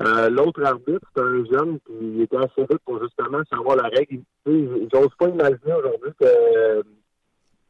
euh, 0.00 0.28
l'autre 0.30 0.64
arbitre, 0.64 1.06
c'est 1.14 1.22
un 1.22 1.44
jeune 1.44 1.78
qui 1.86 2.22
était 2.22 2.36
assez 2.36 2.62
vite 2.62 2.80
pour 2.84 3.00
justement 3.02 3.40
savoir 3.50 3.76
la 3.76 3.88
règle. 3.88 4.22
J'ose 4.46 5.14
pas 5.18 5.28
imaginer 5.28 5.72
aujourd'hui 5.72 6.12
que 6.18 6.24
euh, 6.24 6.82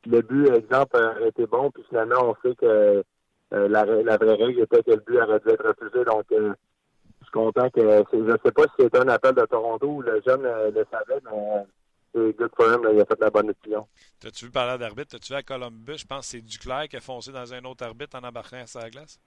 le 0.07 0.23
but, 0.23 0.49
exemple, 0.49 0.97
été 1.27 1.47
bon, 1.47 1.71
puis 1.71 1.85
finalement, 1.89 2.31
on 2.31 2.49
sait 2.49 2.55
que 2.55 3.05
euh, 3.53 3.69
la, 3.69 3.85
la, 3.85 4.17
vraie 4.17 4.35
règle 4.35 4.61
était 4.62 4.83
que 4.83 4.93
le 4.93 5.03
but 5.07 5.21
aurait 5.21 5.41
dû 5.41 5.51
être 5.51 5.67
refusé. 5.69 6.05
Donc, 6.05 6.25
euh, 6.33 6.55
content 7.35 7.68
que 7.70 7.80
je 8.12 8.16
ne 8.16 8.37
sais 8.45 8.53
pas 8.53 8.62
si 8.62 8.74
c'était 8.78 8.99
un 8.99 9.09
appel 9.09 9.35
de 9.35 9.45
Toronto 9.47 9.87
ou 9.87 10.03
le 10.03 10.22
jeune 10.24 10.43
le 10.43 10.87
savait, 10.91 11.20
mais 11.24 11.66
c'est 12.14 12.37
good 12.39 12.51
for 12.57 12.72
him, 12.72 12.85
là, 12.85 12.93
il 12.93 13.01
a 13.01 13.05
fait 13.05 13.20
la 13.20 13.30
bonne 13.30 13.49
décision. 13.49 13.89
T'as-tu 14.20 14.45
vu 14.47 14.51
parler 14.53 14.78
d'arbitre? 14.78 15.11
T'as-tu 15.11 15.32
vu 15.32 15.39
à 15.39 15.43
Columbus? 15.43 15.99
Je 15.99 16.07
pense 16.07 16.20
que 16.20 16.26
c'est 16.26 16.41
Duclair 16.41 16.89
qui 16.89 16.97
a 16.97 17.01
foncé 17.01 17.32
dans 17.32 17.53
un 17.53 17.64
autre 17.64 17.85
arbitre 17.85 18.16
en 18.16 18.24
embarquant 18.26 18.62
à 18.62 18.66
sa 18.66 18.89
glace? 18.89 19.18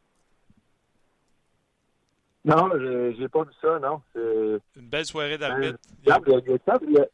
Non, 2.45 2.69
j'ai 3.17 3.27
pas 3.27 3.43
vu 3.43 3.51
ça, 3.61 3.77
non. 3.79 4.01
Une 4.15 4.87
belle 4.89 5.05
soirée 5.05 5.37
d'arbitre. 5.37 5.77
Euh, 6.07 6.31
il 6.87 6.93
y 6.93 6.99
a... 6.99 7.05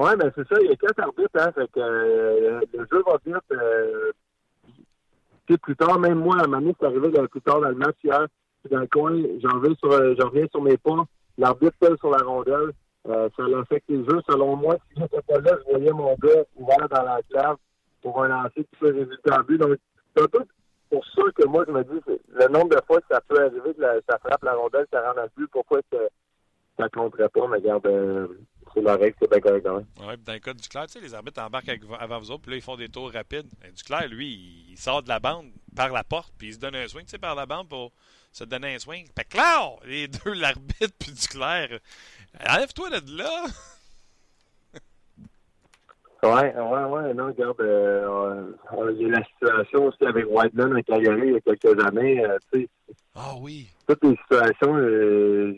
Ouais, 0.00 0.16
mais 0.16 0.30
c'est 0.34 0.48
ça, 0.48 0.56
il 0.60 0.68
y 0.68 0.72
a 0.72 0.76
quatre 0.76 0.98
arbitres, 0.98 1.30
hein, 1.36 1.52
fait 1.52 1.70
que 1.70 1.78
euh, 1.78 2.60
le 2.72 2.86
jeu 2.90 3.02
va 3.06 3.16
vite. 3.24 3.52
Euh, 3.52 4.10
plus 5.62 5.76
tard, 5.76 6.00
même 6.00 6.18
moi, 6.18 6.40
à 6.40 6.48
Manu, 6.48 6.74
c'est 6.80 6.86
arrivé 6.86 7.10
plus 7.28 7.40
tard 7.42 7.60
dans 7.60 7.68
le 7.68 7.76
match 7.76 7.96
hier, 8.02 8.26
dans 8.70 8.80
le 8.80 8.86
coin, 8.86 9.16
j'en 9.42 9.58
reviens 9.58 9.74
sur, 9.76 9.90
j'en 10.16 10.28
reviens 10.28 10.46
sur 10.50 10.62
mes 10.62 10.76
pas, 10.76 11.04
l'arbitre 11.38 11.76
seul 11.82 11.96
sur 11.98 12.10
la 12.10 12.24
rondelle, 12.24 12.72
euh, 13.08 13.28
ça 13.36 13.42
l'affecte 13.48 13.88
les 13.88 14.04
jeux. 14.04 14.20
Selon 14.28 14.56
moi, 14.56 14.76
si 14.88 15.00
j'étais 15.00 15.22
pas 15.22 15.38
là, 15.40 15.56
je 15.66 15.72
voyais 15.72 15.92
mon 15.92 16.14
gars 16.16 16.44
ouvert 16.56 16.88
dans 16.88 17.02
la 17.02 17.20
clave 17.30 17.56
pour 18.02 18.22
un 18.22 18.28
lancer 18.28 18.64
qui 18.64 18.76
peut 18.80 18.92
résulter 18.92 19.32
en 19.32 19.42
but. 19.42 19.58
Donc, 19.58 19.76
c'est 20.16 20.22
un 20.22 20.28
peu 20.28 20.44
pour 20.90 21.04
ça 21.06 21.22
que 21.34 21.46
moi, 21.46 21.64
je 21.66 21.72
me 21.72 21.84
dis, 21.84 22.00
le 22.06 22.48
nombre 22.48 22.70
de 22.70 22.80
fois 22.86 23.00
que 23.00 23.06
ça 23.10 23.20
peut 23.28 23.40
arriver 23.40 23.74
que 23.74 23.82
ça 24.08 24.18
frappe 24.18 24.44
la 24.44 24.54
rondelle, 24.54 24.86
ça 24.92 25.00
rend 25.00 25.18
un 25.18 25.26
but, 25.36 25.48
pourquoi 25.50 25.80
que 25.90 26.08
ça 26.78 26.88
compterait 26.88 27.28
pas, 27.28 27.46
mais 27.48 27.58
regarde, 27.58 27.86
euh, 27.86 28.28
c'est 28.74 28.82
la 28.82 28.96
règle, 28.96 29.16
c'est 29.20 29.30
bien 29.30 29.40
correct 29.40 29.64
quand 29.64 29.76
même. 29.76 29.86
Oui, 30.00 30.14
dans 30.24 30.32
le 30.32 30.38
cas 30.38 30.52
du 30.52 30.68
Claire, 30.68 30.86
tu 30.86 30.92
sais, 30.92 31.00
les 31.00 31.14
arbitres 31.14 31.40
embarquent 31.40 31.78
avant 31.98 32.18
vous 32.18 32.30
autres, 32.30 32.42
puis 32.42 32.50
là, 32.52 32.56
ils 32.56 32.62
font 32.62 32.76
des 32.76 32.88
tours 32.88 33.12
rapides. 33.12 33.46
Du 33.74 33.82
Claire, 33.82 34.08
lui, 34.08 34.66
il 34.70 34.76
sort 34.76 35.02
de 35.02 35.08
la 35.08 35.20
bande 35.20 35.46
par 35.74 35.92
la 35.92 36.04
porte, 36.04 36.32
puis 36.38 36.48
il 36.48 36.54
se 36.54 36.58
donne 36.58 36.74
un 36.74 36.88
swing, 36.88 37.04
tu 37.04 37.10
sais, 37.12 37.18
par 37.18 37.34
la 37.34 37.46
bande 37.46 37.68
pour 37.68 37.92
se 38.32 38.44
donner 38.44 38.74
un 38.74 38.78
swing. 38.78 39.06
Fait 39.16 39.24
que 39.24 39.36
là, 39.36 39.76
les 39.86 40.08
deux, 40.24 40.32
l'arbitre 40.32 40.94
puis 40.98 41.12
du 41.12 41.28
Claire, 41.28 41.78
enlève-toi 42.48 43.00
de 43.00 43.16
là! 43.18 43.44
Ouais, 46.24 46.54
ouais, 46.56 46.84
ouais, 46.84 47.12
non, 47.12 47.26
regarde, 47.26 47.60
euh, 47.60 48.52
il 48.92 49.02
y 49.02 49.04
a 49.04 49.18
la 49.18 49.24
situation 49.24 49.88
aussi 49.88 50.06
avec 50.06 50.24
Whiteman 50.26 50.74
à 50.74 50.82
Calgary 50.82 51.20
il 51.26 51.32
y 51.34 51.36
a 51.36 51.40
quelques 51.40 51.84
années, 51.84 52.24
euh, 52.24 52.38
tu 52.50 52.62
sais. 52.62 52.68
Ah 53.14 53.34
oui. 53.38 53.68
Toutes 53.86 54.02
les 54.04 54.16
situations, 54.16 54.74
euh, 54.74 55.54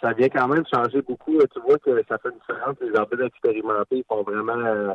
ça 0.00 0.12
vient 0.12 0.28
quand 0.28 0.48
même 0.48 0.64
changer 0.72 1.02
beaucoup. 1.02 1.38
Tu 1.52 1.60
vois 1.60 1.78
que 1.78 2.02
ça 2.08 2.18
fait 2.18 2.28
une 2.28 2.38
différence. 2.38 2.76
Les 2.80 2.94
arbitres 2.96 3.24
expérimentés, 3.24 3.98
ils 3.98 4.04
font 4.08 4.22
vraiment, 4.22 4.94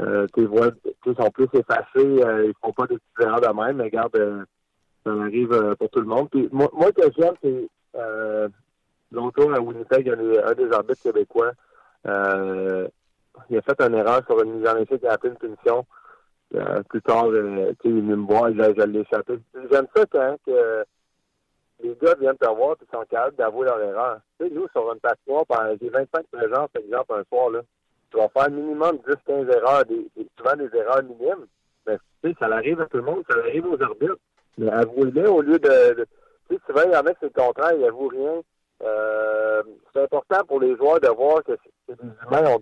euh, 0.00 0.26
tes 0.34 0.44
voix, 0.44 0.70
sont 1.04 1.30
plus 1.30 1.48
effacés, 1.52 1.86
ils 1.96 2.54
font 2.60 2.72
pas 2.72 2.86
de 2.86 2.94
petites 2.94 3.20
erreurs 3.20 3.40
de 3.40 3.60
même, 3.60 3.76
mais 3.76 3.84
regarde, 3.84 4.46
ça 5.04 5.10
arrive 5.10 5.76
pour 5.78 5.90
tout 5.90 6.00
le 6.00 6.06
monde. 6.06 6.28
Puis 6.30 6.48
moi, 6.52 6.68
moi 6.72 6.90
que 6.92 7.02
j'aime, 7.16 7.34
c'est 7.42 7.68
longtemps 9.12 9.52
à 9.52 9.60
Winnipeg, 9.60 10.06
il 10.06 10.32
y 10.32 10.38
a 10.38 10.48
un 10.48 10.54
des 10.54 10.72
arbitres 10.72 11.02
québécois. 11.02 11.52
Euh, 12.06 12.88
il 13.50 13.56
a 13.56 13.62
fait 13.62 13.80
une 13.80 13.94
erreur 13.94 14.22
sur 14.26 14.42
une 14.42 14.58
mise 14.58 14.68
en 14.68 14.76
échec, 14.76 15.00
il 15.02 15.08
a 15.08 15.12
appelé 15.12 15.32
une 15.32 15.38
punition. 15.38 15.86
Euh, 16.54 16.82
plus 16.82 17.00
tard, 17.00 17.26
euh, 17.28 17.72
il 17.84 17.90
est 17.90 17.94
venu 17.94 18.16
me 18.16 18.26
voir, 18.26 18.50
je, 18.50 18.74
je 18.76 18.86
l'ai 18.86 19.00
échappé. 19.00 19.38
J'aime 19.70 19.86
ça 19.94 20.04
quand 20.10 20.36
que 20.46 20.84
les 21.82 21.96
gars 22.00 22.14
viennent 22.18 22.36
te 22.36 22.48
voir 22.48 22.76
et 22.80 22.96
sont 22.96 23.04
capables 23.10 23.36
d'avouer 23.36 23.66
leur 23.66 23.80
erreur. 23.80 24.20
Tu 24.38 24.46
sais, 24.46 24.54
nous, 24.54 24.68
sur 24.68 24.92
une 24.92 25.00
patinoire, 25.00 25.44
j'ai 25.80 25.88
25 25.88 26.26
présences, 26.30 26.70
par 26.72 26.82
exemple, 26.82 27.14
un 27.14 27.24
soir, 27.24 27.50
là. 27.50 27.60
Tu 28.10 28.18
vas 28.18 28.28
faire 28.28 28.50
minimum 28.50 28.98
10-15 29.26 29.56
erreurs, 29.56 29.84
des, 29.86 30.06
des, 30.16 30.28
souvent 30.36 30.56
des 30.56 30.76
erreurs 30.76 31.02
minimes. 31.02 31.46
Mais 31.86 31.96
tu 32.22 32.30
sais, 32.30 32.36
ça 32.38 32.46
arrive 32.46 32.80
à 32.80 32.86
tout 32.86 32.98
le 32.98 33.02
monde, 33.02 33.24
ça 33.28 33.38
arrive 33.38 33.66
aux 33.66 33.82
arbitres. 33.82 34.18
Mais 34.58 34.70
avouez-le 34.70 35.30
au 35.30 35.40
lieu 35.40 35.58
de. 35.58 36.04
tu 36.48 36.54
sais, 36.54 36.60
souvent, 36.66 36.82
il 36.84 36.92
y 36.92 36.96
en 36.96 37.02
c'est 37.04 37.22
le 37.22 37.30
contraire, 37.30 37.72
ils 37.74 37.80
n'avouent 37.80 38.08
rien. 38.08 38.40
Euh, 38.82 39.62
c'est 39.92 40.02
important 40.02 40.44
pour 40.46 40.60
les 40.60 40.76
joueurs 40.76 41.00
de 41.00 41.08
voir 41.08 41.42
que 41.44 41.52
c'est 41.86 41.96
des 41.96 42.08
humains. 42.26 42.58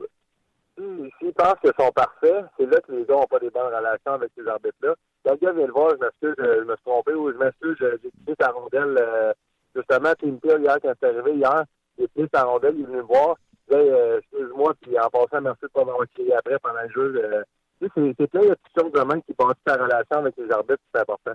S'ils 1.19 1.35
pensent 1.35 1.59
qu'ils 1.61 1.73
sont 1.79 1.91
parfaits, 1.93 2.45
c'est 2.57 2.67
là 2.67 2.81
que 2.81 2.93
les 2.93 3.05
gars 3.05 3.15
n'ont 3.15 3.27
pas 3.27 3.39
des 3.39 3.51
bonnes 3.51 3.75
relations 3.75 4.13
avec 4.13 4.31
ces 4.37 4.47
arbitres-là. 4.47 4.95
Quand 5.25 5.37
le 5.41 5.53
vient 5.53 5.67
le 5.67 5.73
voir, 5.73 5.91
je 5.91 6.05
m'excuse, 6.05 6.35
je, 6.39 6.65
me 6.65 6.75
suis 6.75 6.85
trompé 6.85 7.13
ou 7.13 7.33
je 7.33 7.37
m'excuse, 7.37 7.77
j'ai 7.81 8.11
quitté 8.11 8.37
ta 8.37 8.51
rondelle. 8.51 8.97
Euh, 8.99 9.33
justement, 9.75 10.13
Tim 10.19 10.37
Peel, 10.37 10.63
hier, 10.63 10.77
quand 10.83 10.93
c'est 10.99 11.09
arrivé, 11.09 11.35
hier, 11.35 11.65
j'ai 11.99 12.07
quitté 12.09 12.29
sa 12.33 12.45
rondelle, 12.45 12.75
il 12.77 12.83
est 12.83 12.87
venu 12.87 12.97
me 12.99 13.03
voir. 13.03 13.37
Il 13.71 13.77
dit, 13.77 13.83
euh, 13.91 14.19
excuse-moi, 14.19 14.75
puis 14.81 14.99
en 14.99 15.11
passant, 15.11 15.43
merci 15.43 15.63
de 15.63 15.69
pas 15.69 15.85
m'avoir 15.85 16.07
crié 16.15 16.35
après 16.35 16.59
pendant 16.59 16.83
le 16.83 16.91
jeu. 16.91 17.23
Euh, 17.23 17.43
c'est 17.81 18.27
plein 18.27 18.43
de 18.43 18.55
petites 18.55 18.93
de 18.93 19.21
qui 19.27 19.35
passent 19.35 19.55
ta 19.65 19.75
relation 19.75 20.17
avec 20.19 20.37
les 20.37 20.51
arbitres, 20.51 20.83
c'est 20.95 21.01
important. 21.01 21.33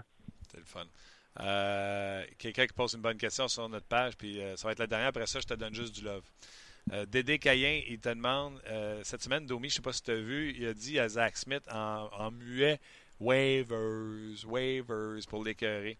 C'est 0.51 0.57
le 0.57 0.63
fun. 0.63 0.85
Euh, 1.41 2.23
Quelqu'un 2.37 2.67
qui 2.67 2.73
pose 2.73 2.93
une 2.93 3.01
bonne 3.01 3.17
question 3.17 3.47
sur 3.47 3.67
notre 3.67 3.87
page, 3.87 4.15
puis 4.17 4.41
euh, 4.41 4.55
ça 4.55 4.67
va 4.67 4.71
être 4.71 4.79
la 4.79 4.87
dernière. 4.87 5.09
Après 5.09 5.25
ça, 5.27 5.39
je 5.39 5.47
te 5.47 5.53
donne 5.53 5.73
juste 5.73 5.95
du 5.95 6.03
love. 6.03 6.23
Euh, 6.93 7.05
Dédé 7.07 7.39
Cayen, 7.39 7.81
il 7.87 7.99
te 7.99 8.09
demande, 8.09 8.61
euh, 8.67 9.01
cette 9.03 9.23
semaine, 9.23 9.45
Domi, 9.47 9.69
je 9.69 9.73
ne 9.73 9.75
sais 9.77 9.81
pas 9.81 9.93
si 9.93 10.03
tu 10.03 10.11
as 10.11 10.15
vu, 10.15 10.53
il 10.55 10.67
a 10.67 10.73
dit 10.73 10.99
à 10.99 11.09
Zach 11.09 11.35
Smith 11.35 11.63
en 11.71 12.31
muet 12.31 12.79
waivers, 13.19 14.45
waivers 14.47 15.19
pour 15.29 15.43
l'écœurer. 15.43 15.97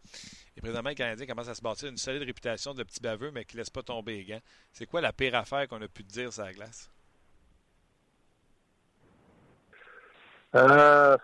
Et 0.58 0.62
présentement, 0.62 0.90
le 0.90 0.96
Canadien 0.96 1.26
commence 1.26 1.50
à 1.50 1.56
se 1.56 1.62
bâtir 1.62 1.90
une 1.90 1.98
solide 1.98 2.24
réputation 2.24 2.74
de 2.74 2.84
petit 2.84 3.02
baveux, 3.02 3.32
mais 3.32 3.46
qui 3.46 3.56
ne 3.56 3.62
laisse 3.62 3.70
pas 3.70 3.84
tomber 3.84 4.18
les 4.18 4.26
gants. 4.26 4.42
C'est 4.72 4.86
quoi 4.86 5.02
la 5.02 5.14
pire 5.14 5.36
affaire 5.36 5.68
qu'on 5.68 5.82
a 5.82 5.88
pu 5.88 6.04
te 6.04 6.12
dire 6.12 6.32
sur 6.32 6.44
la 6.44 6.54
glace? 6.54 6.92
Euh, 10.56 11.18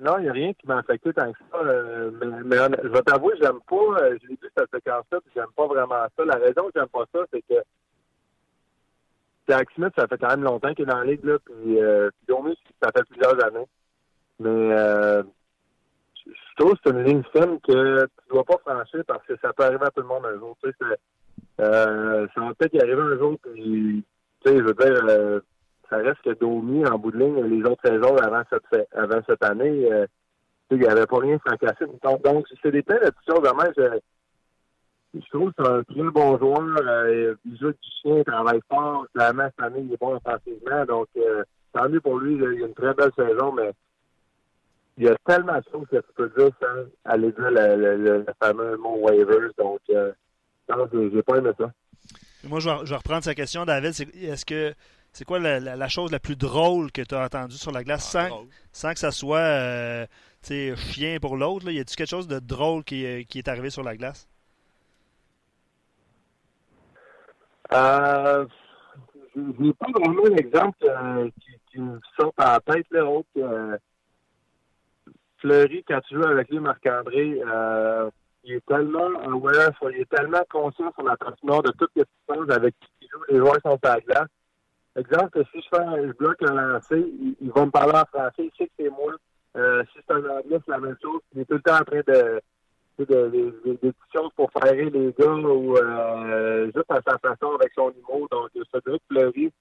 non, 0.00 0.18
il 0.18 0.22
n'y 0.22 0.28
a 0.28 0.32
rien 0.32 0.52
qui 0.52 0.66
m'a 0.66 0.78
affecté 0.78 1.12
tant 1.12 1.32
que 1.32 1.38
ça. 1.50 1.58
Euh, 1.58 2.10
mais, 2.44 2.56
je 2.82 2.88
vais 2.88 3.02
t'avouer, 3.02 3.34
j'aime 3.40 3.60
pas, 3.68 3.76
euh, 3.76 4.18
je 4.22 4.28
l'ai 4.28 4.38
vu 4.40 4.50
cette 4.56 4.70
séquence-là, 4.70 5.20
puis 5.20 5.32
j'aime 5.34 5.52
pas 5.56 5.66
vraiment 5.66 6.06
ça. 6.16 6.24
La 6.24 6.36
raison 6.36 6.66
que 6.66 6.72
j'aime 6.74 6.88
pas 6.88 7.04
ça, 7.14 7.20
c'est 7.32 7.42
que 7.42 7.62
Jack 9.48 9.68
Smith, 9.74 9.92
ça 9.96 10.06
fait 10.06 10.18
quand 10.18 10.28
même 10.28 10.44
longtemps 10.44 10.74
qu'il 10.74 10.84
est 10.84 10.92
dans 10.92 10.98
la 10.98 11.04
ligue, 11.04 11.24
là, 11.24 11.38
puis, 11.38 11.80
euh, 11.80 12.10
puis 12.10 12.26
Domi, 12.28 12.58
ça 12.82 12.90
fait 12.94 13.04
plusieurs 13.04 13.42
années. 13.44 13.66
Mais 14.40 14.48
euh, 14.48 15.22
je 16.26 16.32
trouve 16.56 16.72
que 16.72 16.78
c'est 16.84 16.90
une 16.90 17.04
ligne 17.04 17.22
fine 17.32 17.60
que 17.60 18.06
tu 18.06 18.28
dois 18.30 18.44
pas 18.44 18.58
franchir 18.64 19.02
parce 19.06 19.24
que 19.26 19.34
ça 19.40 19.52
peut 19.52 19.64
arriver 19.64 19.84
à 19.84 19.90
tout 19.90 20.00
le 20.00 20.08
monde 20.08 20.24
un 20.24 20.38
jour. 20.38 20.56
Tu 20.62 20.70
sais, 20.70 20.96
euh, 21.60 22.26
ça 22.34 22.40
va 22.40 22.54
peut-être 22.54 22.74
y 22.74 22.80
arriver 22.80 23.02
un 23.02 23.18
jour, 23.18 23.36
puis, 23.42 24.02
tu 24.42 24.50
sais, 24.50 24.56
je 24.56 24.62
veux 24.62 24.74
dire, 24.74 25.04
euh, 25.08 25.40
ça 25.90 25.98
reste 25.98 26.22
que 26.22 26.30
Domi, 26.30 26.86
en 26.86 26.98
bout 26.98 27.10
de 27.10 27.18
ligne, 27.18 27.44
les 27.44 27.62
autres 27.68 27.82
saisons 27.84 28.16
avant 28.16 28.42
cette, 28.48 28.88
avant 28.92 29.20
cette 29.26 29.44
année, 29.44 29.92
euh, 29.92 30.06
il 30.70 30.78
n'y 30.78 30.86
avait 30.86 31.06
pas 31.06 31.18
rien 31.18 31.38
fracassé. 31.38 31.84
Donc, 32.02 32.22
donc 32.22 32.46
c'est 32.62 32.70
des 32.70 32.82
plein 32.82 32.96
de. 32.96 33.12
Vraiment, 33.26 33.70
je, 33.76 33.98
je 35.14 35.28
trouve 35.30 35.52
que 35.52 35.62
c'est 35.62 35.70
un 35.70 35.82
très 35.82 36.10
bon 36.10 36.38
joueur. 36.38 37.36
Il 37.44 37.58
joue 37.58 37.72
du 37.72 37.88
chien, 38.00 38.18
il 38.18 38.24
travaille 38.24 38.60
fort. 38.70 39.04
Clairement, 39.12 39.48
cette 39.50 39.66
année, 39.66 39.80
il 39.80 39.92
est 39.92 40.00
bon 40.00 40.14
offensivement. 40.14 40.84
Donc, 40.86 41.08
tant 41.72 41.88
mieux 41.88 42.00
pour 42.00 42.20
lui. 42.20 42.36
Il 42.36 42.44
a 42.44 42.66
une 42.68 42.74
très 42.74 42.94
belle 42.94 43.10
saison, 43.16 43.50
mais 43.50 43.72
il 44.96 45.04
y 45.04 45.08
a 45.08 45.16
tellement 45.26 45.58
de 45.58 45.64
choses 45.72 45.86
que 45.90 45.96
tu 45.96 46.12
peux 46.14 46.30
dire 46.36 46.50
sans 46.60 46.84
aller 47.04 47.32
dire 47.32 47.50
le, 47.50 47.76
le, 47.76 47.96
le, 47.96 48.18
le 48.18 48.26
fameux 48.42 48.76
mot 48.76 48.96
waivers. 48.98 49.50
Donc, 49.58 49.80
euh, 49.90 50.12
non, 50.68 50.88
j'ai 50.92 51.22
pas 51.22 51.36
aimé 51.36 51.50
ça. 51.58 51.70
Moi, 52.44 52.60
je 52.60 52.68
vais, 52.70 52.76
je 52.84 52.90
vais 52.90 52.96
reprendre 52.96 53.24
sa 53.24 53.34
question, 53.34 53.64
David. 53.64 53.94
Est-ce 54.14 54.44
que 54.44 54.74
c'est 55.12 55.24
quoi 55.24 55.38
la, 55.38 55.60
la, 55.60 55.76
la, 55.76 55.88
chose 55.88 56.12
la 56.12 56.20
plus 56.20 56.36
drôle 56.36 56.92
que 56.92 57.02
tu 57.02 57.14
as 57.14 57.24
entendue 57.24 57.56
sur 57.56 57.72
la 57.72 57.82
glace 57.82 58.14
Ah, 58.14 58.28
sans, 58.28 58.46
sans 58.72 58.92
que 58.92 58.98
ça 58.98 59.10
soit 59.10 59.38
euh, 59.38 60.06
chien 60.42 61.18
pour 61.20 61.36
l'autre? 61.36 61.70
Y 61.70 61.80
a-t-il 61.80 61.96
quelque 61.96 62.08
chose 62.08 62.28
de 62.28 62.38
drôle 62.38 62.84
qui, 62.84 63.26
qui 63.26 63.38
est 63.38 63.48
arrivé 63.48 63.70
sur 63.70 63.82
la 63.82 63.96
glace? 63.96 64.28
Euh, 67.72 68.46
je 69.36 69.62
n'ai 69.62 69.72
pas 69.74 69.86
vraiment 69.94 70.26
un 70.26 70.36
exemple 70.36 70.78
euh, 70.82 71.28
qui, 71.40 71.52
qui, 71.70 71.78
me 71.78 72.00
sort 72.18 72.32
à 72.36 72.54
la 72.66 72.74
tête, 72.74 72.86
là, 72.90 73.04
autre 73.04 73.28
euh, 73.36 73.76
Fleury, 75.40 75.84
quand 75.86 76.00
tu 76.02 76.14
joues 76.14 76.24
avec 76.24 76.48
lui, 76.50 76.60
Marc-André, 76.60 77.40
euh, 77.44 78.10
il 78.44 78.54
est 78.54 78.66
tellement 78.66 79.08
aware, 79.24 79.72
il 79.90 80.00
est 80.00 80.10
tellement 80.10 80.42
conscient 80.50 80.92
sur 80.92 81.04
la 81.04 81.16
de 81.16 81.70
tout 81.72 81.86
ce 81.94 82.00
qui 82.00 82.06
se 82.28 82.52
avec 82.52 82.74
qui 82.80 82.88
il 83.02 83.08
joue, 83.08 83.22
les 83.28 83.38
joueurs 83.38 83.58
sont 83.64 83.78
à 83.82 83.96
la 83.96 84.00
glace. 84.00 84.28
exemple, 84.96 85.42
si 85.52 85.60
je 85.60 85.76
fais 85.76 86.06
je 86.06 86.12
bloque 86.12 86.42
un 86.42 86.54
lancer, 86.54 87.04
il, 87.40 87.50
va 87.50 87.66
me 87.66 87.70
parler 87.70 87.94
en 87.94 88.04
français, 88.06 88.32
il 88.38 88.50
sait 88.56 88.66
que 88.66 88.72
c'est 88.78 88.90
moi. 88.90 89.12
Euh, 89.56 89.82
si 89.92 89.98
c'est 90.06 90.14
un 90.14 90.18
anglais, 90.18 90.58
c'est 90.64 90.70
la 90.70 90.78
même 90.78 90.96
chose. 91.02 91.20
Il 91.34 91.40
est 91.40 91.44
tout 91.44 91.54
le 91.54 91.62
temps 91.62 91.80
en 91.80 91.84
train 91.84 92.02
de 92.06 92.40
de, 92.98 93.04
de, 93.04 93.62
de, 93.64 93.78
des 93.82 93.92
choses 94.14 94.30
pour 94.36 94.50
faire 94.52 94.74
les 94.74 95.14
gars 95.18 95.32
ou 95.32 95.76
euh, 95.76 96.66
juste 96.66 96.90
à 96.90 97.00
sa 97.06 97.18
façon 97.18 97.54
avec 97.54 97.72
son 97.74 97.92
humour. 97.92 98.28
Donc, 98.30 98.50
ça 98.70 98.78
doit 98.84 98.98
pleurer. 99.08 99.52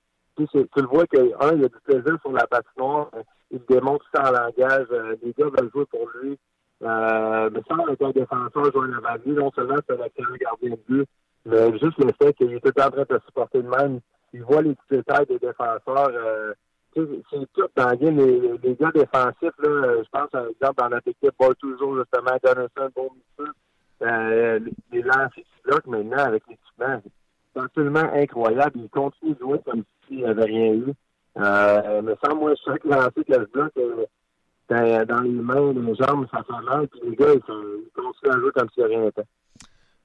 Tu, 0.47 0.81
le 0.81 0.87
vois 0.87 1.05
que 1.05 1.17
un, 1.17 1.55
il 1.55 1.65
a 1.65 1.67
du 1.67 1.79
plaisir 1.83 2.17
sur 2.21 2.31
la 2.31 2.47
patinoire. 2.47 3.09
Il 3.51 3.61
démontre 3.67 4.05
ça 4.13 4.29
en 4.29 4.31
langage. 4.31 4.87
Euh, 4.91 5.15
les 5.23 5.33
gars 5.33 5.45
veulent 5.45 5.71
jouer 5.73 5.85
pour 5.85 6.07
lui. 6.15 6.37
Euh, 6.81 7.49
mais 7.51 7.61
ça, 7.67 7.75
avec 7.85 8.01
un 8.01 8.11
défenseur, 8.11 8.71
jouer 8.71 8.87
la 8.89 8.99
value, 8.99 9.37
non 9.37 9.51
seulement 9.53 9.75
c'est 9.87 9.99
un 9.99 10.05
excellent 10.05 10.35
gardien 10.39 10.69
de 10.71 10.79
but, 10.87 11.07
mais 11.45 11.77
juste 11.77 11.97
le 11.97 12.11
fait 12.21 12.33
qu'il 12.33 12.53
est 12.53 12.61
tout 12.61 12.81
en 12.81 12.89
train 12.89 13.03
de 13.09 13.19
supporter 13.25 13.61
le 13.61 13.69
même. 13.69 13.99
Il 14.33 14.43
voit 14.43 14.61
les 14.61 14.75
petits 14.75 14.97
détails 14.97 15.25
des 15.25 15.39
défenseurs. 15.39 16.11
Euh, 16.13 16.53
c'est 16.95 17.05
tout 17.53 17.67
dans. 17.75 17.97
Les, 17.99 18.11
les, 18.11 18.75
gars 18.75 18.91
défensifs, 18.93 19.57
là, 19.59 20.03
je 20.03 20.09
pense, 20.11 20.29
par 20.31 20.45
exemple, 20.47 20.75
dans 20.77 20.89
notre 20.89 21.07
équipe, 21.07 21.33
Paul 21.37 21.55
toujours, 21.55 21.97
justement, 21.97 22.37
Donaldson, 22.43 22.89
Beaumont, 22.95 23.51
euh, 24.01 24.59
les 24.91 25.01
lancers 25.01 25.29
qui 25.33 25.45
bloquent 25.65 25.89
maintenant 25.89 26.23
avec 26.25 26.43
l'équipement, 26.47 27.01
absolument 27.63 28.11
incroyable. 28.13 28.79
Ils 28.81 28.89
continuent 28.89 29.33
de 29.33 29.39
jouer 29.39 29.59
comme 29.65 29.83
s'il 30.07 30.17
n'y 30.17 30.25
avait 30.25 30.45
rien 30.45 30.73
eu. 30.73 30.93
Euh, 31.37 32.01
mais 32.01 32.15
sans 32.23 32.35
moi, 32.35 32.53
chaque 32.65 32.83
lancer 32.83 33.23
que 33.23 33.33
je 33.33 33.51
bloque, 33.51 33.73
euh, 33.77 34.05
dans, 35.05 35.21
les 35.21 35.29
mains, 35.29 35.73
les 35.73 35.95
jambes, 35.95 36.27
ça 36.31 36.43
fait 36.43 36.65
mal, 36.65 36.87
puis 36.87 36.99
les 37.03 37.15
gars, 37.15 37.33
ils, 37.33 37.41
continuent 37.41 38.31
à 38.31 38.39
jouer 38.39 38.51
comme 38.53 38.69
s'il 38.69 38.83
n'y 38.83 38.85
avait 38.85 38.97
rien 38.97 39.07
été. 39.07 39.21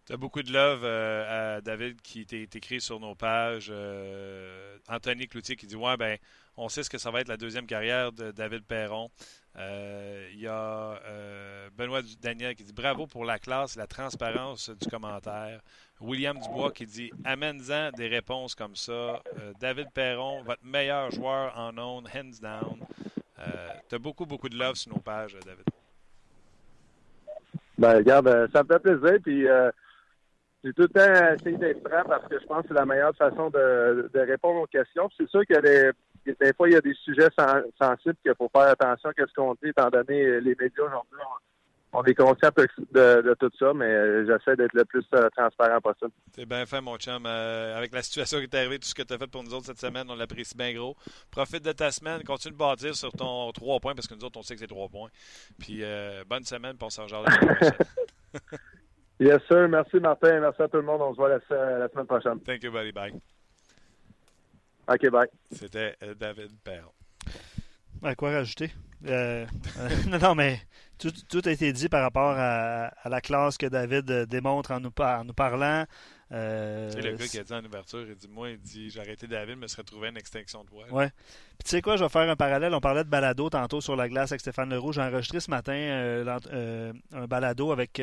Tu 0.07 0.13
as 0.13 0.17
beaucoup 0.19 0.43
de 0.43 0.53
love 0.53 0.83
euh, 0.85 1.57
à 1.57 1.61
David 1.63 2.01
qui 2.03 2.27
t'est 2.27 2.55
écrit 2.55 2.81
sur 2.81 3.01
nos 3.01 3.15
pages. 3.15 3.69
Euh, 3.71 4.77
Anthony 4.89 5.29
Cloutier 5.29 5.57
qui 5.57 5.67
dit 5.67 5.77
Ouais, 5.77 5.97
ben, 5.97 6.19
on 6.59 6.69
sait 6.69 6.83
ce 6.83 6.91
que 6.91 6.99
ça 6.99 7.11
va 7.11 7.23
être 7.23 7.29
la 7.29 7.39
deuxième 7.39 7.67
carrière 7.67 8.13
de 8.13 8.31
David 8.31 8.65
Perron. 8.67 9.11
Euh, 9.57 10.27
il 10.33 10.41
y 10.41 10.49
a 10.49 10.99
euh, 11.07 11.69
Benoît 11.77 12.01
Daniel 12.21 12.57
qui 12.57 12.65
dit 12.65 12.73
Bravo 12.73 13.07
pour 13.07 13.25
la 13.25 13.39
classe 13.39 13.77
la 13.77 13.87
transparence 13.87 14.71
du 14.71 14.89
commentaire. 14.89 15.61
William 16.01 16.37
Dubois 16.39 16.73
qui 16.73 16.87
dit 16.87 17.13
Amène-en 17.25 17.91
des 17.93 18.09
réponses 18.09 18.55
comme 18.55 18.75
ça. 18.75 18.93
Euh, 18.93 19.53
David 19.61 19.93
Perron, 19.95 20.43
votre 20.43 20.65
meilleur 20.65 21.11
joueur 21.13 21.57
en 21.57 21.77
ondes, 21.79 22.09
hands 22.15 22.41
down. 22.43 22.81
tu 23.89 23.95
as 23.95 23.99
beaucoup, 23.99 24.27
beaucoup 24.27 24.49
de 24.49 24.59
love 24.59 24.75
sur 24.75 24.93
nos 24.93 25.01
pages, 25.01 25.37
David. 25.45 25.65
Ben, 27.79 27.97
regarde, 27.97 28.51
ça 28.53 28.63
me 28.63 28.69
fait 28.69 28.79
plaisir. 28.81 29.19
Puis, 29.23 29.47
j'ai 30.65 30.73
tout 30.73 30.83
le 30.83 30.89
temps 30.89 31.35
essayé 31.35 31.59
d'être 31.59 31.89
franc 31.89 32.03
parce 32.09 32.27
que 32.27 32.41
je 32.41 32.47
pense 32.47 32.63
que 32.63 32.69
c'est 32.69 32.75
la 32.75 32.87
meilleure 32.87 33.15
façon 33.17 33.51
de, 33.51 34.11
répondre 34.15 34.63
aux 34.63 34.67
questions. 34.67 35.09
C'est 35.17 35.29
sûr 35.29 35.45
qu'il 35.45 35.57
y 35.57 35.59
a 35.59 35.93
des, 36.25 36.53
fois, 36.55 36.69
il 36.69 36.75
y 36.75 36.77
a 36.77 36.81
des 36.81 36.95
sujets 36.95 37.29
sensibles 37.81 38.17
qu'il 38.23 38.35
faut 38.37 38.51
faire 38.55 38.69
attention 38.69 39.11
à 39.11 39.13
ce 39.17 39.35
qu'on 39.35 39.55
dit, 39.55 39.71
étant 39.71 39.91
donné 39.91 40.41
les 40.41 40.57
médias 40.59 40.85
aujourd'hui. 40.85 41.19
On, 41.93 42.03
est 42.03 42.15
conscient 42.15 42.51
de, 42.57 43.23
de, 43.23 43.35
tout 43.35 43.51
ça, 43.57 43.73
mais 43.73 44.27
j'essaie 44.27 44.57
d'être 44.57 44.73
le 44.73 44.85
plus 44.85 45.05
euh, 45.15 45.29
transparent 45.37 45.81
possible. 45.81 46.11
C'est 46.33 46.45
bien 46.45 46.67
fait, 46.67 46.81
mon 46.81 46.97
chum. 46.97 47.25
Euh, 47.25 47.79
avec 47.79 47.95
la 47.95 48.03
situation 48.03 48.39
qui 48.39 48.45
est 48.45 48.55
arrivée, 48.57 48.81
tout 48.81 48.89
ce 48.89 48.97
que 48.97 49.05
tu 49.05 49.15
as 49.15 49.19
fait 49.19 49.29
pour 49.29 49.45
nous 49.45 49.55
autres 49.55 49.67
cette 49.67 49.79
semaine, 49.79 50.07
on 50.11 50.17
l'apprécie 50.17 50.57
bien 50.57 50.73
gros. 50.75 50.97
Profite 51.31 51.65
de 51.65 51.71
ta 51.71 51.93
semaine, 51.93 52.25
continue 52.25 52.53
de 52.53 52.59
bâtir 52.59 52.97
sur 52.97 53.13
ton 53.13 53.53
trois 53.53 53.79
points, 53.79 53.95
parce 53.95 54.09
que 54.09 54.15
nous 54.15 54.25
autres, 54.25 54.41
on 54.41 54.43
sait 54.43 54.55
que 54.55 54.61
c'est 54.61 54.67
trois 54.67 54.89
points. 54.89 55.11
Puis 55.61 55.85
euh, 55.85 56.25
bonne 56.29 56.45
semaine, 56.45 56.77
puis 56.77 56.87
on 56.87 56.91
s'en. 56.91 57.07
Yes, 59.21 59.41
sir. 59.47 59.69
Merci, 59.69 60.01
Martin. 60.01 60.41
Merci 60.41 60.63
à 60.63 60.69
tout 60.69 60.79
le 60.79 60.83
monde. 60.83 61.01
On 61.01 61.13
se 61.13 61.17
voit 61.17 61.29
la, 61.29 61.79
la 61.79 61.89
semaine 61.89 62.07
prochaine. 62.07 62.41
Thank 62.41 62.65
you, 62.65 62.73
buddy. 62.73 62.91
Bye. 62.91 63.13
OK, 64.87 65.11
bye. 65.11 65.29
C'était 65.51 65.97
euh, 66.03 66.15
David 66.15 66.51
Perron. 66.63 66.93
Ben, 68.03 68.15
quoi 68.15 68.33
rajouter? 68.33 68.71
Euh, 69.07 69.47
non, 70.09 70.19
non, 70.19 70.35
mais 70.35 70.61
tout, 70.99 71.11
tout, 71.29 71.43
a 71.45 71.51
été 71.51 71.73
dit 71.73 71.89
par 71.89 72.03
rapport 72.03 72.35
à, 72.37 72.87
à 73.03 73.09
la 73.09 73.21
classe 73.21 73.57
que 73.57 73.67
David 73.67 74.11
euh, 74.11 74.27
démontre 74.27 74.73
en 74.73 74.81
nous, 74.81 74.93
en 74.99 75.25
nous 75.25 75.33
parlant. 75.33 75.85
Euh, 76.35 76.91
tu 76.91 77.01
sais, 77.01 77.11
le 77.11 77.17
gars 77.17 77.27
qui 77.29 77.39
a 77.39 77.45
dit 77.45 77.53
en 77.53 77.65
ouverture, 77.65 78.05
il 78.09 78.17
dit 78.17 78.29
Moi, 78.29 78.51
il 78.51 78.59
dit 78.59 78.91
J'ai 78.91 79.01
arrêté 79.01 79.29
David, 79.29 79.57
me 79.57 79.69
serait 79.69 79.85
trouvé 79.85 80.09
une 80.09 80.17
extinction 80.17 80.65
de 80.65 80.71
voix. 80.71 80.87
Ouais. 80.91 81.09
Puis 81.59 81.65
tu 81.65 81.71
sais 81.71 81.83
quoi, 81.83 81.97
je 81.97 82.03
vais 82.03 82.09
faire 82.09 82.29
un 82.29 82.35
parallèle. 82.35 82.75
On 82.75 82.81
parlait 82.81 83.05
de 83.05 83.09
balado 83.09 83.49
tantôt 83.51 83.81
sur 83.81 83.95
la 83.95 84.09
glace 84.09 84.33
avec 84.33 84.41
Stéphane 84.41 84.71
Leroux. 84.71 84.93
J'ai 84.93 85.03
enregistré 85.03 85.39
ce 85.39 85.51
matin 85.51 85.75
euh, 85.75 86.39
euh, 86.53 86.93
un 87.13 87.27
balado 87.27 87.71
avec 87.71 88.03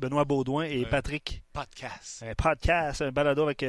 Benoît 0.00 0.24
Baudouin 0.24 0.64
et 0.64 0.86
Patrick. 0.86 1.42
Podcast. 1.52 2.24
Un 2.26 2.34
podcast, 2.34 3.02
un 3.02 3.12
balado 3.12 3.42
avec 3.42 3.64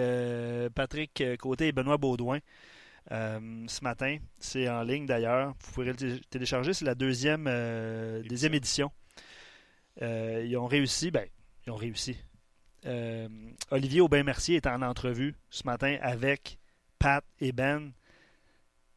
Patrick 0.74 1.22
Côté 1.40 1.68
et 1.68 1.72
Benoît 1.74 1.98
Baudouin. 1.98 2.40
ce 3.10 3.84
matin, 3.84 4.18
c'est 4.40 4.70
en 4.70 4.84
ligne 4.84 5.06
d'ailleurs. 5.06 5.56
Vous 5.60 5.72
pourrez 5.74 5.94
le 5.94 6.20
télécharger. 6.30 6.74
C'est 6.74 6.86
la 6.86 6.96
deuxième, 6.96 7.46
deuxième 8.30 8.54
édition. 8.54 8.92
ils 10.00 10.56
ont 10.56 10.68
réussi. 10.68 11.12
Ben, 11.12 11.28
ils 11.66 11.72
ont 11.72 11.76
réussi 11.76 12.16
euh, 12.86 13.28
Olivier 13.72 14.02
Aubin-Mercier 14.02 14.58
est 14.58 14.68
en 14.68 14.82
entrevue 14.82 15.36
ce 15.50 15.64
matin 15.66 15.98
avec 16.02 16.58
Pat 17.00 17.24
et 17.40 17.52
Ben. 17.52 17.92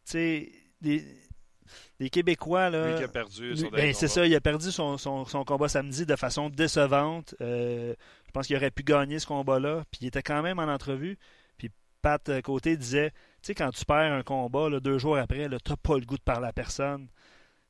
Tu 0.05 0.12
sais, 0.12 0.53
des, 0.80 2.11
Québécois. 2.11 2.70
Là, 2.70 2.91
Lui 2.91 2.99
qui 2.99 3.05
a 3.05 3.09
perdu 3.09 3.55
ben, 3.72 3.93
C'est 3.95 4.09
ça, 4.09 4.26
il 4.26 4.34
a 4.34 4.41
perdu 4.41 4.70
son, 4.70 4.99
son, 4.99 5.24
son, 5.24 5.45
combat 5.45 5.68
samedi 5.68 6.07
de 6.07 6.16
façon 6.16 6.49
décevante. 6.51 7.34
Euh, 7.41 7.95
je 8.26 8.30
pense 8.32 8.47
qu'il 8.47 8.57
aurait 8.57 8.70
pu 8.70 8.82
gagner 8.82 9.18
ce 9.18 9.26
combat-là. 9.26 9.84
Puis 9.91 10.01
il 10.03 10.07
était 10.09 10.22
quand 10.22 10.43
même 10.43 10.59
en 10.59 10.68
entrevue. 10.68 11.18
Puis 11.59 11.70
Pat 12.03 12.28
euh, 12.28 12.41
Côté 12.41 12.76
disait 12.76 13.11
Tu 13.43 13.49
sais, 13.49 13.55
quand 13.55 13.70
tu 13.70 13.84
perds 13.84 14.12
un 14.12 14.22
combat, 14.22 14.68
là, 14.68 14.80
deux 14.80 14.99
jours 14.99 15.16
après, 15.16 15.49
tu 15.49 15.70
n'as 15.70 15.76
pas 15.76 15.99
le 15.99 16.05
goût 16.05 16.18
de 16.18 16.22
parler 16.22 16.47
à 16.49 16.53
personne. 16.53 17.09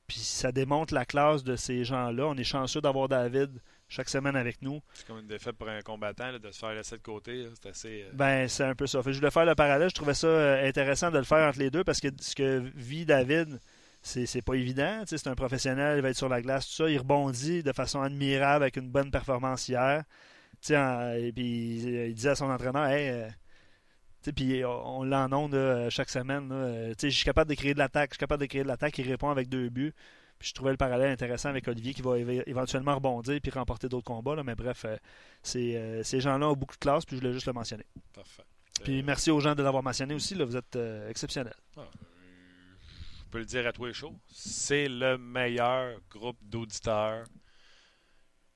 Puis 0.07 0.19
ça 0.19 0.53
démontre 0.53 0.95
la 0.95 1.05
classe 1.05 1.43
de 1.43 1.57
ces 1.57 1.85
gens-là. 1.85 2.27
On 2.27 2.37
est 2.37 2.45
chanceux 2.45 2.81
d'avoir 2.81 3.09
David 3.09 3.61
chaque 3.89 4.09
semaine 4.09 4.37
avec 4.37 4.63
nous. 4.63 4.81
C'est 4.95 5.07
comme 5.07 5.19
une 5.19 5.27
défaite 5.27 5.57
pour 5.57 5.69
un 5.69 5.81
combattant 5.81 6.33
de 6.33 6.51
se 6.51 6.59
faire 6.59 6.73
laisser 6.73 6.97
de 6.97 7.03
côté. 7.03 7.49
C'est 7.55 7.69
assez. 7.69 8.03
Euh, 8.03 8.11
ben, 8.13 8.49
c'est 8.49 8.65
un 8.65 8.75
peu 8.75 8.87
ça. 8.87 9.01
je 9.05 9.11
voulais 9.13 9.31
faire 9.31 9.45
le 9.47 9.55
parallèle. 9.55 9.91
Je 9.91 9.95
trouvais 9.95 10.15
ça 10.15 10.27
euh, 10.27 10.69
intéressant 10.69 11.11
de 11.11 11.19
le 11.19 11.25
faire 11.25 11.47
entre 11.49 11.59
les 11.59 11.71
deux 11.71 11.85
parce 11.85 12.01
que 12.01 12.09
ce 12.21 12.35
que 12.35 12.59
vit 12.75 13.07
David, 13.07 13.61
c'est 14.03 14.43
pas 14.43 14.55
évident. 14.55 15.03
C'est 15.07 15.27
un 15.27 15.35
professionnel, 15.35 15.99
il 15.99 16.03
va 16.03 16.11
être 16.11 16.17
sur 16.17 16.29
la 16.29 16.43
glace, 16.43 16.67
tout 16.69 16.75
ça. 16.75 16.91
Il 16.91 16.99
rebondit 16.99 17.63
de 17.63 17.73
façon 17.73 18.01
admirable 18.01 18.65
avec 18.65 18.77
une 18.77 18.91
bonne 18.91 19.11
performance 19.11 19.69
hier. 19.69 20.05
et 20.71 21.33
puis 21.33 21.79
il 22.09 22.15
disait 22.15 22.31
à 22.31 22.37
son 22.37 22.51
entraîneur 22.51 22.87
Hey, 22.87 23.11
euh, 23.11 23.29
puis 24.35 24.65
on 24.65 25.05
l'en 25.05 25.33
onde 25.33 25.89
chaque 25.91 26.11
semaine. 26.11 26.95
je 27.01 27.09
suis 27.09 27.25
capable 27.25 27.51
de 27.51 27.55
créer 27.55 27.75
de 27.75 27.79
l'attaque, 27.79 28.11
je 28.11 28.15
suis 28.15 28.21
capable 28.21 28.43
de 28.43 28.47
créer 28.47 28.63
de 28.65 28.69
l'attaque. 28.69 28.99
Il 28.99 29.09
répond 29.09 29.31
avec 29.31 29.49
deux 29.49 29.69
buts. 29.69 29.95
Puis 30.39 30.51
je 30.51 30.55
trouvais 30.55 30.71
le 30.71 30.77
parallèle 30.77 31.11
intéressant 31.11 31.49
avec 31.49 31.67
Olivier 31.67 31.95
qui 31.95 32.03
va 32.03 32.19
éventuellement 32.19 32.95
rebondir 32.95 33.41
puis 33.41 33.51
remporter 33.51 33.89
d'autres 33.89 34.05
combats. 34.05 34.35
Là. 34.35 34.45
Mais 34.45 34.55
bref, 34.55 34.85
euh, 34.85 34.97
euh, 35.57 36.03
ces 36.03 36.21
gens-là 36.21 36.49
ont 36.49 36.57
beaucoup 36.57 36.75
de 36.75 36.81
classe, 36.81 37.05
puis 37.05 37.17
je 37.17 37.23
voulais 37.23 37.33
juste 37.33 37.47
le 37.47 37.53
mentionner. 37.53 37.87
Parfait. 38.13 38.45
Puis 38.85 39.03
merci 39.03 39.31
aux 39.31 39.41
gens 39.41 39.55
de 39.55 39.63
l'avoir 39.63 39.83
mentionné 39.83 40.15
aussi. 40.15 40.35
Là, 40.35 40.45
vous 40.45 40.57
êtes 40.57 40.77
euh, 40.77 41.09
exceptionnels. 41.09 41.57
Ah, 41.77 41.89
je 43.19 43.25
peux 43.31 43.39
le 43.39 43.47
dire 43.47 43.67
à 43.67 43.73
tous 43.73 43.87
les 43.87 43.95
shows. 43.95 44.15
C'est 44.31 44.89
le 44.89 45.17
meilleur 45.17 45.99
groupe 46.11 46.39
d'auditeurs 46.43 47.25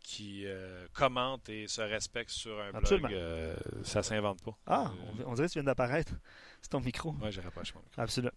qui 0.03 0.45
commentent 0.93 1.49
et 1.49 1.69
se 1.69 1.83
respectent 1.83 2.31
sur 2.31 2.59
un 2.61 2.75
Absolument. 2.75 3.09
blog. 3.09 3.85
ça 3.85 4.03
s'invente 4.03 4.43
pas. 4.43 4.59
Ah, 4.67 4.93
on, 5.25 5.35
dirait 5.35 5.47
que 5.47 5.53
tu 5.53 5.59
viens 5.59 5.65
d'apparaître. 5.65 6.13
C'est 6.63 6.71
ton 6.71 6.81
micro. 6.81 7.15
Oui, 7.23 7.31
j'ai 7.31 7.41
rapproché 7.41 7.73
mon 7.77 7.83
micro. 7.83 8.03
Absolument. 8.03 8.33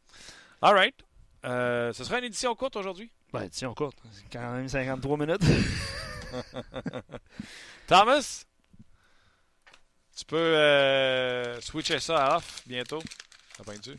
All 0.62 0.76
right. 0.76 0.96
ce 1.44 2.04
sera 2.04 2.20
une 2.20 2.26
édition 2.26 2.54
courte 2.56 2.76
aujourd'hui. 2.76 3.12
Ben, 3.34 3.46
édition 3.46 3.74
courte. 3.74 3.98
C'est 4.12 4.32
quand 4.32 4.54
même 4.54 4.70
53 4.70 5.18
minutes. 5.18 5.42
Thomas, 7.88 8.46
tu 10.16 10.26
peux 10.26 10.38
euh, 10.38 11.60
switcher 11.60 12.00
ça 12.00 12.26
à 12.26 12.38
off 12.38 12.62
bientôt. 12.68 13.02
Ça 13.58 13.64
tu? 13.82 13.98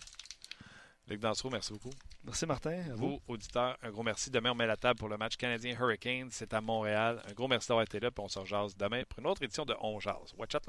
Luc 1.08 1.20
Dansereau, 1.20 1.50
merci 1.50 1.72
beaucoup. 1.72 1.90
Merci 2.22 2.46
Martin. 2.46 2.92
À 2.92 2.94
vous, 2.94 3.20
auditeurs, 3.26 3.76
un 3.82 3.90
gros 3.90 4.04
merci. 4.04 4.30
Demain, 4.30 4.52
on 4.52 4.54
met 4.54 4.68
la 4.68 4.76
table 4.76 5.00
pour 5.00 5.08
le 5.08 5.16
match 5.16 5.36
canadien 5.36 5.76
Hurricane. 5.78 6.28
C'est 6.30 6.54
à 6.54 6.60
Montréal. 6.60 7.20
Un 7.28 7.32
gros 7.32 7.48
merci 7.48 7.68
d'avoir 7.68 7.82
été 7.82 7.98
là. 7.98 8.12
Puis 8.12 8.24
on 8.24 8.28
se 8.28 8.38
rejase 8.38 8.76
demain 8.76 9.02
pour 9.08 9.18
une 9.18 9.26
autre 9.26 9.42
édition 9.42 9.64
de 9.64 9.74
On 9.80 9.98
Jase. 9.98 10.32
Watch 10.38 10.54
out! 10.54 10.62